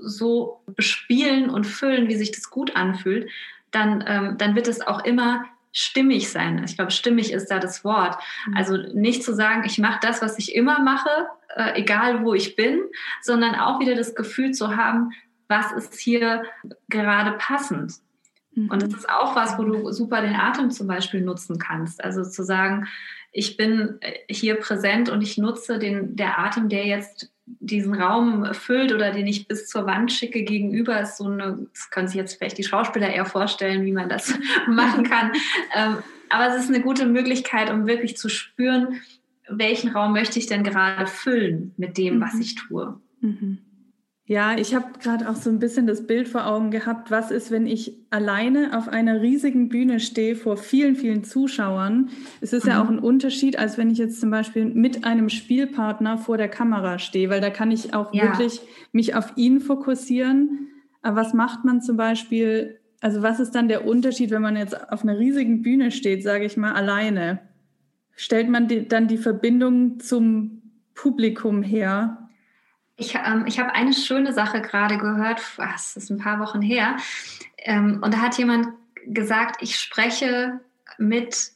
so 0.00 0.62
bespielen 0.66 1.50
und 1.50 1.64
füllen, 1.64 2.08
wie 2.08 2.16
sich 2.16 2.32
das 2.32 2.50
gut 2.50 2.76
anfühlt, 2.76 3.30
dann, 3.70 4.04
ähm, 4.06 4.38
dann 4.38 4.54
wird 4.54 4.68
es 4.68 4.80
auch 4.80 5.04
immer 5.04 5.44
stimmig 5.72 6.30
sein. 6.30 6.62
Ich 6.64 6.76
glaube, 6.76 6.90
stimmig 6.90 7.32
ist 7.32 7.50
da 7.50 7.58
das 7.58 7.84
Wort. 7.84 8.16
Mhm. 8.46 8.56
Also 8.56 8.76
nicht 8.76 9.22
zu 9.22 9.34
sagen, 9.34 9.64
ich 9.66 9.78
mache 9.78 10.00
das, 10.00 10.22
was 10.22 10.38
ich 10.38 10.54
immer 10.54 10.80
mache, 10.80 11.28
äh, 11.54 11.78
egal 11.78 12.24
wo 12.24 12.32
ich 12.32 12.56
bin, 12.56 12.80
sondern 13.20 13.54
auch 13.54 13.78
wieder 13.78 13.94
das 13.94 14.14
Gefühl 14.14 14.52
zu 14.52 14.76
haben, 14.76 15.12
was 15.48 15.72
ist 15.72 15.98
hier 15.98 16.42
gerade 16.88 17.32
passend. 17.38 17.94
Mhm. 18.56 18.70
Und 18.70 18.82
das 18.82 18.92
ist 18.92 19.08
auch 19.08 19.36
was, 19.36 19.56
wo 19.58 19.62
du 19.62 19.92
super 19.92 20.20
den 20.22 20.34
Atem 20.34 20.70
zum 20.70 20.88
Beispiel 20.88 21.20
nutzen 21.20 21.58
kannst. 21.58 22.02
Also 22.02 22.24
zu 22.24 22.42
sagen, 22.42 22.88
ich 23.30 23.56
bin 23.56 23.98
äh, 24.00 24.12
hier 24.28 24.56
präsent 24.56 25.08
und 25.08 25.22
ich 25.22 25.38
nutze 25.38 25.78
den, 25.78 26.16
der 26.16 26.38
Atem, 26.38 26.68
der 26.68 26.86
jetzt 26.86 27.30
diesen 27.46 27.94
Raum 27.94 28.52
füllt 28.54 28.92
oder 28.92 29.12
den 29.12 29.26
ich 29.26 29.46
bis 29.46 29.68
zur 29.68 29.86
Wand 29.86 30.10
schicke 30.10 30.42
gegenüber, 30.42 31.00
ist 31.00 31.18
so 31.18 31.26
eine, 31.26 31.68
das 31.72 31.90
können 31.90 32.08
sich 32.08 32.16
jetzt 32.16 32.38
vielleicht 32.38 32.58
die 32.58 32.64
Schauspieler 32.64 33.08
eher 33.08 33.26
vorstellen, 33.26 33.84
wie 33.84 33.92
man 33.92 34.08
das 34.08 34.36
machen 34.68 35.04
kann. 35.04 35.32
Ähm, 35.76 35.98
aber 36.28 36.48
es 36.48 36.64
ist 36.64 36.70
eine 36.70 36.82
gute 36.82 37.06
Möglichkeit, 37.06 37.70
um 37.70 37.86
wirklich 37.86 38.16
zu 38.16 38.28
spüren, 38.28 39.00
welchen 39.48 39.90
Raum 39.90 40.12
möchte 40.12 40.40
ich 40.40 40.46
denn 40.46 40.64
gerade 40.64 41.06
füllen 41.06 41.72
mit 41.76 41.98
dem, 41.98 42.20
was 42.20 42.34
mhm. 42.34 42.40
ich 42.40 42.54
tue. 42.56 43.00
Mhm. 43.20 43.58
Ja, 44.28 44.58
ich 44.58 44.74
habe 44.74 44.86
gerade 45.00 45.30
auch 45.30 45.36
so 45.36 45.50
ein 45.50 45.60
bisschen 45.60 45.86
das 45.86 46.08
Bild 46.08 46.26
vor 46.26 46.48
Augen 46.48 46.72
gehabt, 46.72 47.12
was 47.12 47.30
ist, 47.30 47.52
wenn 47.52 47.64
ich 47.68 47.92
alleine 48.10 48.76
auf 48.76 48.88
einer 48.88 49.22
riesigen 49.22 49.68
Bühne 49.68 50.00
stehe 50.00 50.34
vor 50.34 50.56
vielen, 50.56 50.96
vielen 50.96 51.22
Zuschauern. 51.22 52.10
Es 52.40 52.52
ist 52.52 52.64
mhm. 52.64 52.70
ja 52.70 52.82
auch 52.82 52.88
ein 52.88 52.98
Unterschied, 52.98 53.56
als 53.56 53.78
wenn 53.78 53.88
ich 53.88 53.98
jetzt 53.98 54.20
zum 54.20 54.30
Beispiel 54.30 54.64
mit 54.64 55.04
einem 55.04 55.28
Spielpartner 55.28 56.18
vor 56.18 56.38
der 56.38 56.48
Kamera 56.48 56.98
stehe, 56.98 57.30
weil 57.30 57.40
da 57.40 57.50
kann 57.50 57.70
ich 57.70 57.94
auch 57.94 58.12
ja. 58.12 58.24
wirklich 58.24 58.60
mich 58.90 59.14
auf 59.14 59.32
ihn 59.36 59.60
fokussieren. 59.60 60.70
Aber 61.02 61.20
was 61.20 61.32
macht 61.32 61.64
man 61.64 61.80
zum 61.80 61.96
Beispiel, 61.96 62.80
also 63.00 63.22
was 63.22 63.38
ist 63.38 63.52
dann 63.52 63.68
der 63.68 63.86
Unterschied, 63.86 64.32
wenn 64.32 64.42
man 64.42 64.56
jetzt 64.56 64.90
auf 64.90 65.04
einer 65.04 65.20
riesigen 65.20 65.62
Bühne 65.62 65.92
steht, 65.92 66.24
sage 66.24 66.46
ich 66.46 66.56
mal, 66.56 66.72
alleine? 66.72 67.42
Stellt 68.16 68.48
man 68.48 68.66
die, 68.66 68.88
dann 68.88 69.06
die 69.06 69.18
Verbindung 69.18 70.00
zum 70.00 70.62
Publikum 70.94 71.62
her? 71.62 72.25
Ich, 72.96 73.14
ähm, 73.14 73.44
ich 73.46 73.58
habe 73.58 73.72
eine 73.72 73.92
schöne 73.92 74.32
Sache 74.32 74.60
gerade 74.62 74.98
gehört, 74.98 75.40
das 75.58 75.96
ist 75.96 76.10
ein 76.10 76.18
paar 76.18 76.40
Wochen 76.40 76.62
her, 76.62 76.96
ähm, 77.58 78.00
und 78.02 78.14
da 78.14 78.18
hat 78.18 78.38
jemand 78.38 78.68
gesagt, 79.06 79.62
ich 79.62 79.78
spreche 79.78 80.60
mit 80.98 81.50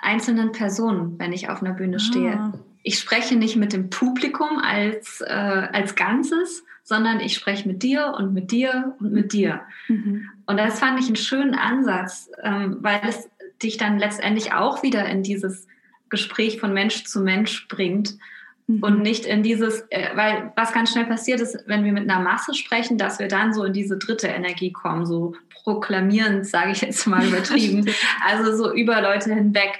einzelnen 0.00 0.52
Personen, 0.52 1.18
wenn 1.18 1.32
ich 1.32 1.48
auf 1.48 1.62
einer 1.62 1.74
Bühne 1.74 2.00
stehe. 2.00 2.34
Ah. 2.34 2.52
Ich 2.82 2.98
spreche 2.98 3.36
nicht 3.36 3.56
mit 3.56 3.72
dem 3.72 3.88
Publikum 3.88 4.58
als, 4.58 5.22
äh, 5.22 5.32
als 5.72 5.94
Ganzes, 5.94 6.64
sondern 6.82 7.20
ich 7.20 7.34
spreche 7.34 7.66
mit 7.66 7.82
dir 7.82 8.14
und 8.18 8.34
mit 8.34 8.50
dir 8.50 8.94
und 9.00 9.12
mit 9.12 9.32
dir. 9.32 9.62
Mhm. 9.88 10.28
Und 10.44 10.58
das 10.58 10.78
fand 10.78 11.00
ich 11.00 11.06
einen 11.06 11.16
schönen 11.16 11.54
Ansatz, 11.54 12.30
ähm, 12.42 12.78
weil 12.80 13.00
es 13.08 13.30
dich 13.62 13.78
dann 13.78 13.98
letztendlich 13.98 14.52
auch 14.52 14.82
wieder 14.82 15.06
in 15.06 15.22
dieses 15.22 15.66
Gespräch 16.10 16.60
von 16.60 16.74
Mensch 16.74 17.04
zu 17.04 17.22
Mensch 17.22 17.66
bringt 17.68 18.18
Mhm. 18.66 18.82
Und 18.82 19.02
nicht 19.02 19.26
in 19.26 19.42
dieses, 19.42 19.84
äh, 19.90 20.08
weil 20.14 20.52
was 20.56 20.72
ganz 20.72 20.92
schnell 20.92 21.04
passiert 21.04 21.40
ist, 21.40 21.58
wenn 21.66 21.84
wir 21.84 21.92
mit 21.92 22.08
einer 22.08 22.22
Masse 22.22 22.54
sprechen, 22.54 22.96
dass 22.96 23.18
wir 23.18 23.28
dann 23.28 23.52
so 23.52 23.64
in 23.64 23.74
diese 23.74 23.98
dritte 23.98 24.28
Energie 24.28 24.72
kommen, 24.72 25.04
so 25.04 25.34
proklamierend, 25.50 26.46
sage 26.46 26.72
ich 26.72 26.80
jetzt 26.80 27.06
mal 27.06 27.24
übertrieben, 27.28 27.90
also 28.26 28.56
so 28.56 28.72
über 28.74 29.02
Leute 29.02 29.34
hinweg. 29.34 29.78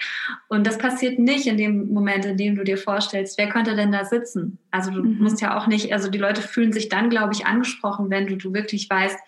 Und 0.49 0.66
das 0.66 0.76
passiert 0.76 1.18
nicht 1.18 1.47
in 1.47 1.57
dem 1.57 1.93
Moment, 1.93 2.26
in 2.26 2.37
dem 2.37 2.57
du 2.57 2.64
dir 2.64 2.76
vorstellst, 2.76 3.39
wer 3.39 3.49
könnte 3.49 3.74
denn 3.74 3.93
da 3.93 4.05
sitzen? 4.05 4.59
Also 4.70 4.91
du 4.91 5.03
mhm. 5.03 5.22
musst 5.22 5.41
ja 5.41 5.57
auch 5.57 5.66
nicht, 5.66 5.93
also 5.93 6.11
die 6.11 6.18
Leute 6.18 6.43
fühlen 6.43 6.72
sich 6.72 6.91
dann, 6.91 7.09
glaube 7.09 7.32
ich, 7.32 7.47
angesprochen, 7.47 8.11
wenn 8.11 8.26
du, 8.26 8.37
du 8.37 8.53
wirklich 8.53 8.89
weißt, 8.91 9.18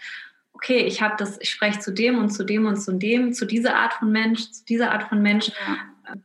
okay, 0.52 0.80
ich 0.80 1.02
habe 1.02 1.14
das, 1.18 1.38
ich 1.40 1.50
spreche 1.50 1.80
zu 1.80 1.92
dem 1.92 2.18
und 2.18 2.30
zu 2.30 2.44
dem 2.44 2.66
und 2.66 2.76
zu 2.76 2.92
dem, 2.92 3.32
zu 3.32 3.46
dieser 3.46 3.76
Art 3.76 3.94
von 3.94 4.10
Mensch, 4.10 4.50
zu 4.50 4.64
dieser 4.64 4.90
Art 4.90 5.04
von 5.04 5.22
Mensch. 5.22 5.50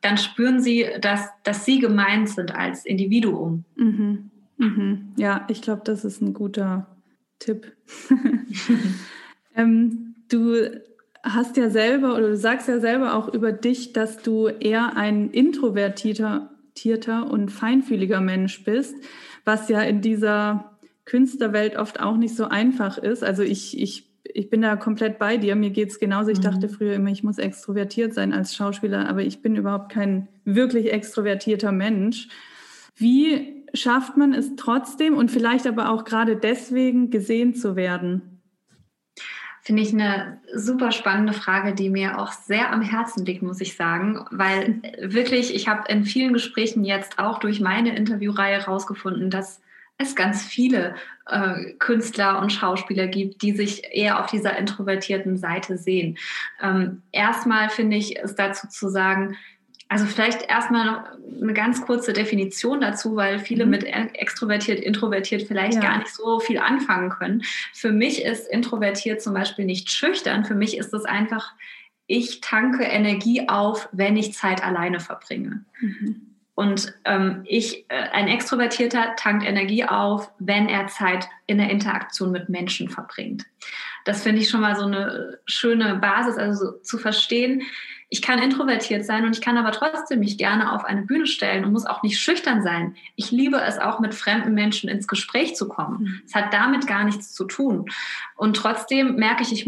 Dann 0.01 0.17
spüren 0.17 0.61
sie, 0.61 0.85
dass, 1.01 1.29
dass 1.43 1.65
sie 1.65 1.79
gemeint 1.79 2.29
sind 2.29 2.53
als 2.53 2.85
Individuum. 2.85 3.65
Mhm. 3.75 4.29
Mhm. 4.57 5.13
Ja, 5.17 5.45
ich 5.49 5.61
glaube, 5.61 5.81
das 5.85 6.05
ist 6.05 6.21
ein 6.21 6.33
guter 6.33 6.87
Tipp. 7.39 7.71
ähm, 9.55 10.15
du 10.29 10.55
hast 11.23 11.57
ja 11.57 11.69
selber 11.69 12.15
oder 12.15 12.29
du 12.29 12.37
sagst 12.37 12.67
ja 12.67 12.79
selber 12.79 13.15
auch 13.15 13.33
über 13.33 13.51
dich, 13.51 13.93
dass 13.93 14.21
du 14.21 14.47
eher 14.47 14.95
ein 14.97 15.31
introvertierter 15.31 16.49
und 17.29 17.49
feinfühliger 17.49 18.21
Mensch 18.21 18.63
bist, 18.63 18.95
was 19.45 19.69
ja 19.69 19.81
in 19.81 20.01
dieser 20.01 20.77
Künstlerwelt 21.05 21.75
oft 21.75 21.99
auch 21.99 22.17
nicht 22.17 22.35
so 22.35 22.45
einfach 22.45 22.97
ist. 22.97 23.23
Also 23.23 23.43
ich, 23.43 23.79
ich 23.79 24.10
ich 24.23 24.49
bin 24.49 24.61
da 24.61 24.75
komplett 24.75 25.19
bei 25.19 25.37
dir. 25.37 25.55
Mir 25.55 25.71
geht 25.71 25.89
es 25.89 25.99
genauso. 25.99 26.29
Ich 26.29 26.39
mhm. 26.39 26.43
dachte 26.43 26.69
früher 26.69 26.93
immer, 26.93 27.09
ich 27.09 27.23
muss 27.23 27.37
extrovertiert 27.37 28.13
sein 28.13 28.33
als 28.33 28.55
Schauspieler, 28.55 29.07
aber 29.09 29.21
ich 29.21 29.41
bin 29.41 29.55
überhaupt 29.55 29.91
kein 29.91 30.27
wirklich 30.45 30.91
extrovertierter 30.91 31.71
Mensch. 31.71 32.27
Wie 32.95 33.65
schafft 33.73 34.17
man 34.17 34.33
es 34.33 34.55
trotzdem 34.55 35.15
und 35.17 35.31
vielleicht 35.31 35.65
aber 35.65 35.89
auch 35.89 36.03
gerade 36.03 36.35
deswegen 36.35 37.09
gesehen 37.09 37.55
zu 37.55 37.75
werden? 37.75 38.41
Finde 39.63 39.83
ich 39.83 39.93
eine 39.93 40.41
super 40.55 40.91
spannende 40.91 41.33
Frage, 41.33 41.75
die 41.75 41.91
mir 41.91 42.19
auch 42.19 42.31
sehr 42.31 42.71
am 42.73 42.81
Herzen 42.81 43.25
liegt, 43.25 43.43
muss 43.43 43.61
ich 43.61 43.75
sagen, 43.75 44.25
weil 44.31 44.81
wirklich, 45.01 45.53
ich 45.53 45.67
habe 45.67 45.91
in 45.91 46.03
vielen 46.03 46.33
Gesprächen 46.33 46.83
jetzt 46.83 47.19
auch 47.19 47.39
durch 47.39 47.59
meine 47.59 47.95
Interviewreihe 47.95 48.59
herausgefunden, 48.59 49.29
dass 49.29 49.61
es 50.01 50.15
ganz 50.15 50.43
viele 50.43 50.95
äh, 51.27 51.73
Künstler 51.79 52.39
und 52.39 52.51
Schauspieler 52.51 53.07
gibt, 53.07 53.41
die 53.41 53.53
sich 53.53 53.83
eher 53.91 54.19
auf 54.19 54.29
dieser 54.29 54.57
introvertierten 54.57 55.37
Seite 55.37 55.77
sehen. 55.77 56.17
Ähm, 56.61 57.01
erstmal 57.11 57.69
finde 57.69 57.97
ich 57.97 58.19
es 58.19 58.35
dazu 58.35 58.67
zu 58.67 58.89
sagen, 58.89 59.37
also 59.91 60.05
vielleicht 60.05 60.49
erstmal 60.49 60.85
noch 60.85 61.03
eine 61.41 61.53
ganz 61.53 61.81
kurze 61.81 62.13
Definition 62.13 62.79
dazu, 62.79 63.17
weil 63.17 63.39
viele 63.39 63.65
mhm. 63.65 63.71
mit 63.71 63.83
extrovertiert, 63.83 64.79
introvertiert 64.79 65.43
vielleicht 65.43 65.75
ja. 65.75 65.81
gar 65.81 65.97
nicht 65.97 66.15
so 66.15 66.39
viel 66.39 66.59
anfangen 66.59 67.09
können. 67.09 67.43
Für 67.73 67.91
mich 67.91 68.23
ist 68.23 68.49
introvertiert 68.49 69.21
zum 69.21 69.33
Beispiel 69.33 69.65
nicht 69.65 69.91
schüchtern. 69.91 70.45
Für 70.45 70.55
mich 70.55 70.77
ist 70.77 70.93
es 70.93 71.03
einfach, 71.03 71.51
ich 72.07 72.39
tanke 72.39 72.83
Energie 72.83 73.49
auf, 73.49 73.89
wenn 73.91 74.15
ich 74.15 74.33
Zeit 74.33 74.63
alleine 74.63 75.01
verbringe. 75.01 75.65
Mhm. 75.81 76.30
Und 76.61 76.93
ähm, 77.05 77.41
ich, 77.45 77.89
äh, 77.89 78.09
ein 78.11 78.27
Extrovertierter 78.27 79.15
tankt 79.17 79.43
Energie 79.43 79.83
auf, 79.83 80.31
wenn 80.37 80.69
er 80.69 80.85
Zeit 80.85 81.27
in 81.47 81.57
der 81.57 81.71
Interaktion 81.71 82.31
mit 82.31 82.49
Menschen 82.49 82.87
verbringt. 82.87 83.47
Das 84.05 84.21
finde 84.21 84.43
ich 84.43 84.49
schon 84.49 84.61
mal 84.61 84.75
so 84.75 84.85
eine 84.85 85.39
schöne 85.47 85.95
Basis, 85.95 86.37
also 86.37 86.65
so, 86.65 86.71
zu 86.83 86.99
verstehen, 86.99 87.63
ich 88.13 88.21
kann 88.21 88.39
introvertiert 88.39 89.05
sein 89.05 89.25
und 89.25 89.35
ich 89.35 89.41
kann 89.41 89.57
aber 89.57 89.71
trotzdem 89.71 90.19
mich 90.19 90.37
gerne 90.37 90.73
auf 90.73 90.85
eine 90.85 91.01
Bühne 91.01 91.25
stellen 91.25 91.65
und 91.65 91.71
muss 91.71 91.87
auch 91.87 92.03
nicht 92.03 92.19
schüchtern 92.19 92.61
sein. 92.61 92.95
Ich 93.15 93.31
liebe 93.31 93.59
es 93.59 93.79
auch 93.79 93.99
mit 93.99 94.13
fremden 94.13 94.53
Menschen 94.53 94.87
ins 94.87 95.07
Gespräch 95.07 95.55
zu 95.55 95.67
kommen. 95.67 96.03
Mhm. 96.03 96.21
Es 96.25 96.35
hat 96.35 96.53
damit 96.53 96.85
gar 96.85 97.05
nichts 97.05 97.33
zu 97.33 97.45
tun. 97.45 97.85
Und 98.35 98.55
trotzdem 98.55 99.15
merke 99.15 99.41
ich, 99.41 99.51
ich 99.51 99.67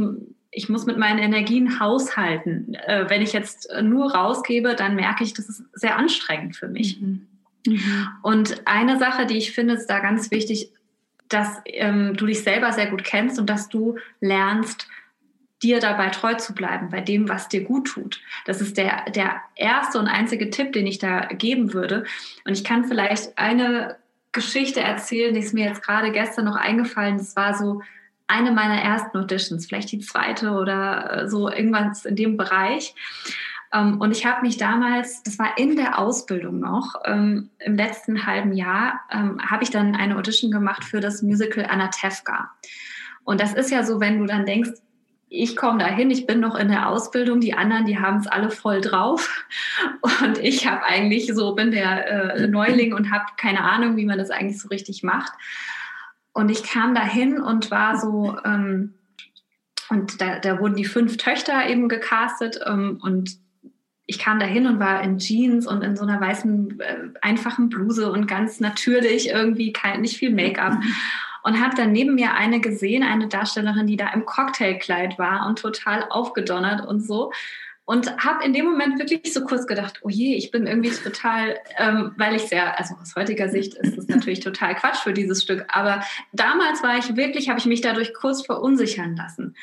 ich 0.53 0.69
muss 0.69 0.85
mit 0.85 0.97
meinen 0.97 1.19
Energien 1.19 1.79
haushalten. 1.79 2.75
Äh, 2.75 3.09
wenn 3.09 3.21
ich 3.21 3.33
jetzt 3.33 3.69
nur 3.81 4.13
rausgebe, 4.13 4.75
dann 4.75 4.95
merke 4.95 5.23
ich, 5.23 5.33
das 5.33 5.49
ist 5.49 5.63
sehr 5.73 5.97
anstrengend 5.97 6.55
für 6.55 6.67
mich. 6.67 7.01
Mhm. 7.01 7.27
Mhm. 7.65 8.07
Und 8.21 8.61
eine 8.65 8.99
Sache, 8.99 9.25
die 9.25 9.37
ich 9.37 9.51
finde, 9.51 9.73
ist 9.73 9.87
da 9.87 9.99
ganz 9.99 10.31
wichtig, 10.31 10.71
dass 11.29 11.61
ähm, 11.65 12.15
du 12.15 12.25
dich 12.25 12.43
selber 12.43 12.71
sehr 12.71 12.87
gut 12.87 13.03
kennst 13.03 13.39
und 13.39 13.49
dass 13.49 13.69
du 13.69 13.97
lernst, 14.19 14.87
dir 15.63 15.79
dabei 15.79 16.09
treu 16.09 16.33
zu 16.33 16.53
bleiben, 16.53 16.89
bei 16.89 16.99
dem, 16.99 17.29
was 17.29 17.47
dir 17.47 17.63
gut 17.63 17.87
tut. 17.87 18.19
Das 18.45 18.59
ist 18.59 18.77
der, 18.77 19.09
der 19.11 19.41
erste 19.55 19.97
und 19.97 20.07
einzige 20.07 20.49
Tipp, 20.49 20.73
den 20.73 20.85
ich 20.85 20.99
da 20.99 21.21
geben 21.21 21.73
würde. 21.73 22.03
Und 22.45 22.51
ich 22.51 22.65
kann 22.65 22.83
vielleicht 22.83 23.37
eine 23.37 23.95
Geschichte 24.33 24.81
erzählen, 24.81 25.33
die 25.33 25.39
ist 25.39 25.53
mir 25.53 25.65
jetzt 25.65 25.81
gerade 25.81 26.11
gestern 26.11 26.45
noch 26.45 26.57
eingefallen. 26.57 27.17
Das 27.17 27.37
war 27.37 27.53
so, 27.53 27.81
eine 28.33 28.51
meiner 28.51 28.81
ersten 28.81 29.17
Auditions, 29.17 29.65
vielleicht 29.65 29.91
die 29.91 29.99
zweite 29.99 30.51
oder 30.51 31.23
äh, 31.23 31.29
so 31.29 31.49
irgendwas 31.49 32.05
in 32.05 32.15
dem 32.15 32.35
Bereich. 32.35 32.95
Ähm, 33.71 33.99
und 34.01 34.11
ich 34.11 34.25
habe 34.25 34.41
mich 34.41 34.57
damals, 34.57 35.23
das 35.23 35.37
war 35.37 35.57
in 35.57 35.75
der 35.75 35.99
Ausbildung 35.99 36.59
noch, 36.59 36.95
ähm, 37.05 37.49
im 37.59 37.75
letzten 37.75 38.25
halben 38.25 38.53
Jahr, 38.53 39.01
ähm, 39.11 39.39
habe 39.41 39.63
ich 39.63 39.69
dann 39.69 39.95
eine 39.95 40.17
Audition 40.17 40.51
gemacht 40.51 40.83
für 40.83 40.99
das 40.99 41.21
Musical 41.21 41.65
Anatevka. 41.65 42.51
Und 43.23 43.39
das 43.39 43.53
ist 43.53 43.71
ja 43.71 43.83
so, 43.83 43.99
wenn 43.99 44.19
du 44.19 44.25
dann 44.25 44.45
denkst, 44.45 44.71
ich 45.35 45.55
komme 45.55 45.79
dahin, 45.79 46.11
ich 46.11 46.27
bin 46.27 46.39
noch 46.39 46.55
in 46.55 46.67
der 46.67 46.87
Ausbildung, 46.87 47.39
die 47.39 47.55
anderen, 47.55 47.85
die 47.85 47.97
haben 47.97 48.17
es 48.17 48.27
alle 48.27 48.51
voll 48.51 48.81
drauf. 48.81 49.43
Und 50.21 50.37
ich 50.37 50.67
habe 50.67 50.83
eigentlich 50.83 51.33
so, 51.33 51.55
bin 51.55 51.71
der 51.71 52.35
äh, 52.35 52.47
Neuling 52.47 52.93
und 52.93 53.11
habe 53.11 53.25
keine 53.37 53.61
Ahnung, 53.61 53.97
wie 53.97 54.05
man 54.05 54.19
das 54.19 54.29
eigentlich 54.29 54.61
so 54.61 54.67
richtig 54.67 55.01
macht. 55.01 55.33
Und 56.33 56.49
ich 56.49 56.63
kam 56.63 56.95
dahin 56.95 57.39
und 57.39 57.71
war 57.71 57.99
so, 57.99 58.37
ähm, 58.43 58.95
und 59.89 60.19
da, 60.19 60.39
da 60.39 60.59
wurden 60.59 60.75
die 60.75 60.85
fünf 60.85 61.17
Töchter 61.17 61.67
eben 61.67 61.87
gecastet 61.87 62.59
ähm, 62.65 62.99
und 63.01 63.37
ich 64.05 64.19
kam 64.19 64.39
dahin 64.39 64.67
und 64.67 64.79
war 64.79 65.01
in 65.01 65.17
Jeans 65.17 65.65
und 65.65 65.81
in 65.81 65.95
so 65.95 66.03
einer 66.03 66.19
weißen, 66.19 66.79
äh, 66.79 66.97
einfachen 67.21 67.69
Bluse 67.69 68.11
und 68.11 68.27
ganz 68.27 68.59
natürlich 68.59 69.29
irgendwie 69.29 69.71
kein, 69.71 70.01
nicht 70.01 70.17
viel 70.17 70.33
Make-up. 70.33 70.77
Und 71.43 71.61
habe 71.61 71.75
dann 71.75 71.91
neben 71.91 72.15
mir 72.15 72.33
eine 72.33 72.61
gesehen, 72.61 73.03
eine 73.03 73.27
Darstellerin, 73.27 73.85
die 73.85 73.97
da 73.97 74.09
im 74.13 74.25
Cocktailkleid 74.25 75.19
war 75.19 75.45
und 75.45 75.59
total 75.59 76.05
aufgedonnert 76.09 76.85
und 76.85 77.01
so 77.01 77.31
und 77.85 78.15
habe 78.23 78.45
in 78.45 78.53
dem 78.53 78.65
Moment 78.65 78.97
wirklich 78.97 79.33
so 79.33 79.43
kurz 79.43 79.67
gedacht, 79.67 79.99
oh 80.03 80.09
je, 80.09 80.35
ich 80.35 80.51
bin 80.51 80.67
irgendwie 80.67 80.91
total, 80.91 81.57
ähm, 81.77 82.13
weil 82.17 82.35
ich 82.35 82.43
sehr, 82.43 82.77
also 82.79 82.95
aus 82.95 83.15
heutiger 83.15 83.49
Sicht 83.49 83.73
ist 83.75 83.97
es 83.97 84.07
natürlich 84.07 84.39
total 84.39 84.75
Quatsch 84.75 84.99
für 85.03 85.13
dieses 85.13 85.43
Stück, 85.43 85.65
aber 85.67 86.01
damals 86.31 86.81
war 86.81 86.97
ich 86.97 87.15
wirklich, 87.17 87.49
habe 87.49 87.59
ich 87.59 87.65
mich 87.65 87.81
dadurch 87.81 88.13
kurz 88.13 88.45
verunsichern 88.45 89.15
lassen. 89.17 89.55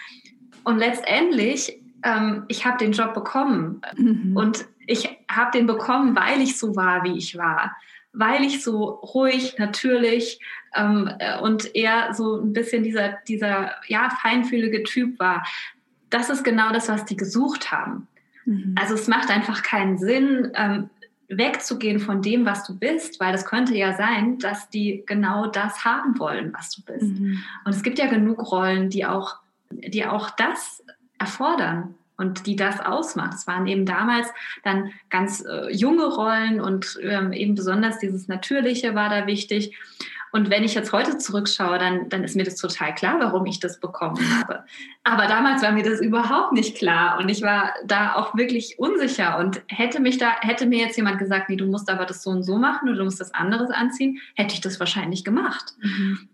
Und 0.64 0.78
letztendlich, 0.78 1.80
ähm, 2.02 2.44
ich 2.48 2.66
habe 2.66 2.76
den 2.76 2.92
Job 2.92 3.14
bekommen 3.14 3.80
mhm. 3.96 4.36
und 4.36 4.66
ich 4.86 5.08
habe 5.30 5.56
den 5.56 5.66
bekommen, 5.66 6.14
weil 6.14 6.42
ich 6.42 6.58
so 6.58 6.76
war, 6.76 7.04
wie 7.04 7.16
ich 7.16 7.38
war, 7.38 7.74
weil 8.12 8.44
ich 8.44 8.62
so 8.62 8.84
ruhig, 8.84 9.54
natürlich 9.56 10.40
ähm, 10.74 11.10
äh, 11.20 11.40
und 11.40 11.74
eher 11.74 12.12
so 12.12 12.38
ein 12.38 12.52
bisschen 12.52 12.82
dieser, 12.82 13.18
dieser 13.28 13.76
ja, 13.86 14.10
feinfühlige 14.10 14.82
Typ 14.82 15.18
war 15.18 15.42
das 16.10 16.28
ist 16.28 16.44
genau 16.44 16.72
das, 16.72 16.88
was 16.88 17.04
die 17.04 17.16
gesucht 17.16 17.72
haben. 17.72 18.08
Mhm. 18.50 18.74
Also 18.78 18.94
es 18.94 19.06
macht 19.06 19.30
einfach 19.30 19.62
keinen 19.62 19.96
Sinn, 19.96 20.50
ähm, 20.54 20.90
wegzugehen 21.28 22.00
von 22.00 22.22
dem, 22.22 22.44
was 22.44 22.64
du 22.66 22.76
bist, 22.76 23.20
weil 23.20 23.32
das 23.32 23.46
könnte 23.46 23.74
ja 23.76 23.94
sein, 23.94 24.38
dass 24.38 24.68
die 24.68 25.04
genau 25.06 25.46
das 25.46 25.84
haben 25.84 26.18
wollen, 26.18 26.52
was 26.52 26.70
du 26.70 26.82
bist. 26.82 27.20
Mhm. 27.20 27.42
Und 27.64 27.74
es 27.74 27.84
gibt 27.84 28.00
ja 28.00 28.06
genug 28.06 28.50
Rollen, 28.50 28.90
die 28.90 29.06
auch, 29.06 29.36
die 29.70 30.04
auch 30.04 30.30
das 30.30 30.82
erfordern 31.18 31.94
und 32.16 32.46
die 32.46 32.56
das 32.56 32.80
ausmacht. 32.80 33.34
Es 33.34 33.46
waren 33.46 33.68
eben 33.68 33.86
damals 33.86 34.28
dann 34.64 34.90
ganz 35.08 35.44
äh, 35.48 35.70
junge 35.70 36.06
Rollen 36.06 36.60
und 36.60 36.98
ähm, 37.02 37.32
eben 37.32 37.54
besonders 37.54 38.00
dieses 38.00 38.26
Natürliche 38.26 38.96
war 38.96 39.08
da 39.08 39.28
wichtig. 39.28 39.78
Und 40.32 40.50
wenn 40.50 40.62
ich 40.62 40.74
jetzt 40.74 40.92
heute 40.92 41.18
zurückschaue, 41.18 41.78
dann, 41.78 42.08
dann 42.08 42.22
ist 42.22 42.36
mir 42.36 42.44
das 42.44 42.56
total 42.56 42.94
klar, 42.94 43.18
warum 43.20 43.46
ich 43.46 43.58
das 43.60 43.80
bekommen 43.80 44.18
habe. 44.38 44.64
Aber 45.02 45.26
damals 45.26 45.62
war 45.62 45.72
mir 45.72 45.82
das 45.82 46.00
überhaupt 46.00 46.52
nicht 46.52 46.76
klar 46.76 47.18
und 47.18 47.28
ich 47.28 47.42
war 47.42 47.74
da 47.84 48.14
auch 48.14 48.36
wirklich 48.36 48.78
unsicher 48.78 49.38
und 49.38 49.62
hätte 49.66 50.00
mich 50.00 50.18
da, 50.18 50.38
hätte 50.40 50.66
mir 50.66 50.78
jetzt 50.78 50.96
jemand 50.96 51.18
gesagt, 51.18 51.48
nee, 51.48 51.56
du 51.56 51.66
musst 51.66 51.90
aber 51.90 52.06
das 52.06 52.22
so 52.22 52.30
und 52.30 52.44
so 52.44 52.58
machen 52.58 52.88
oder 52.88 52.98
du 52.98 53.04
musst 53.04 53.20
das 53.20 53.34
anderes 53.34 53.70
anziehen, 53.70 54.20
hätte 54.34 54.54
ich 54.54 54.60
das 54.60 54.78
wahrscheinlich 54.78 55.24
gemacht. 55.24 55.74
Mhm. 55.80 56.28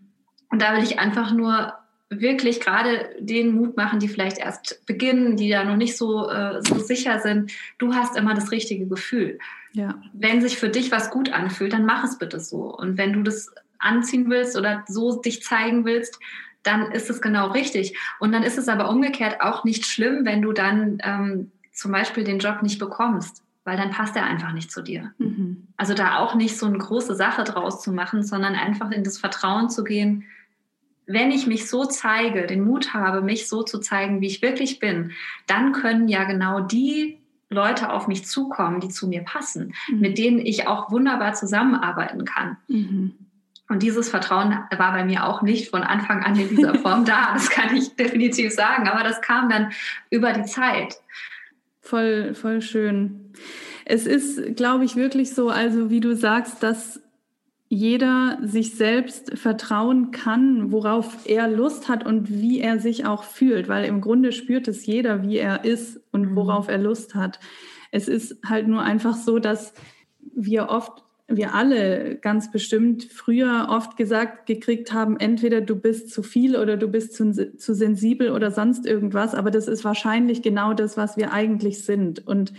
Und 0.51 0.63
da 0.63 0.77
will 0.77 0.85
ich 0.85 0.99
einfach 0.99 1.33
nur 1.33 1.73
wirklich 2.09 2.61
gerade 2.61 3.11
den 3.19 3.55
Mut 3.55 3.77
machen, 3.77 3.99
die 3.99 4.09
vielleicht 4.09 4.39
erst 4.39 4.85
beginnen, 4.87 5.37
die 5.37 5.51
da 5.51 5.65
noch 5.65 5.77
nicht 5.77 5.97
so, 5.97 6.31
äh, 6.31 6.63
so 6.63 6.79
sicher 6.79 7.19
sind. 7.19 7.51
Du 7.79 7.95
hast 7.95 8.17
immer 8.17 8.35
das 8.35 8.53
richtige 8.53 8.87
Gefühl. 8.87 9.39
Ja. 9.73 10.01
Wenn 10.13 10.41
sich 10.41 10.57
für 10.57 10.69
dich 10.69 10.93
was 10.93 11.11
gut 11.11 11.33
anfühlt, 11.33 11.73
dann 11.73 11.85
mach 11.85 12.05
es 12.05 12.19
bitte 12.19 12.39
so. 12.39 12.75
Und 12.75 12.97
wenn 12.97 13.13
du 13.13 13.23
das 13.23 13.53
anziehen 13.79 14.31
willst 14.31 14.57
oder 14.57 14.85
so 14.89 15.20
dich 15.20 15.43
zeigen 15.43 15.85
willst, 15.85 16.18
dann 16.62 16.91
ist 16.93 17.11
es 17.11 17.20
genau 17.20 17.51
richtig. 17.51 17.97
Und 18.18 18.33
dann 18.33 18.43
ist 18.43 18.59
es 18.59 18.68
aber 18.68 18.91
umgekehrt 18.91 19.41
auch 19.41 19.64
nicht 19.64 19.87
schlimm, 19.87 20.24
wenn 20.24 20.43
du 20.43 20.53
dann 20.53 20.99
ähm, 21.03 21.51
zum 21.72 21.93
Beispiel 21.93 22.24
den 22.24 22.39
Job 22.39 22.62
nicht 22.62 22.79
bekommst. 22.79 23.43
weil 23.66 23.77
dann 23.77 23.91
passt 23.91 24.14
er 24.14 24.24
einfach 24.24 24.53
nicht 24.53 24.70
zu 24.70 24.81
dir. 24.81 25.12
Mhm. 25.18 25.66
Also 25.77 25.93
da 25.93 26.18
auch 26.18 26.37
nicht 26.37 26.57
so 26.57 26.66
eine 26.66 26.79
große 26.79 27.16
Sache 27.16 27.43
draus 27.43 27.83
zu 27.83 27.93
machen, 27.93 28.22
sondern 28.22 28.55
einfach 28.55 28.93
in 28.93 29.03
das 29.03 29.18
Vertrauen 29.18 29.68
zu 29.68 29.83
gehen, 29.83 30.24
wenn 31.07 31.33
ich 31.33 31.47
mich 31.47 31.68
so 31.68 31.85
zeige, 31.85 32.47
den 32.47 32.64
Mut 32.64 32.95
habe, 32.95 33.22
mich 33.22 33.49
so 33.49 33.62
zu 33.62 33.79
zeigen, 33.81 34.20
wie 34.20 34.27
ich 34.27 34.41
wirklich 34.41 34.79
bin, 34.79 35.12
dann 35.47 35.72
können 35.72 36.09
ja 36.09 36.24
genau 36.24 36.61
die 36.61 37.18
Leute 37.49 37.93
auf 37.93 38.09
mich 38.09 38.24
zukommen, 38.24 38.81
die 38.81 38.89
zu 38.89 39.09
mir 39.09 39.22
passen, 39.22 39.74
mhm. 39.89 40.01
mit 40.01 40.18
denen 40.18 40.39
ich 40.39 40.66
auch 40.66 40.91
wunderbar 40.91 41.35
zusammenarbeiten 41.35 42.24
kann. 42.24 42.57
Mhm. 42.68 43.14
Und 43.69 43.83
dieses 43.83 44.09
Vertrauen 44.09 44.57
war 44.77 44.93
bei 44.93 45.05
mir 45.05 45.27
auch 45.27 45.43
nicht 45.43 45.71
von 45.71 45.83
Anfang 45.83 46.23
an 46.23 46.39
in 46.39 46.49
dieser 46.49 46.75
Form 46.79 47.05
da. 47.05 47.33
Das 47.35 47.51
kann 47.51 47.75
ich 47.77 47.97
definitiv 47.97 48.53
sagen. 48.53 48.89
Aber 48.89 49.03
das 49.03 49.21
kam 49.21 49.49
dann 49.49 49.73
über 50.11 50.33
die 50.33 50.45
Zeit. 50.45 50.97
Voll, 51.81 52.35
voll 52.35 52.62
schön. 52.62 53.33
Es 53.85 54.07
ist, 54.07 54.57
glaube 54.57 54.85
ich, 54.85 54.97
wirklich 54.97 55.33
so, 55.35 55.49
also 55.49 55.91
wie 55.91 56.01
du 56.01 56.14
sagst, 56.17 56.62
dass 56.62 57.01
jeder 57.69 58.39
sich 58.43 58.77
selbst 58.77 59.37
vertrauen 59.37 60.12
kann, 60.12 60.71
worauf 60.71 61.27
er 61.27 61.49
Lust 61.49 61.89
hat 61.89 62.07
und 62.07 62.31
wie 62.31 62.61
er 62.61 62.79
sich 62.79 63.07
auch 63.07 63.25
fühlt, 63.25 63.69
weil 63.69 63.85
im 63.85 64.01
Grunde 64.01 64.31
spürt 64.31 64.69
es 64.69 64.87
jeder, 64.87 65.23
wie 65.23 65.39
er 65.39 65.64
ist 65.64 66.01
und 66.12 66.31
mhm. 66.31 66.37
worauf 66.37 66.69
er 66.69 66.79
Lust 66.79 67.14
hat. 67.14 67.41
Es 67.91 68.07
ist 68.09 68.37
halt 68.45 68.69
nur 68.69 68.83
einfach 68.83 69.17
so, 69.17 69.39
dass 69.39 69.75
wir 70.35 70.69
oft, 70.69 71.03
wir 71.29 71.55
alle 71.55 72.16
ganz 72.16 72.51
bestimmt 72.53 73.05
früher 73.05 73.66
oft 73.70 73.97
gesagt 73.97 74.47
gekriegt 74.47 74.93
haben, 74.93 75.18
entweder 75.18 75.61
du 75.61 75.74
bist 75.74 76.11
zu 76.11 76.22
viel 76.22 76.57
oder 76.57 76.77
du 76.77 76.89
bist 76.89 77.14
zu, 77.14 77.57
zu 77.57 77.74
sensibel 77.74 78.31
oder 78.31 78.53
sonst 78.53 78.87
irgendwas, 78.87 79.35
aber 79.35 79.51
das 79.51 79.66
ist 79.66 79.85
wahrscheinlich 79.85 80.43
genau 80.43 80.72
das, 80.72 80.97
was 80.97 81.16
wir 81.16 81.33
eigentlich 81.33 81.85
sind. 81.85 82.27
Und 82.27 82.53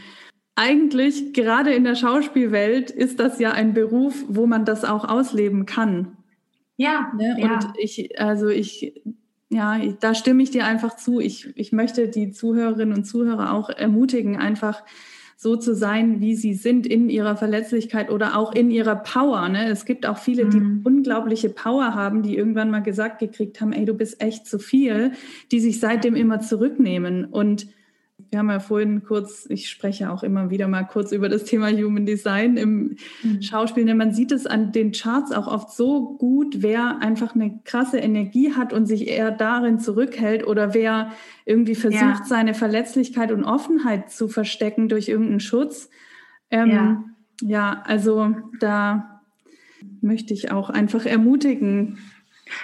eigentlich 0.55 1.33
gerade 1.33 1.73
in 1.73 1.85
der 1.85 1.95
Schauspielwelt 1.95 2.91
ist 2.91 3.19
das 3.19 3.39
ja 3.39 3.51
ein 3.51 3.73
Beruf, 3.73 4.25
wo 4.27 4.47
man 4.47 4.65
das 4.65 4.83
auch 4.83 5.05
ausleben 5.05 5.65
kann. 5.65 6.17
Ja. 6.75 7.11
Ne? 7.15 7.35
Und 7.37 7.63
ja. 7.63 7.73
ich, 7.77 8.19
also 8.19 8.49
ich, 8.49 9.01
ja, 9.49 9.79
da 9.99 10.13
stimme 10.13 10.43
ich 10.43 10.51
dir 10.51 10.65
einfach 10.65 10.97
zu. 10.97 11.21
Ich, 11.21 11.55
ich 11.55 11.71
möchte 11.71 12.09
die 12.09 12.31
Zuhörerinnen 12.31 12.97
und 12.97 13.05
Zuhörer 13.05 13.53
auch 13.53 13.69
ermutigen, 13.69 14.35
einfach 14.35 14.83
so 15.39 15.55
zu 15.55 15.75
sein, 15.75 16.19
wie 16.19 16.33
sie 16.35 16.55
sind 16.55 16.87
in 16.87 17.09
ihrer 17.09 17.37
Verletzlichkeit 17.37 18.09
oder 18.09 18.35
auch 18.35 18.55
in 18.55 18.71
ihrer 18.71 18.95
Power. 18.95 19.47
Ne? 19.49 19.69
Es 19.69 19.85
gibt 19.85 20.07
auch 20.07 20.17
viele, 20.17 20.47
die 20.47 20.59
mhm. 20.59 20.81
unglaubliche 20.83 21.49
Power 21.49 21.93
haben, 21.93 22.23
die 22.23 22.35
irgendwann 22.35 22.71
mal 22.71 22.81
gesagt 22.81 23.19
gekriegt 23.19 23.61
haben, 23.61 23.71
ey, 23.71 23.85
du 23.85 23.93
bist 23.93 24.19
echt 24.19 24.47
zu 24.47 24.57
viel, 24.57 25.11
die 25.51 25.59
sich 25.59 25.79
seitdem 25.79 26.15
immer 26.15 26.39
zurücknehmen. 26.39 27.25
Und 27.25 27.67
wir 28.29 28.39
haben 28.39 28.49
ja 28.49 28.59
vorhin 28.59 29.03
kurz, 29.03 29.45
ich 29.49 29.69
spreche 29.69 30.11
auch 30.11 30.23
immer 30.23 30.49
wieder 30.49 30.67
mal 30.67 30.83
kurz 30.83 31.11
über 31.11 31.29
das 31.29 31.45
Thema 31.45 31.69
Human 31.69 32.05
Design 32.05 32.57
im 32.57 32.97
mhm. 33.23 33.41
Schauspiel. 33.41 33.85
Ne, 33.85 33.95
man 33.95 34.13
sieht 34.13 34.31
es 34.31 34.45
an 34.45 34.71
den 34.71 34.91
Charts 34.91 35.31
auch 35.31 35.47
oft 35.47 35.71
so 35.71 36.17
gut, 36.17 36.61
wer 36.61 37.01
einfach 37.01 37.35
eine 37.35 37.59
krasse 37.63 37.99
Energie 37.99 38.53
hat 38.53 38.73
und 38.73 38.85
sich 38.85 39.07
eher 39.07 39.31
darin 39.31 39.79
zurückhält 39.79 40.45
oder 40.45 40.73
wer 40.73 41.11
irgendwie 41.45 41.75
versucht, 41.75 42.01
ja. 42.01 42.23
seine 42.25 42.53
Verletzlichkeit 42.53 43.31
und 43.31 43.45
Offenheit 43.45 44.11
zu 44.11 44.27
verstecken 44.27 44.89
durch 44.89 45.07
irgendeinen 45.07 45.39
Schutz. 45.39 45.89
Ähm, 46.51 46.69
ja. 46.69 47.03
ja, 47.41 47.83
also 47.85 48.35
da 48.59 49.21
möchte 50.01 50.33
ich 50.33 50.51
auch 50.51 50.69
einfach 50.69 51.05
ermutigen, 51.05 51.97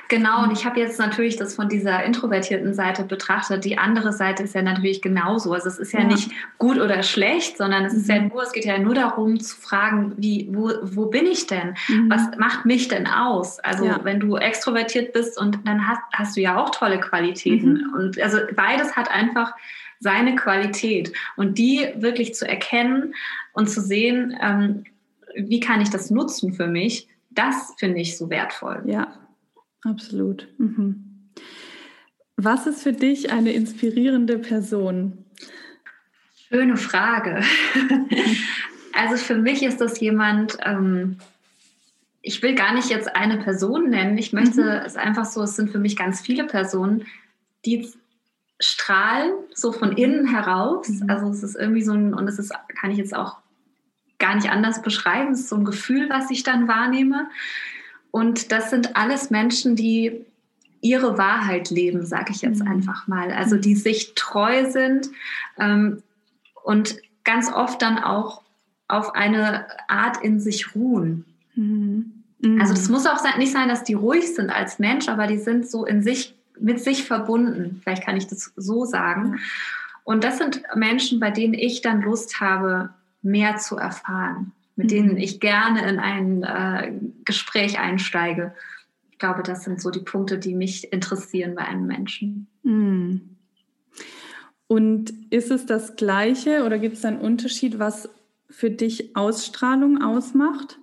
Genau, 0.10 0.44
und 0.44 0.52
ich 0.52 0.66
habe 0.66 0.80
jetzt 0.80 1.00
natürlich 1.00 1.36
das 1.36 1.56
von 1.56 1.70
dieser 1.70 2.04
introvertierten 2.04 2.74
Seite 2.74 3.04
betrachtet. 3.04 3.66
Die 3.66 3.78
andere 3.78 4.14
Seite 4.14 4.44
ist 4.44 4.56
ja 4.56 4.62
natürlich 4.62 5.02
genauso. 5.02 5.54
Also 5.54 5.68
es 5.68 5.80
ist 5.80 5.94
ja, 5.94 6.02
ja. 6.02 6.08
nicht 6.08 6.32
gut 6.58 6.78
oder 6.78 7.04
schlecht, 7.04 7.58
sondern 7.58 7.86
es 7.86 7.94
ist 7.94 8.10
ja 8.10 8.22
mhm. 8.22 8.30
nur, 8.30 8.44
es 8.44 8.52
geht 8.52 8.66
ja 8.66 8.78
nur 8.78 8.96
darum 8.96 9.40
zu 9.40 9.56
fragen, 9.56 10.14
wie, 10.18 10.48
wo, 10.52 10.72
wo 10.82 11.08
bin 11.08 11.26
ich 11.26 11.48
denn? 11.48 11.76
Mhm. 11.88 12.10
Was 12.10 12.38
macht 12.38 12.66
mich 12.66 12.88
denn 12.88 13.08
aus? 13.08 13.60
Also 13.60 13.86
ja. 13.86 14.00
wenn 14.04 14.20
du 14.20 14.36
extrovertiert 14.38 15.14
bist 15.14 15.40
und 15.40 15.60
dann 15.66 15.88
hast, 15.88 16.02
hast 16.14 16.38
du 16.38 16.42
ja 16.42 16.58
auch 16.58 16.70
tolle 16.72 17.00
Qualitäten. 17.00 17.74
Mhm. 17.74 17.94
Und 17.94 18.22
also 18.22 18.40
beides 18.56 18.96
hat 18.96 19.10
einfach 19.12 19.54
seine 20.00 20.36
Qualität. 20.36 21.14
Und 21.36 21.58
die 21.58 21.88
wirklich 21.96 22.36
zu 22.36 22.48
erkennen 22.48 23.16
und 23.54 23.70
zu 23.70 23.82
sehen, 23.82 24.38
ähm, 24.42 24.84
wie 25.36 25.60
kann 25.60 25.82
ich 25.82 25.90
das 25.90 26.12
nutzen 26.12 26.54
für 26.54 26.68
mich, 26.68 27.08
das 27.32 27.74
finde 27.78 28.00
ich 28.00 28.18
so 28.18 28.30
wertvoll. 28.30 28.84
Ja, 28.86 29.08
Absolut. 29.84 30.48
Mhm. 30.58 31.32
Was 32.36 32.68
ist 32.68 32.84
für 32.84 32.94
dich 32.94 33.32
eine 33.32 33.52
inspirierende 33.52 34.40
Person? 34.40 35.26
Schöne 36.50 36.78
Frage. 36.78 37.44
also 38.94 39.18
für 39.18 39.36
mich 39.36 39.64
ist 39.64 39.82
das 39.82 40.00
jemand, 40.00 40.58
ähm, 40.64 41.18
ich 42.22 42.42
will 42.42 42.56
gar 42.56 42.74
nicht 42.74 42.90
jetzt 42.90 43.16
eine 43.16 43.38
Person 43.38 43.90
nennen. 43.90 44.18
Ich 44.18 44.34
möchte 44.34 44.64
mhm. 44.64 44.86
es 44.86 44.96
einfach 44.96 45.26
so, 45.26 45.42
es 45.44 45.56
sind 45.56 45.70
für 45.70 45.80
mich 45.80 45.96
ganz 45.96 46.22
viele 46.22 46.46
Personen, 46.46 47.06
die 47.66 47.88
strahlen 48.60 49.34
so 49.54 49.72
von 49.72 49.92
innen 49.92 50.28
heraus. 50.28 50.88
Mhm. 50.88 51.10
Also 51.10 51.30
es 51.30 51.44
ist 51.44 51.56
irgendwie 51.56 51.84
so 51.84 51.94
ein, 51.94 52.14
und 52.14 52.28
es 52.28 52.40
ist, 52.40 52.54
kann 52.80 52.92
ich 52.92 52.98
jetzt 52.98 53.16
auch 53.16 53.38
gar 54.20 54.36
nicht 54.36 54.50
anders 54.50 54.82
beschreiben, 54.82 55.34
es 55.34 55.42
ist 55.42 55.50
so 55.50 55.58
ein 55.58 55.66
Gefühl, 55.66 56.10
was 56.10 56.32
ich 56.32 56.44
dann 56.44 56.68
wahrnehme. 56.68 57.28
Und 58.14 58.52
das 58.52 58.70
sind 58.70 58.96
alles 58.96 59.32
Menschen, 59.32 59.76
die 59.76 60.24
ihre 60.82 61.18
Wahrheit 61.18 61.72
leben, 61.72 62.06
sage 62.06 62.32
ich 62.32 62.44
jetzt 62.44 62.62
mhm. 62.62 62.68
einfach 62.68 63.08
mal. 63.08 63.32
Also 63.32 63.58
die 63.58 63.74
sich 63.74 64.14
treu 64.14 64.70
sind 64.70 65.10
ähm, 65.58 66.04
und 66.64 66.98
ganz 67.24 67.52
oft 67.52 67.82
dann 67.82 67.98
auch 67.98 68.44
auf 68.88 69.16
eine 69.16 69.66
Art 69.88 70.24
in 70.24 70.40
sich 70.40 70.76
ruhen. 70.76 71.26
Mhm. 71.56 72.24
Mhm. 72.40 72.62
Also 72.62 72.76
das 72.76 72.88
muss 72.88 73.08
auch 73.08 73.20
nicht 73.40 73.52
sein, 73.52 73.68
dass 73.68 73.84
die 73.84 73.96
ruhig 73.96 74.36
sind 74.36 74.52
als 74.52 74.78
Mensch, 74.78 75.10
aber 75.10 75.26
die 75.26 75.40
sind 75.40 75.68
so 75.68 75.84
in 75.84 76.04
sich, 76.04 76.36
mit 76.60 76.80
sich 76.82 77.06
verbunden. 77.06 77.82
Vielleicht 77.82 78.06
kann 78.06 78.16
ich 78.16 78.28
das 78.28 78.54
so 78.56 78.86
sagen. 78.86 79.40
Und 80.04 80.24
das 80.24 80.38
sind 80.38 80.62
Menschen, 80.76 81.20
bei 81.20 81.32
denen 81.32 81.56
ich 81.56 81.82
dann 81.82 82.04
Lust 82.04 82.40
habe, 82.40 82.90
mehr 83.24 83.58
zu 83.58 83.76
erfahren 83.76 84.52
mit 84.76 84.92
denen 84.92 85.14
mhm. 85.14 85.18
ich 85.18 85.40
gerne 85.40 85.88
in 85.88 86.00
ein 86.00 86.44
äh, 86.44 86.94
Gespräch 87.26 87.80
einsteige. 87.80 88.54
Ich 89.12 89.20
glaube, 89.20 89.44
das 89.44 89.64
sind 89.64 89.82
so 89.82 89.92
die 89.92 90.00
Punkte, 90.00 90.38
die 90.38 90.56
mich 90.56 90.92
interessieren 90.92 91.56
bei 91.56 91.66
einem 91.66 91.86
Menschen. 91.86 92.48
Mhm. 92.64 93.38
Und 94.68 95.14
ist 95.30 95.52
es 95.52 95.66
das 95.66 95.96
Gleiche 95.96 96.64
oder 96.64 96.80
gibt 96.80 96.98
es 96.98 97.06
einen 97.06 97.20
Unterschied, 97.20 97.78
was 97.80 98.10
für 98.50 98.72
dich 98.72 99.16
Ausstrahlung 99.16 100.02
ausmacht? 100.02 100.80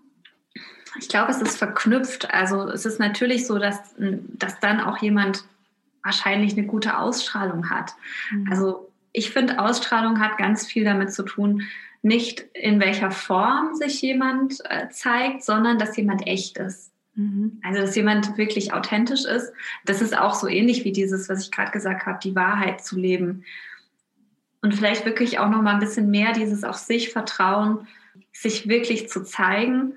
Ich 0.98 1.08
glaube, 1.08 1.30
es 1.30 1.40
ist 1.40 1.56
verknüpft. 1.56 2.32
Also 2.32 2.68
es 2.68 2.84
ist 2.84 2.98
natürlich 2.98 3.46
so, 3.46 3.58
dass, 3.58 3.78
dass 3.96 4.60
dann 4.60 4.80
auch 4.80 4.98
jemand 4.98 5.44
wahrscheinlich 6.02 6.56
eine 6.56 6.66
gute 6.66 6.98
Ausstrahlung 6.98 7.70
hat. 7.70 7.92
Mhm. 8.30 8.50
Also 8.50 8.90
ich 9.12 9.30
finde, 9.30 9.58
Ausstrahlung 9.58 10.20
hat 10.20 10.38
ganz 10.38 10.66
viel 10.66 10.84
damit 10.84 11.12
zu 11.12 11.24
tun, 11.24 11.62
nicht 12.02 12.40
in 12.54 12.80
welcher 12.80 13.10
Form 13.10 13.74
sich 13.74 14.00
jemand 14.00 14.58
äh, 14.64 14.88
zeigt, 14.88 15.44
sondern 15.44 15.78
dass 15.78 15.96
jemand 15.96 16.26
echt 16.26 16.58
ist. 16.58 16.92
Mhm. 17.14 17.60
Also, 17.62 17.80
dass 17.80 17.96
jemand 17.96 18.38
wirklich 18.38 18.72
authentisch 18.72 19.24
ist. 19.24 19.52
Das 19.84 20.00
ist 20.00 20.16
auch 20.16 20.34
so 20.34 20.48
ähnlich 20.48 20.84
wie 20.84 20.92
dieses, 20.92 21.28
was 21.28 21.42
ich 21.42 21.50
gerade 21.50 21.70
gesagt 21.72 22.06
habe, 22.06 22.18
die 22.22 22.34
Wahrheit 22.34 22.84
zu 22.84 22.98
leben. 22.98 23.44
Und 24.62 24.74
vielleicht 24.74 25.04
wirklich 25.04 25.38
auch 25.38 25.48
noch 25.48 25.62
mal 25.62 25.74
ein 25.74 25.80
bisschen 25.80 26.10
mehr 26.10 26.32
dieses 26.32 26.64
auf 26.64 26.76
sich 26.76 27.10
vertrauen, 27.10 27.86
sich 28.32 28.68
wirklich 28.68 29.08
zu 29.08 29.22
zeigen. 29.22 29.94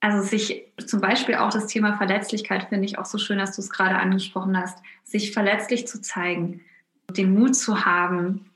Also 0.00 0.22
sich 0.26 0.64
zum 0.84 1.00
Beispiel 1.00 1.36
auch 1.36 1.50
das 1.50 1.68
Thema 1.68 1.96
Verletzlichkeit 1.96 2.68
finde 2.68 2.86
ich 2.86 2.98
auch 2.98 3.04
so 3.04 3.18
schön, 3.18 3.38
dass 3.38 3.54
du 3.54 3.62
es 3.62 3.70
gerade 3.70 3.96
angesprochen 3.96 4.56
hast, 4.56 4.78
sich 5.04 5.32
verletzlich 5.32 5.86
zu 5.86 6.00
zeigen, 6.00 6.60
den 7.10 7.34
Mut 7.34 7.54
zu 7.54 7.84
haben, 7.84 8.51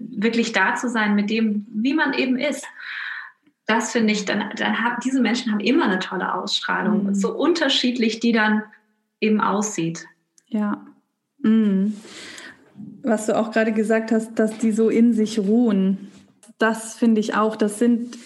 wirklich 0.00 0.52
da 0.52 0.74
zu 0.74 0.88
sein 0.88 1.14
mit 1.14 1.30
dem, 1.30 1.66
wie 1.74 1.94
man 1.94 2.14
eben 2.14 2.38
ist. 2.38 2.66
Das 3.66 3.92
finde 3.92 4.12
ich, 4.12 4.24
dann, 4.24 4.50
dann 4.56 4.82
haben 4.82 4.96
diese 5.04 5.20
Menschen 5.20 5.52
haben 5.52 5.60
immer 5.60 5.84
eine 5.84 5.98
tolle 5.98 6.34
Ausstrahlung, 6.34 7.04
mhm. 7.04 7.14
so 7.14 7.36
unterschiedlich 7.36 8.20
die 8.20 8.32
dann 8.32 8.62
eben 9.20 9.40
aussieht. 9.40 10.06
Ja. 10.48 10.84
Mhm. 11.38 11.94
Was 13.02 13.26
du 13.26 13.36
auch 13.36 13.50
gerade 13.50 13.72
gesagt 13.72 14.12
hast, 14.12 14.34
dass 14.38 14.58
die 14.58 14.72
so 14.72 14.88
in 14.88 15.12
sich 15.12 15.38
ruhen, 15.38 16.10
das 16.58 16.94
finde 16.94 17.20
ich 17.20 17.34
auch, 17.34 17.56
das 17.56 17.78
sind 17.78 18.16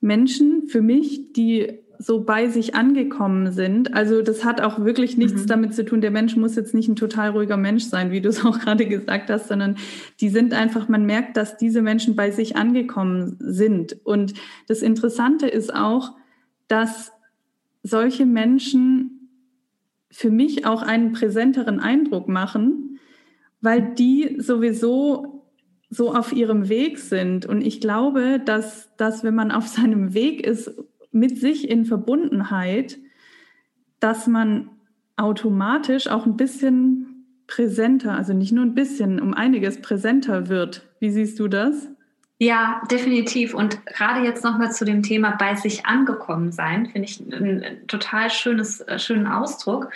Menschen 0.00 0.68
für 0.68 0.82
mich, 0.82 1.32
die 1.32 1.81
so 2.02 2.24
bei 2.24 2.48
sich 2.48 2.74
angekommen 2.74 3.52
sind. 3.52 3.94
Also 3.94 4.22
das 4.22 4.44
hat 4.44 4.60
auch 4.60 4.84
wirklich 4.84 5.16
nichts 5.16 5.42
mhm. 5.42 5.46
damit 5.46 5.74
zu 5.74 5.84
tun, 5.84 6.00
der 6.00 6.10
Mensch 6.10 6.36
muss 6.36 6.56
jetzt 6.56 6.74
nicht 6.74 6.88
ein 6.88 6.96
total 6.96 7.30
ruhiger 7.30 7.56
Mensch 7.56 7.84
sein, 7.84 8.10
wie 8.10 8.20
du 8.20 8.28
es 8.28 8.44
auch 8.44 8.58
gerade 8.58 8.86
gesagt 8.86 9.30
hast, 9.30 9.48
sondern 9.48 9.76
die 10.20 10.28
sind 10.28 10.52
einfach, 10.52 10.88
man 10.88 11.06
merkt, 11.06 11.36
dass 11.36 11.56
diese 11.56 11.80
Menschen 11.80 12.16
bei 12.16 12.30
sich 12.30 12.56
angekommen 12.56 13.36
sind. 13.38 13.96
Und 14.04 14.34
das 14.66 14.82
Interessante 14.82 15.46
ist 15.46 15.72
auch, 15.74 16.12
dass 16.66 17.12
solche 17.84 18.26
Menschen 18.26 19.28
für 20.10 20.30
mich 20.30 20.66
auch 20.66 20.82
einen 20.82 21.12
präsenteren 21.12 21.80
Eindruck 21.80 22.28
machen, 22.28 22.98
weil 23.60 23.94
die 23.94 24.36
sowieso 24.38 25.46
so 25.88 26.14
auf 26.14 26.32
ihrem 26.32 26.68
Weg 26.68 26.98
sind. 26.98 27.46
Und 27.46 27.60
ich 27.60 27.80
glaube, 27.80 28.40
dass, 28.44 28.90
dass 28.96 29.22
wenn 29.24 29.34
man 29.34 29.52
auf 29.52 29.68
seinem 29.68 30.14
Weg 30.14 30.44
ist, 30.44 30.74
mit 31.12 31.38
sich 31.38 31.68
in 31.68 31.84
Verbundenheit, 31.84 32.98
dass 34.00 34.26
man 34.26 34.70
automatisch 35.16 36.08
auch 36.08 36.26
ein 36.26 36.36
bisschen 36.36 37.26
präsenter, 37.46 38.16
also 38.16 38.32
nicht 38.32 38.52
nur 38.52 38.64
ein 38.64 38.74
bisschen, 38.74 39.20
um 39.20 39.34
einiges 39.34 39.80
präsenter 39.80 40.48
wird. 40.48 40.88
Wie 41.00 41.10
siehst 41.10 41.38
du 41.38 41.48
das? 41.48 41.88
Ja, 42.38 42.82
definitiv. 42.90 43.54
Und 43.54 43.86
gerade 43.86 44.24
jetzt 44.24 44.42
nochmal 44.42 44.72
zu 44.72 44.84
dem 44.84 45.02
Thema 45.02 45.36
bei 45.38 45.54
sich 45.54 45.86
angekommen 45.86 46.50
sein, 46.50 46.86
finde 46.86 47.06
ich 47.06 47.20
einen 47.20 47.86
total 47.86 48.30
schönes, 48.30 48.80
äh, 48.80 48.98
schönen 48.98 49.28
Ausdruck. 49.28 49.90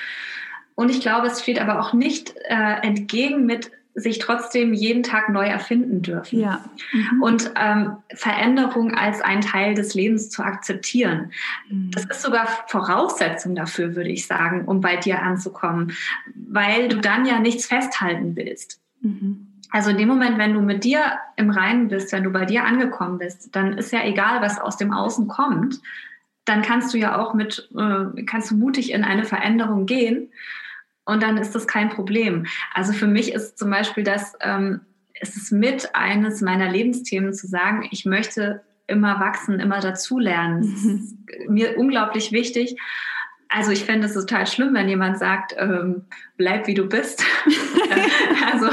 Und 0.77 0.91
ich 0.91 1.01
glaube, 1.01 1.27
es 1.27 1.43
steht 1.43 1.61
aber 1.61 1.81
auch 1.81 1.93
nicht 1.93 2.35
äh, 2.49 2.87
entgegen 2.87 3.47
mit 3.47 3.73
sich 3.97 4.19
trotzdem 4.19 4.75
jeden 4.75 5.03
Tag 5.03 5.31
neu 5.31 5.47
erfinden 5.47 6.03
dürfen. 6.03 6.41
Ja. 6.41 6.63
Mhm. 6.93 7.23
Und 7.23 7.51
ähm, 7.57 7.97
Veränderung 8.15 8.95
als 8.95 9.23
ein 9.23 9.41
Teil 9.41 9.75
des 9.75 9.95
Lebens 9.95 10.29
zu 10.29 10.43
akzeptieren. 10.43 11.33
Mhm. 11.71 11.91
Das 11.93 12.05
ist 12.05 12.23
sogar 12.23 12.47
Voraussetzung 12.69 13.55
dafür, 13.55 13.97
würde 13.97 14.11
ich 14.11 14.27
sagen, 14.27 14.67
um 14.67 14.83
bei 14.83 14.97
dir 14.97 15.23
anzukommen, 15.23 15.93
weil 16.35 16.89
du 16.89 16.99
dann 16.99 17.25
ja 17.25 17.41
nichts 17.41 17.67
festhalten 17.67 18.37
willst. 18.37 18.81
Mhm. 19.01 19.47
Also 19.71 19.91
in 19.91 19.97
dem 19.97 20.09
Moment, 20.09 20.37
wenn 20.37 20.53
du 20.53 20.61
mit 20.61 20.85
dir 20.85 21.01
im 21.37 21.49
Reinen 21.49 21.89
bist, 21.89 22.13
wenn 22.13 22.23
du 22.23 22.31
bei 22.31 22.45
dir 22.45 22.65
angekommen 22.65 23.19
bist, 23.19 23.57
dann 23.57 23.79
ist 23.79 23.93
ja 23.93 24.05
egal, 24.05 24.43
was 24.43 24.61
aus 24.61 24.77
dem 24.77 24.93
Außen 24.93 25.27
kommt. 25.27 25.81
Dann 26.45 26.61
kannst 26.61 26.93
du 26.93 26.99
ja 26.99 27.19
auch 27.19 27.33
mit, 27.33 27.69
äh, 27.75 28.23
kannst 28.25 28.51
du 28.51 28.57
mutig 28.57 28.93
in 28.93 29.05
eine 29.05 29.25
Veränderung 29.25 29.87
gehen 29.87 30.29
und 31.07 31.23
dann 31.23 31.39
ist 31.39 31.55
das 31.55 31.67
kein 31.67 31.89
Problem. 31.89 32.47
Also 32.75 32.93
für 32.93 33.07
mich 33.07 33.33
ist 33.33 33.59
zum 33.59 33.71
Beispiel 33.71 34.05
das, 34.05 34.35
ähm, 34.41 34.81
ist 35.21 35.37
es 35.37 35.51
mit 35.51 35.95
eines 35.95 36.43
meiner 36.43 36.71
Lebensthemen 36.71 37.33
zu 37.33 37.47
sagen, 37.47 37.89
ich 37.91 38.05
möchte 38.05 38.63
immer 38.87 39.19
wachsen, 39.19 39.59
immer 39.61 39.81
dazulernen. 39.81 40.63
Das 40.63 40.85
ist 40.85 41.17
mir 41.49 41.79
unglaublich 41.79 42.33
wichtig. 42.33 42.77
Also 43.49 43.71
ich 43.71 43.85
fände 43.85 44.07
es 44.07 44.15
total 44.15 44.47
schlimm, 44.47 44.75
wenn 44.75 44.89
jemand 44.89 45.19
sagt, 45.19 45.55
ähm, 45.57 46.05
bleib 46.37 46.67
wie 46.67 46.75
du 46.75 46.89
bist. 46.89 47.25
also 48.53 48.69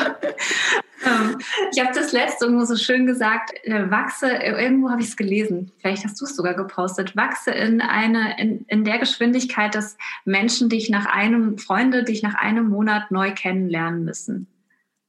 ich 1.71 1.79
habe 1.79 1.93
das 1.93 2.11
letzte 2.11 2.45
irgendwo 2.45 2.65
so 2.65 2.75
schön 2.75 3.05
gesagt, 3.05 3.53
äh, 3.63 3.89
wachse, 3.89 4.27
irgendwo 4.27 4.89
habe 4.89 5.01
ich 5.01 5.07
es 5.07 5.17
gelesen, 5.17 5.71
vielleicht 5.79 6.05
hast 6.05 6.19
du 6.19 6.25
es 6.25 6.35
sogar 6.35 6.53
gepostet, 6.53 7.15
wachse 7.15 7.51
in 7.51 7.81
eine, 7.81 8.39
in, 8.39 8.65
in 8.67 8.83
der 8.83 8.99
Geschwindigkeit, 8.99 9.75
dass 9.75 9.97
Menschen 10.25 10.69
dich 10.69 10.89
nach 10.89 11.05
einem, 11.05 11.57
Freunde 11.57 12.03
dich 12.03 12.23
nach 12.23 12.35
einem 12.35 12.69
Monat 12.69 13.11
neu 13.11 13.31
kennenlernen 13.33 14.03
müssen. 14.03 14.47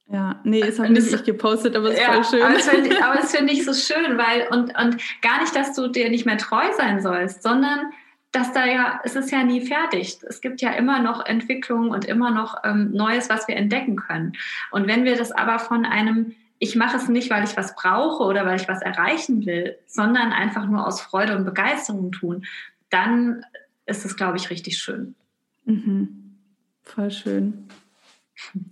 Ja, 0.07 0.39
nee, 0.43 0.61
das 0.61 0.77
habe 0.77 0.93
nicht 0.93 1.11
ich 1.11 1.23
gepostet, 1.23 1.75
aber 1.75 1.87
es 1.87 1.95
ist 1.95 2.01
ja, 2.01 2.13
voll 2.13 2.23
schön. 2.23 2.43
Aber 2.43 2.53
das 2.53 2.69
finde 2.69 2.89
ich, 2.89 3.29
find 3.31 3.51
ich 3.51 3.65
so 3.65 3.73
schön, 3.73 4.17
weil, 4.17 4.47
und, 4.51 4.77
und 4.77 4.97
gar 5.21 5.41
nicht, 5.41 5.55
dass 5.55 5.73
du 5.73 5.87
dir 5.87 6.09
nicht 6.09 6.25
mehr 6.25 6.37
treu 6.37 6.63
sein 6.77 7.01
sollst, 7.01 7.41
sondern 7.41 7.91
dass 8.35 8.51
da 8.51 8.65
ja, 8.65 8.99
es 9.03 9.15
ist 9.15 9.31
ja 9.31 9.43
nie 9.43 9.65
fertig. 9.65 10.17
Es 10.27 10.41
gibt 10.41 10.61
ja 10.61 10.71
immer 10.71 11.01
noch 11.01 11.25
Entwicklungen 11.25 11.89
und 11.89 12.05
immer 12.05 12.31
noch 12.31 12.63
ähm, 12.63 12.91
Neues, 12.91 13.29
was 13.29 13.47
wir 13.47 13.55
entdecken 13.55 13.95
können. 13.95 14.33
Und 14.71 14.87
wenn 14.87 15.05
wir 15.05 15.15
das 15.15 15.31
aber 15.31 15.59
von 15.59 15.85
einem, 15.85 16.33
ich 16.59 16.75
mache 16.75 16.97
es 16.97 17.07
nicht, 17.07 17.29
weil 17.29 17.43
ich 17.45 17.55
was 17.55 17.75
brauche 17.75 18.23
oder 18.23 18.45
weil 18.45 18.59
ich 18.59 18.67
was 18.67 18.81
erreichen 18.81 19.45
will, 19.45 19.77
sondern 19.87 20.33
einfach 20.33 20.67
nur 20.67 20.85
aus 20.85 21.01
Freude 21.01 21.37
und 21.37 21.45
Begeisterung 21.45 22.11
tun, 22.11 22.45
dann 22.89 23.43
ist 23.85 24.03
es, 24.05 24.17
glaube 24.17 24.37
ich, 24.37 24.49
richtig 24.49 24.77
schön. 24.77 25.15
Mhm. 25.65 26.37
Voll 26.83 27.11
schön. 27.11 27.67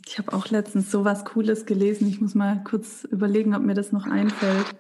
Ich 0.06 0.18
habe 0.18 0.34
auch 0.34 0.50
letztens 0.50 0.92
so 0.92 1.06
was 1.06 1.24
Cooles 1.24 1.66
gelesen. 1.66 2.08
Ich 2.08 2.20
muss 2.20 2.36
mal 2.36 2.62
kurz 2.64 3.06
überlegen, 3.06 3.56
ob 3.56 3.64
mir 3.64 3.74
das 3.74 3.92
noch 3.92 4.06
einfällt. 4.06 4.76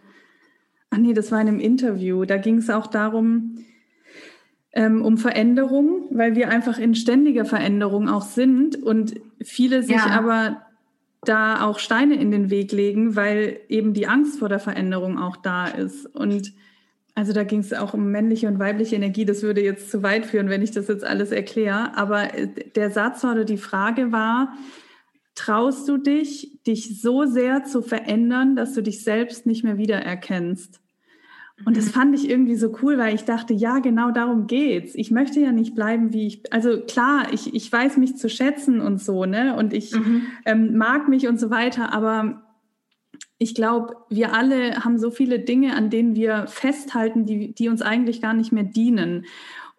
Ach 0.89 0.97
nee, 0.97 1.13
das 1.13 1.31
war 1.31 1.39
in 1.41 1.47
einem 1.47 1.59
Interview. 1.59 2.25
Da 2.25 2.37
ging 2.37 2.57
es 2.57 2.69
auch 2.69 2.87
darum, 2.87 3.57
ähm, 4.73 5.03
um 5.03 5.17
Veränderung, 5.17 6.07
weil 6.09 6.35
wir 6.35 6.49
einfach 6.49 6.79
in 6.79 6.95
ständiger 6.95 7.45
Veränderung 7.45 8.09
auch 8.09 8.23
sind 8.23 8.81
und 8.81 9.13
viele 9.41 9.83
sich 9.83 9.95
ja. 9.95 10.07
aber 10.07 10.63
da 11.21 11.65
auch 11.65 11.79
Steine 11.79 12.15
in 12.15 12.31
den 12.31 12.49
Weg 12.49 12.71
legen, 12.71 13.15
weil 13.15 13.59
eben 13.69 13.93
die 13.93 14.07
Angst 14.07 14.39
vor 14.39 14.49
der 14.49 14.59
Veränderung 14.59 15.17
auch 15.19 15.37
da 15.37 15.67
ist. 15.67 16.05
Und 16.07 16.53
also 17.15 17.31
da 17.31 17.43
ging 17.43 17.59
es 17.59 17.71
auch 17.71 17.93
um 17.93 18.11
männliche 18.11 18.47
und 18.47 18.59
weibliche 18.59 18.95
Energie. 18.95 19.25
Das 19.25 19.43
würde 19.43 19.61
jetzt 19.61 19.91
zu 19.91 20.03
weit 20.03 20.25
führen, 20.25 20.49
wenn 20.49 20.63
ich 20.63 20.71
das 20.71 20.87
jetzt 20.87 21.05
alles 21.05 21.31
erkläre. 21.31 21.95
Aber 21.95 22.33
äh, 22.33 22.47
der 22.75 22.89
Satz 22.89 23.23
oder 23.23 23.45
die 23.45 23.57
Frage 23.57 24.11
war, 24.11 24.53
traust 25.35 25.87
du 25.87 25.97
dich, 25.97 26.59
dich 26.65 26.99
so 26.99 27.25
sehr 27.25 27.63
zu 27.63 27.81
verändern, 27.81 28.55
dass 28.55 28.73
du 28.73 28.81
dich 28.81 29.03
selbst 29.03 29.45
nicht 29.45 29.63
mehr 29.63 29.77
wiedererkennst? 29.77 30.82
Und 31.65 31.77
das 31.77 31.87
mhm. 31.87 31.91
fand 31.91 32.15
ich 32.15 32.29
irgendwie 32.29 32.55
so 32.55 32.75
cool, 32.81 32.97
weil 32.97 33.13
ich 33.13 33.25
dachte, 33.25 33.53
ja, 33.53 33.79
genau 33.79 34.11
darum 34.11 34.47
geht's. 34.47 34.95
Ich 34.95 35.11
möchte 35.11 35.39
ja 35.39 35.51
nicht 35.51 35.75
bleiben, 35.75 36.11
wie 36.11 36.27
ich, 36.27 36.51
also 36.51 36.81
klar, 36.81 37.27
ich, 37.31 37.53
ich 37.53 37.71
weiß 37.71 37.97
mich 37.97 38.17
zu 38.17 38.29
schätzen 38.29 38.81
und 38.81 39.01
so, 39.01 39.25
ne? 39.25 39.55
Und 39.55 39.73
ich 39.73 39.93
mhm. 39.93 40.23
ähm, 40.45 40.75
mag 40.75 41.07
mich 41.07 41.27
und 41.27 41.39
so 41.39 41.51
weiter, 41.51 41.93
aber 41.93 42.43
ich 43.37 43.55
glaube, 43.55 43.95
wir 44.09 44.33
alle 44.33 44.83
haben 44.83 44.97
so 44.97 45.11
viele 45.11 45.39
Dinge, 45.39 45.75
an 45.75 45.89
denen 45.89 46.15
wir 46.15 46.47
festhalten, 46.47 47.25
die, 47.25 47.53
die 47.53 47.69
uns 47.69 47.81
eigentlich 47.81 48.21
gar 48.21 48.33
nicht 48.33 48.51
mehr 48.51 48.63
dienen. 48.63 49.25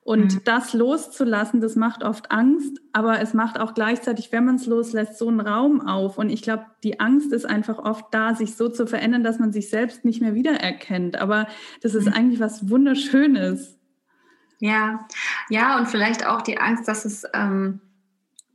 Und 0.05 0.35
mhm. 0.35 0.41
das 0.45 0.75
loszulassen, 0.75 1.63
das 1.63 1.77
macht 1.77 2.05
oft 2.05 2.31
Angst, 2.31 2.79
aber 2.93 3.23
es 3.23 3.33
macht 3.33 3.59
auch 3.59 3.73
gleichzeitig, 3.73 4.31
wenn 4.33 4.45
man 4.45 4.57
es 4.57 4.67
loslässt, 4.67 5.17
so 5.17 5.29
einen 5.29 5.41
Raum 5.41 5.81
auf. 5.81 6.19
Und 6.19 6.29
ich 6.29 6.43
glaube, 6.43 6.67
die 6.83 7.01
Angst 7.01 7.33
ist 7.33 7.47
einfach 7.47 7.79
oft 7.79 8.13
da, 8.13 8.35
sich 8.35 8.55
so 8.55 8.69
zu 8.69 8.87
verändern, 8.87 9.25
dass 9.25 9.39
man 9.39 9.51
sich 9.51 9.71
selbst 9.71 10.05
nicht 10.05 10.21
mehr 10.21 10.35
wiedererkennt. 10.35 11.17
Aber 11.17 11.49
das 11.81 11.95
ist 11.95 12.05
mhm. 12.05 12.13
eigentlich 12.13 12.39
was 12.39 12.69
Wunderschönes. 12.69 13.79
Ja, 14.61 15.07
ja, 15.49 15.79
und 15.79 15.89
vielleicht 15.89 16.27
auch 16.27 16.43
die 16.43 16.59
Angst, 16.59 16.87
dass 16.87 17.07
es, 17.07 17.25
ähm, 17.33 17.81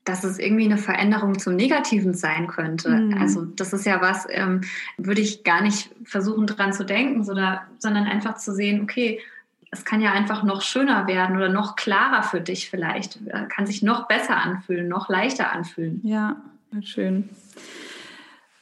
dass 0.05 0.23
es 0.23 0.37
irgendwie 0.37 0.65
eine 0.65 0.77
Veränderung 0.77 1.39
zum 1.39 1.55
Negativen 1.55 2.13
sein 2.13 2.45
könnte. 2.45 2.89
Mhm. 2.89 3.17
Also 3.19 3.45
das 3.45 3.73
ist 3.73 3.87
ja 3.87 4.01
was, 4.01 4.27
ähm, 4.29 4.61
würde 4.97 5.21
ich 5.21 5.43
gar 5.43 5.63
nicht 5.63 5.89
versuchen 6.03 6.45
dran 6.45 6.73
zu 6.73 6.85
denken, 6.85 7.23
sondern, 7.23 7.59
sondern 7.79 8.05
einfach 8.05 8.35
zu 8.35 8.53
sehen, 8.53 8.83
okay, 8.83 9.19
es 9.71 9.85
kann 9.85 10.01
ja 10.01 10.11
einfach 10.11 10.43
noch 10.43 10.61
schöner 10.61 11.07
werden 11.07 11.35
oder 11.35 11.49
noch 11.49 11.75
klarer 11.75 12.23
für 12.23 12.41
dich 12.41 12.69
vielleicht, 12.69 13.19
äh, 13.27 13.45
kann 13.47 13.67
sich 13.67 13.83
noch 13.83 14.07
besser 14.07 14.37
anfühlen, 14.37 14.87
noch 14.87 15.09
leichter 15.09 15.51
anfühlen. 15.51 16.01
Ja, 16.03 16.37
schön. 16.81 17.29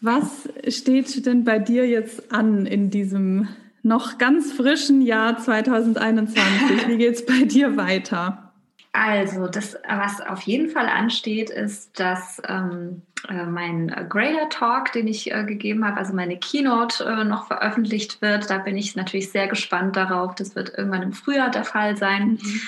Was 0.01 0.47
steht 0.67 1.25
denn 1.25 1.43
bei 1.43 1.59
dir 1.59 1.87
jetzt 1.87 2.31
an 2.31 2.65
in 2.65 2.89
diesem 2.89 3.47
noch 3.83 4.17
ganz 4.17 4.51
frischen 4.51 5.01
Jahr 5.01 5.37
2021? 5.37 6.87
Wie 6.87 6.97
geht 6.97 7.15
es 7.15 7.25
bei 7.25 7.45
dir 7.45 7.77
weiter? 7.77 8.51
Also, 8.91 9.47
das, 9.47 9.77
was 9.87 10.21
auf 10.21 10.41
jeden 10.41 10.69
Fall 10.69 10.87
ansteht, 10.87 11.49
ist, 11.49 11.99
dass 11.99 12.41
ähm, 12.47 13.01
äh, 13.01 13.06
mein 13.49 13.87
Grader 14.09 14.49
Talk, 14.49 14.91
den 14.91 15.07
ich 15.07 15.31
äh, 15.31 15.43
gegeben 15.43 15.85
habe, 15.85 15.97
also 15.97 16.13
meine 16.13 16.37
Keynote 16.37 17.03
äh, 17.03 17.23
noch 17.23 17.47
veröffentlicht 17.47 18.21
wird. 18.21 18.49
Da 18.49 18.57
bin 18.57 18.77
ich 18.77 18.95
natürlich 18.95 19.31
sehr 19.31 19.47
gespannt 19.47 19.95
darauf. 19.95 20.35
Das 20.35 20.55
wird 20.55 20.77
irgendwann 20.77 21.03
im 21.03 21.13
Frühjahr 21.13 21.49
der 21.49 21.63
Fall 21.63 21.97
sein. 21.97 22.39
Mhm. 22.41 22.61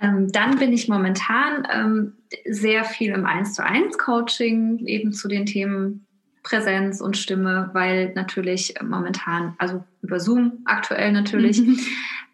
Ähm, 0.00 0.32
dann 0.32 0.58
bin 0.58 0.72
ich 0.72 0.88
momentan 0.88 1.66
ähm, 1.72 2.12
sehr 2.46 2.84
viel 2.84 3.12
im 3.12 3.26
1 3.26 3.54
zu 3.54 3.64
1 3.64 3.98
Coaching 3.98 4.84
eben 4.86 5.12
zu 5.12 5.28
den 5.28 5.46
Themen 5.46 6.06
Präsenz 6.44 7.00
und 7.00 7.16
Stimme, 7.16 7.70
weil 7.72 8.12
natürlich 8.14 8.74
momentan, 8.86 9.54
also 9.58 9.82
über 10.02 10.20
Zoom 10.20 10.60
aktuell 10.66 11.10
natürlich, 11.10 11.58
mhm. 11.60 11.78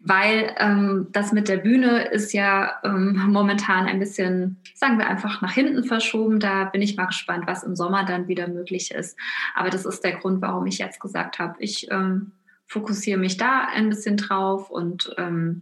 weil 0.01 0.53
ähm, 0.57 1.07
das 1.13 1.31
mit 1.31 1.47
der 1.47 1.57
Bühne 1.57 2.03
ist 2.09 2.33
ja 2.33 2.73
ähm, 2.83 3.23
momentan 3.29 3.85
ein 3.85 3.99
bisschen, 3.99 4.57
sagen 4.75 4.99
wir 4.99 5.07
einfach, 5.07 5.41
nach 5.41 5.53
hinten 5.53 5.85
verschoben. 5.85 6.41
Da 6.41 6.65
bin 6.65 6.81
ich 6.81 6.97
mal 6.97 7.05
gespannt, 7.05 7.45
was 7.47 7.63
im 7.63 7.77
Sommer 7.77 8.03
dann 8.03 8.27
wieder 8.27 8.49
möglich 8.49 8.91
ist. 8.91 9.17
Aber 9.55 9.69
das 9.69 9.85
ist 9.85 10.03
der 10.03 10.17
Grund, 10.17 10.41
warum 10.41 10.67
ich 10.67 10.77
jetzt 10.77 10.99
gesagt 10.99 11.39
habe, 11.39 11.55
ich 11.59 11.89
ähm, 11.89 12.33
fokussiere 12.67 13.17
mich 13.17 13.37
da 13.37 13.69
ein 13.73 13.87
bisschen 13.87 14.17
drauf 14.17 14.69
und 14.69 15.15
ähm, 15.17 15.61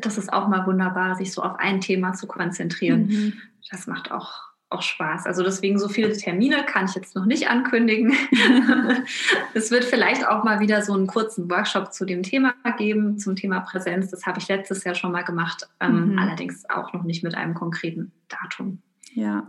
das 0.00 0.18
ist 0.18 0.32
auch 0.32 0.48
mal 0.48 0.66
wunderbar, 0.66 1.14
sich 1.14 1.32
so 1.32 1.42
auf 1.42 1.60
ein 1.60 1.80
Thema 1.80 2.12
zu 2.12 2.26
konzentrieren. 2.26 3.06
Mhm. 3.06 3.32
Das 3.70 3.86
macht 3.86 4.10
auch 4.10 4.46
auch 4.76 4.82
Spaß. 4.82 5.26
Also 5.26 5.42
deswegen 5.42 5.78
so 5.78 5.88
viele 5.88 6.14
Termine 6.16 6.64
kann 6.64 6.84
ich 6.84 6.94
jetzt 6.94 7.16
noch 7.16 7.24
nicht 7.24 7.48
ankündigen. 7.48 8.12
es 9.54 9.70
wird 9.70 9.84
vielleicht 9.84 10.26
auch 10.26 10.44
mal 10.44 10.60
wieder 10.60 10.82
so 10.82 10.92
einen 10.92 11.06
kurzen 11.06 11.50
Workshop 11.50 11.92
zu 11.92 12.04
dem 12.04 12.22
Thema 12.22 12.54
geben, 12.76 13.18
zum 13.18 13.36
Thema 13.36 13.60
Präsenz. 13.60 14.10
Das 14.10 14.26
habe 14.26 14.38
ich 14.38 14.48
letztes 14.48 14.84
Jahr 14.84 14.94
schon 14.94 15.12
mal 15.12 15.22
gemacht, 15.22 15.66
ähm, 15.80 16.12
mhm. 16.12 16.18
allerdings 16.18 16.68
auch 16.68 16.92
noch 16.92 17.04
nicht 17.04 17.24
mit 17.24 17.34
einem 17.34 17.54
konkreten 17.54 18.12
Datum. 18.28 18.82
Ja, 19.14 19.46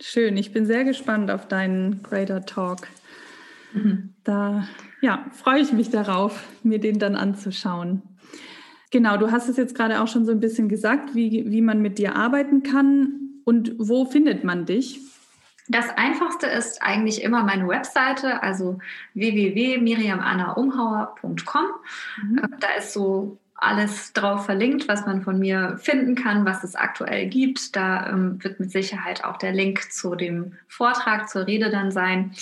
schön. 0.00 0.36
Ich 0.36 0.52
bin 0.52 0.66
sehr 0.66 0.84
gespannt 0.84 1.30
auf 1.30 1.46
deinen 1.46 2.02
Greater 2.02 2.44
Talk. 2.44 2.88
Mhm. 3.72 4.14
Da 4.24 4.66
ja, 5.00 5.26
freue 5.32 5.60
ich 5.60 5.72
mich 5.72 5.90
darauf, 5.90 6.44
mir 6.64 6.80
den 6.80 6.98
dann 6.98 7.14
anzuschauen. 7.14 8.02
Genau, 8.90 9.18
du 9.18 9.30
hast 9.30 9.48
es 9.48 9.56
jetzt 9.56 9.74
gerade 9.74 10.00
auch 10.00 10.08
schon 10.08 10.24
so 10.24 10.32
ein 10.32 10.40
bisschen 10.40 10.68
gesagt, 10.68 11.14
wie, 11.14 11.50
wie 11.50 11.60
man 11.60 11.82
mit 11.82 11.98
dir 11.98 12.16
arbeiten 12.16 12.62
kann. 12.62 13.27
Und 13.48 13.72
wo 13.78 14.04
findet 14.04 14.44
man 14.44 14.66
dich? 14.66 15.00
Das 15.68 15.88
einfachste 15.96 16.46
ist 16.46 16.82
eigentlich 16.82 17.22
immer 17.22 17.44
meine 17.44 17.66
Webseite, 17.66 18.42
also 18.42 18.78
www.miriamannaumhauer.com. 19.14 21.64
Mhm. 22.24 22.38
Äh, 22.40 22.48
da 22.60 22.68
ist 22.76 22.92
so 22.92 23.38
alles 23.60 24.12
drauf 24.12 24.46
verlinkt, 24.46 24.86
was 24.86 25.04
man 25.04 25.22
von 25.22 25.40
mir 25.40 25.78
finden 25.82 26.14
kann, 26.14 26.46
was 26.46 26.62
es 26.62 26.76
aktuell 26.76 27.26
gibt. 27.26 27.74
Da 27.74 28.08
ähm, 28.08 28.42
wird 28.42 28.60
mit 28.60 28.70
Sicherheit 28.70 29.24
auch 29.24 29.36
der 29.36 29.52
Link 29.52 29.92
zu 29.92 30.14
dem 30.14 30.52
Vortrag, 30.68 31.28
zur 31.28 31.48
Rede 31.48 31.68
dann 31.68 31.90
sein. 31.90 32.32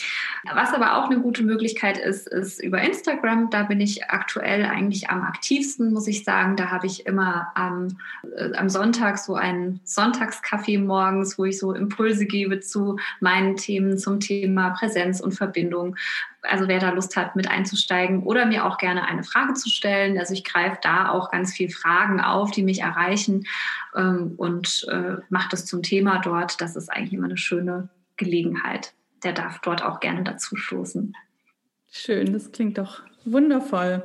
Was 0.53 0.75
aber 0.75 0.99
auch 0.99 1.07
eine 1.07 1.21
gute 1.21 1.43
Möglichkeit 1.43 1.97
ist, 1.97 2.29
ist 2.29 2.63
über 2.63 2.83
Instagram. 2.83 3.49
Da 3.49 3.63
bin 3.63 3.81
ich 3.81 4.11
aktuell 4.11 4.67
eigentlich 4.67 5.09
am 5.09 5.23
aktivsten, 5.23 5.91
muss 5.91 6.07
ich 6.07 6.23
sagen. 6.23 6.55
Da 6.55 6.71
habe 6.71 6.87
ich 6.87 7.07
immer 7.07 7.51
am, 7.55 7.97
äh, 8.37 8.55
am 8.55 8.69
Sonntag 8.69 9.17
so 9.17 9.35
einen 9.35 9.81
Sonntagskaffee 9.85 10.77
morgens, 10.77 11.39
wo 11.39 11.47
ich 11.47 11.59
so 11.59 11.73
Impulse 11.73 12.27
gebe 12.27 12.61
zu 12.61 12.99
meinen 13.21 13.57
Themen, 13.57 13.97
zum 13.97 14.21
Thema 14.21 14.71
Präsenz 14.71 15.21
und 15.21 15.33
Verbindung 15.33 15.97
also 16.49 16.69
wer 16.69 16.79
da 16.79 16.91
Lust 16.91 17.17
hat, 17.17 17.37
mit 17.37 17.49
einzusteigen 17.49 18.23
oder 18.23 18.47
mir 18.47 18.65
auch 18.67 18.79
gerne 18.79 19.05
eine 19.07 19.25
Frage 19.25 19.55
zu 19.55 19.69
stellen. 19.69 20.19
Also 20.19 20.35
ich 20.35 20.45
greife 20.45 20.79
da 20.83 21.11
auch 21.11 21.31
ganz 21.31 21.53
viel 21.53 21.71
Fragen 21.71 22.21
auf, 22.21 22.51
die 22.51 22.63
mich 22.63 22.81
erreichen 22.81 23.47
ähm, 23.95 24.35
und 24.37 24.87
äh, 24.91 25.17
mache 25.29 25.49
das 25.51 25.67
zum 25.67 25.83
Thema 25.83 26.19
dort. 26.19 26.61
Das 26.61 26.77
ist 26.77 26.89
eigentlich 26.89 27.13
immer 27.13 27.27
eine 27.27 27.37
schöne 27.37 27.89
Gelegenheit. 28.17 28.95
Der 29.23 29.33
darf 29.33 29.61
dort 29.61 29.83
auch 29.83 30.01
gerne 30.01 30.25
dazu 30.25 30.57
stoßen. 30.57 31.15
Schön, 31.91 32.33
das 32.33 32.53
klingt 32.53 32.79
doch 32.79 33.03
wundervoll. 33.25 34.03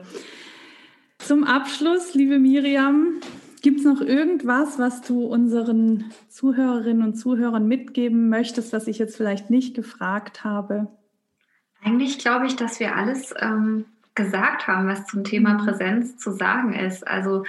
Zum 1.20 1.44
Abschluss, 1.44 2.14
liebe 2.14 2.40
Miriam, 2.40 3.20
gibt 3.62 3.80
es 3.80 3.86
noch 3.86 4.02
irgendwas, 4.02 4.80
was 4.80 5.02
du 5.02 5.26
unseren 5.26 6.06
Zuhörerinnen 6.30 7.04
und 7.04 7.16
Zuhörern 7.16 7.68
mitgeben 7.68 8.30
möchtest, 8.30 8.74
was 8.74 8.88
ich 8.88 8.98
jetzt 8.98 9.18
vielleicht 9.18 9.50
nicht 9.50 9.76
gefragt 9.76 10.44
habe? 10.44 10.88
Eigentlich 11.84 12.20
glaube 12.20 12.46
ich, 12.46 12.56
dass 12.56 12.80
wir 12.80 12.96
alles 12.96 13.34
ähm, 13.40 13.86
gesagt 14.16 14.68
haben, 14.68 14.88
was 14.88 15.08
zum 15.08 15.24
Thema 15.24 15.54
mhm. 15.54 15.66
Präsenz 15.66 16.18
zu 16.18 16.32
sagen 16.32 16.74
ist. 16.74 17.08
Also 17.08 17.44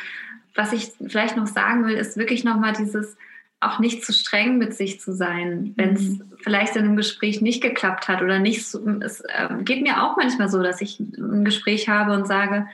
was 0.54 0.72
ich 0.72 0.92
vielleicht 1.06 1.36
noch 1.36 1.46
sagen 1.46 1.84
will, 1.86 1.94
ist 1.94 2.16
wirklich 2.16 2.44
nochmal 2.44 2.72
dieses 2.72 3.16
auch 3.60 3.78
nicht 3.78 4.04
zu 4.04 4.12
streng 4.12 4.58
mit 4.58 4.74
sich 4.74 5.00
zu 5.00 5.14
sein, 5.14 5.72
wenn 5.76 5.94
es 5.94 6.02
mhm. 6.02 6.32
vielleicht 6.42 6.74
in 6.74 6.84
einem 6.84 6.96
Gespräch 6.96 7.40
nicht 7.40 7.62
geklappt 7.62 8.08
hat 8.08 8.20
oder 8.20 8.40
nicht. 8.40 8.66
So, 8.66 8.84
es 9.00 9.20
äh, 9.20 9.48
geht 9.60 9.82
mir 9.82 10.02
auch 10.02 10.16
manchmal 10.16 10.48
so, 10.48 10.62
dass 10.62 10.80
ich 10.80 10.98
ein 10.98 11.44
Gespräch 11.44 11.88
habe 11.88 12.12
und 12.12 12.26
sage, 12.26 12.66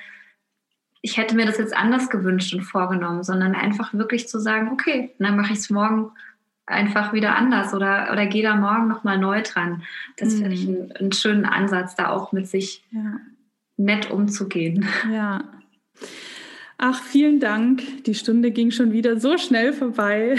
ich 1.02 1.16
hätte 1.16 1.36
mir 1.36 1.46
das 1.46 1.58
jetzt 1.58 1.76
anders 1.76 2.08
gewünscht 2.10 2.54
und 2.54 2.62
vorgenommen, 2.62 3.22
sondern 3.22 3.54
einfach 3.54 3.94
wirklich 3.94 4.28
zu 4.28 4.40
sagen, 4.40 4.70
okay, 4.72 5.14
dann 5.18 5.36
mache 5.36 5.52
ich 5.52 5.58
es 5.58 5.70
morgen 5.70 6.10
einfach 6.70 7.12
wieder 7.12 7.36
anders 7.36 7.74
oder, 7.74 8.08
oder 8.12 8.26
geh 8.26 8.42
da 8.42 8.56
morgen 8.56 8.88
nochmal 8.88 9.18
neu 9.18 9.42
dran. 9.42 9.82
Das 10.16 10.34
mhm. 10.34 10.38
finde 10.38 10.54
ich 10.54 10.68
einen, 10.68 10.92
einen, 10.92 11.12
schönen 11.12 11.44
Ansatz, 11.44 11.94
da 11.94 12.10
auch 12.10 12.32
mit 12.32 12.46
sich 12.46 12.84
ja. 12.90 13.20
nett 13.76 14.10
umzugehen. 14.10 14.86
Ja. 15.12 15.44
Ach, 16.80 17.02
vielen 17.02 17.40
Dank. 17.40 18.04
Die 18.04 18.14
Stunde 18.14 18.52
ging 18.52 18.70
schon 18.70 18.92
wieder 18.92 19.18
so 19.18 19.36
schnell 19.36 19.72
vorbei. 19.72 20.36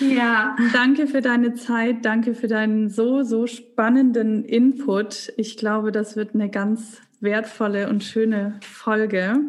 Ja. 0.00 0.56
danke 0.72 1.06
für 1.06 1.20
deine 1.20 1.54
Zeit. 1.54 2.04
Danke 2.04 2.34
für 2.34 2.48
deinen 2.48 2.90
so, 2.90 3.22
so 3.22 3.46
spannenden 3.46 4.44
Input. 4.44 5.32
Ich 5.36 5.56
glaube, 5.56 5.90
das 5.92 6.16
wird 6.16 6.34
eine 6.34 6.50
ganz 6.50 7.00
wertvolle 7.20 7.88
und 7.88 8.04
schöne 8.04 8.58
Folge. 8.62 9.40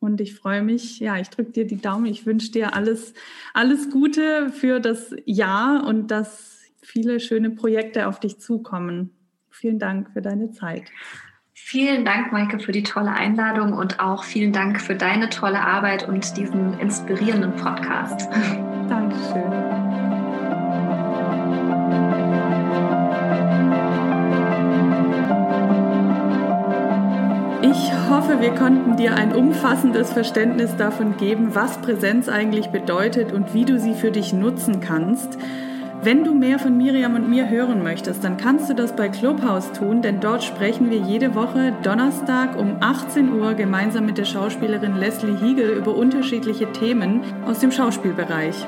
Und 0.00 0.20
ich 0.20 0.34
freue 0.34 0.62
mich, 0.62 1.00
ja, 1.00 1.16
ich 1.16 1.28
drücke 1.30 1.50
dir 1.50 1.66
die 1.66 1.80
Daumen. 1.80 2.06
Ich 2.06 2.26
wünsche 2.26 2.52
dir 2.52 2.74
alles, 2.74 3.14
alles 3.54 3.90
Gute 3.90 4.50
für 4.50 4.80
das 4.80 5.14
Jahr 5.24 5.86
und 5.86 6.10
dass 6.10 6.60
viele 6.82 7.20
schöne 7.20 7.50
Projekte 7.50 8.06
auf 8.06 8.20
dich 8.20 8.38
zukommen. 8.38 9.10
Vielen 9.50 9.78
Dank 9.78 10.12
für 10.12 10.22
deine 10.22 10.52
Zeit. 10.52 10.84
Vielen 11.52 12.04
Dank, 12.04 12.32
Maike, 12.32 12.60
für 12.60 12.72
die 12.72 12.84
tolle 12.84 13.10
Einladung 13.10 13.72
und 13.72 14.00
auch 14.00 14.24
vielen 14.24 14.52
Dank 14.52 14.80
für 14.80 14.94
deine 14.94 15.28
tolle 15.28 15.60
Arbeit 15.60 16.08
und 16.08 16.36
diesen 16.36 16.78
inspirierenden 16.78 17.56
Podcast. 17.56 18.28
Dankeschön. 18.88 19.87
Hoffe, 28.18 28.40
wir 28.40 28.50
konnten 28.50 28.96
dir 28.96 29.14
ein 29.14 29.32
umfassendes 29.32 30.12
Verständnis 30.12 30.74
davon 30.74 31.16
geben, 31.18 31.54
was 31.54 31.78
Präsenz 31.78 32.28
eigentlich 32.28 32.70
bedeutet 32.70 33.32
und 33.32 33.54
wie 33.54 33.64
du 33.64 33.78
sie 33.78 33.94
für 33.94 34.10
dich 34.10 34.32
nutzen 34.32 34.80
kannst. 34.80 35.38
Wenn 36.02 36.24
du 36.24 36.34
mehr 36.34 36.58
von 36.58 36.76
Miriam 36.76 37.14
und 37.14 37.30
mir 37.30 37.48
hören 37.48 37.84
möchtest, 37.84 38.24
dann 38.24 38.36
kannst 38.36 38.68
du 38.68 38.74
das 38.74 38.96
bei 38.96 39.08
Clubhouse 39.08 39.70
tun, 39.70 40.02
denn 40.02 40.18
dort 40.18 40.42
sprechen 40.42 40.90
wir 40.90 40.98
jede 40.98 41.36
Woche 41.36 41.72
Donnerstag 41.84 42.58
um 42.58 42.78
18 42.80 43.32
Uhr 43.34 43.54
gemeinsam 43.54 44.04
mit 44.06 44.18
der 44.18 44.24
Schauspielerin 44.24 44.96
Leslie 44.96 45.36
Hiegel 45.36 45.70
über 45.70 45.94
unterschiedliche 45.94 46.72
Themen 46.72 47.22
aus 47.46 47.60
dem 47.60 47.70
Schauspielbereich. 47.70 48.66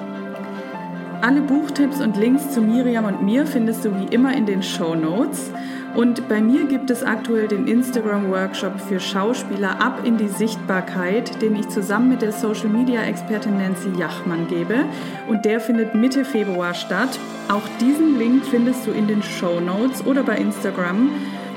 Alle 1.22 1.40
Buchtipps 1.40 2.00
und 2.00 2.16
Links 2.16 2.50
zu 2.50 2.62
Miriam 2.62 3.04
und 3.04 3.24
mir 3.24 3.44
findest 3.46 3.84
du 3.84 3.90
wie 3.98 4.14
immer 4.14 4.32
in 4.32 4.46
den 4.46 4.62
Show 4.62 4.94
Notes. 4.94 5.50
Und 5.94 6.28
bei 6.28 6.40
mir 6.40 6.66
gibt 6.66 6.90
es 6.90 7.02
aktuell 7.02 7.48
den 7.48 7.66
Instagram-Workshop 7.66 8.80
für 8.80 9.00
Schauspieler 9.00 9.80
ab 9.80 10.02
in 10.04 10.16
die 10.16 10.28
Sichtbarkeit, 10.28 11.42
den 11.42 11.56
ich 11.56 11.68
zusammen 11.68 12.10
mit 12.10 12.22
der 12.22 12.32
Social-Media-Expertin 12.32 13.58
Nancy 13.58 13.90
Jachmann 13.98 14.46
gebe. 14.46 14.84
Und 15.28 15.44
der 15.44 15.60
findet 15.60 15.94
Mitte 15.96 16.24
Februar 16.24 16.74
statt. 16.74 17.18
Auch 17.48 17.62
diesen 17.80 18.18
Link 18.18 18.44
findest 18.44 18.86
du 18.86 18.92
in 18.92 19.08
den 19.08 19.22
Show 19.22 19.58
Notes 19.58 20.06
oder 20.06 20.22
bei 20.22 20.36
Instagram. 20.36 21.10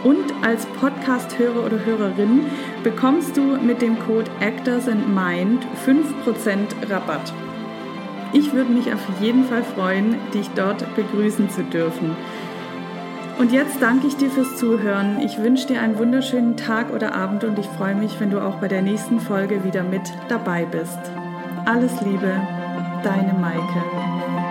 Und 0.03 0.34
als 0.41 0.65
Podcast-Hörer 0.65 1.65
oder 1.65 1.86
Hörerin 1.86 2.47
bekommst 2.84 3.38
du 3.38 3.57
mit 3.57 3.81
dem 3.81 3.97
Code 3.99 4.29
Actors 4.41 4.88
and 4.88 5.13
Mind 5.13 5.65
5% 5.86 6.89
Rabatt. 6.89 7.31
Ich 8.34 8.51
würde 8.51 8.71
mich 8.71 8.91
auf 8.91 8.99
jeden 9.21 9.45
Fall 9.45 9.63
freuen, 9.63 10.15
dich 10.34 10.49
dort 10.55 10.84
begrüßen 10.95 11.51
zu 11.51 11.63
dürfen. 11.63 12.17
Und 13.39 13.51
jetzt 13.51 13.81
danke 13.81 14.07
ich 14.07 14.15
dir 14.15 14.29
fürs 14.29 14.57
Zuhören. 14.57 15.19
Ich 15.19 15.38
wünsche 15.38 15.67
dir 15.67 15.81
einen 15.81 15.97
wunderschönen 15.97 16.55
Tag 16.55 16.93
oder 16.93 17.15
Abend 17.15 17.43
und 17.43 17.57
ich 17.57 17.65
freue 17.65 17.95
mich, 17.95 18.19
wenn 18.19 18.29
du 18.29 18.39
auch 18.39 18.55
bei 18.55 18.67
der 18.67 18.81
nächsten 18.81 19.19
Folge 19.19 19.63
wieder 19.63 19.84
mit 19.84 20.13
dabei 20.29 20.65
bist. 20.65 20.99
Alles 21.65 21.99
Liebe, 22.01 22.41
deine 23.03 23.34
Maike. 23.34 24.42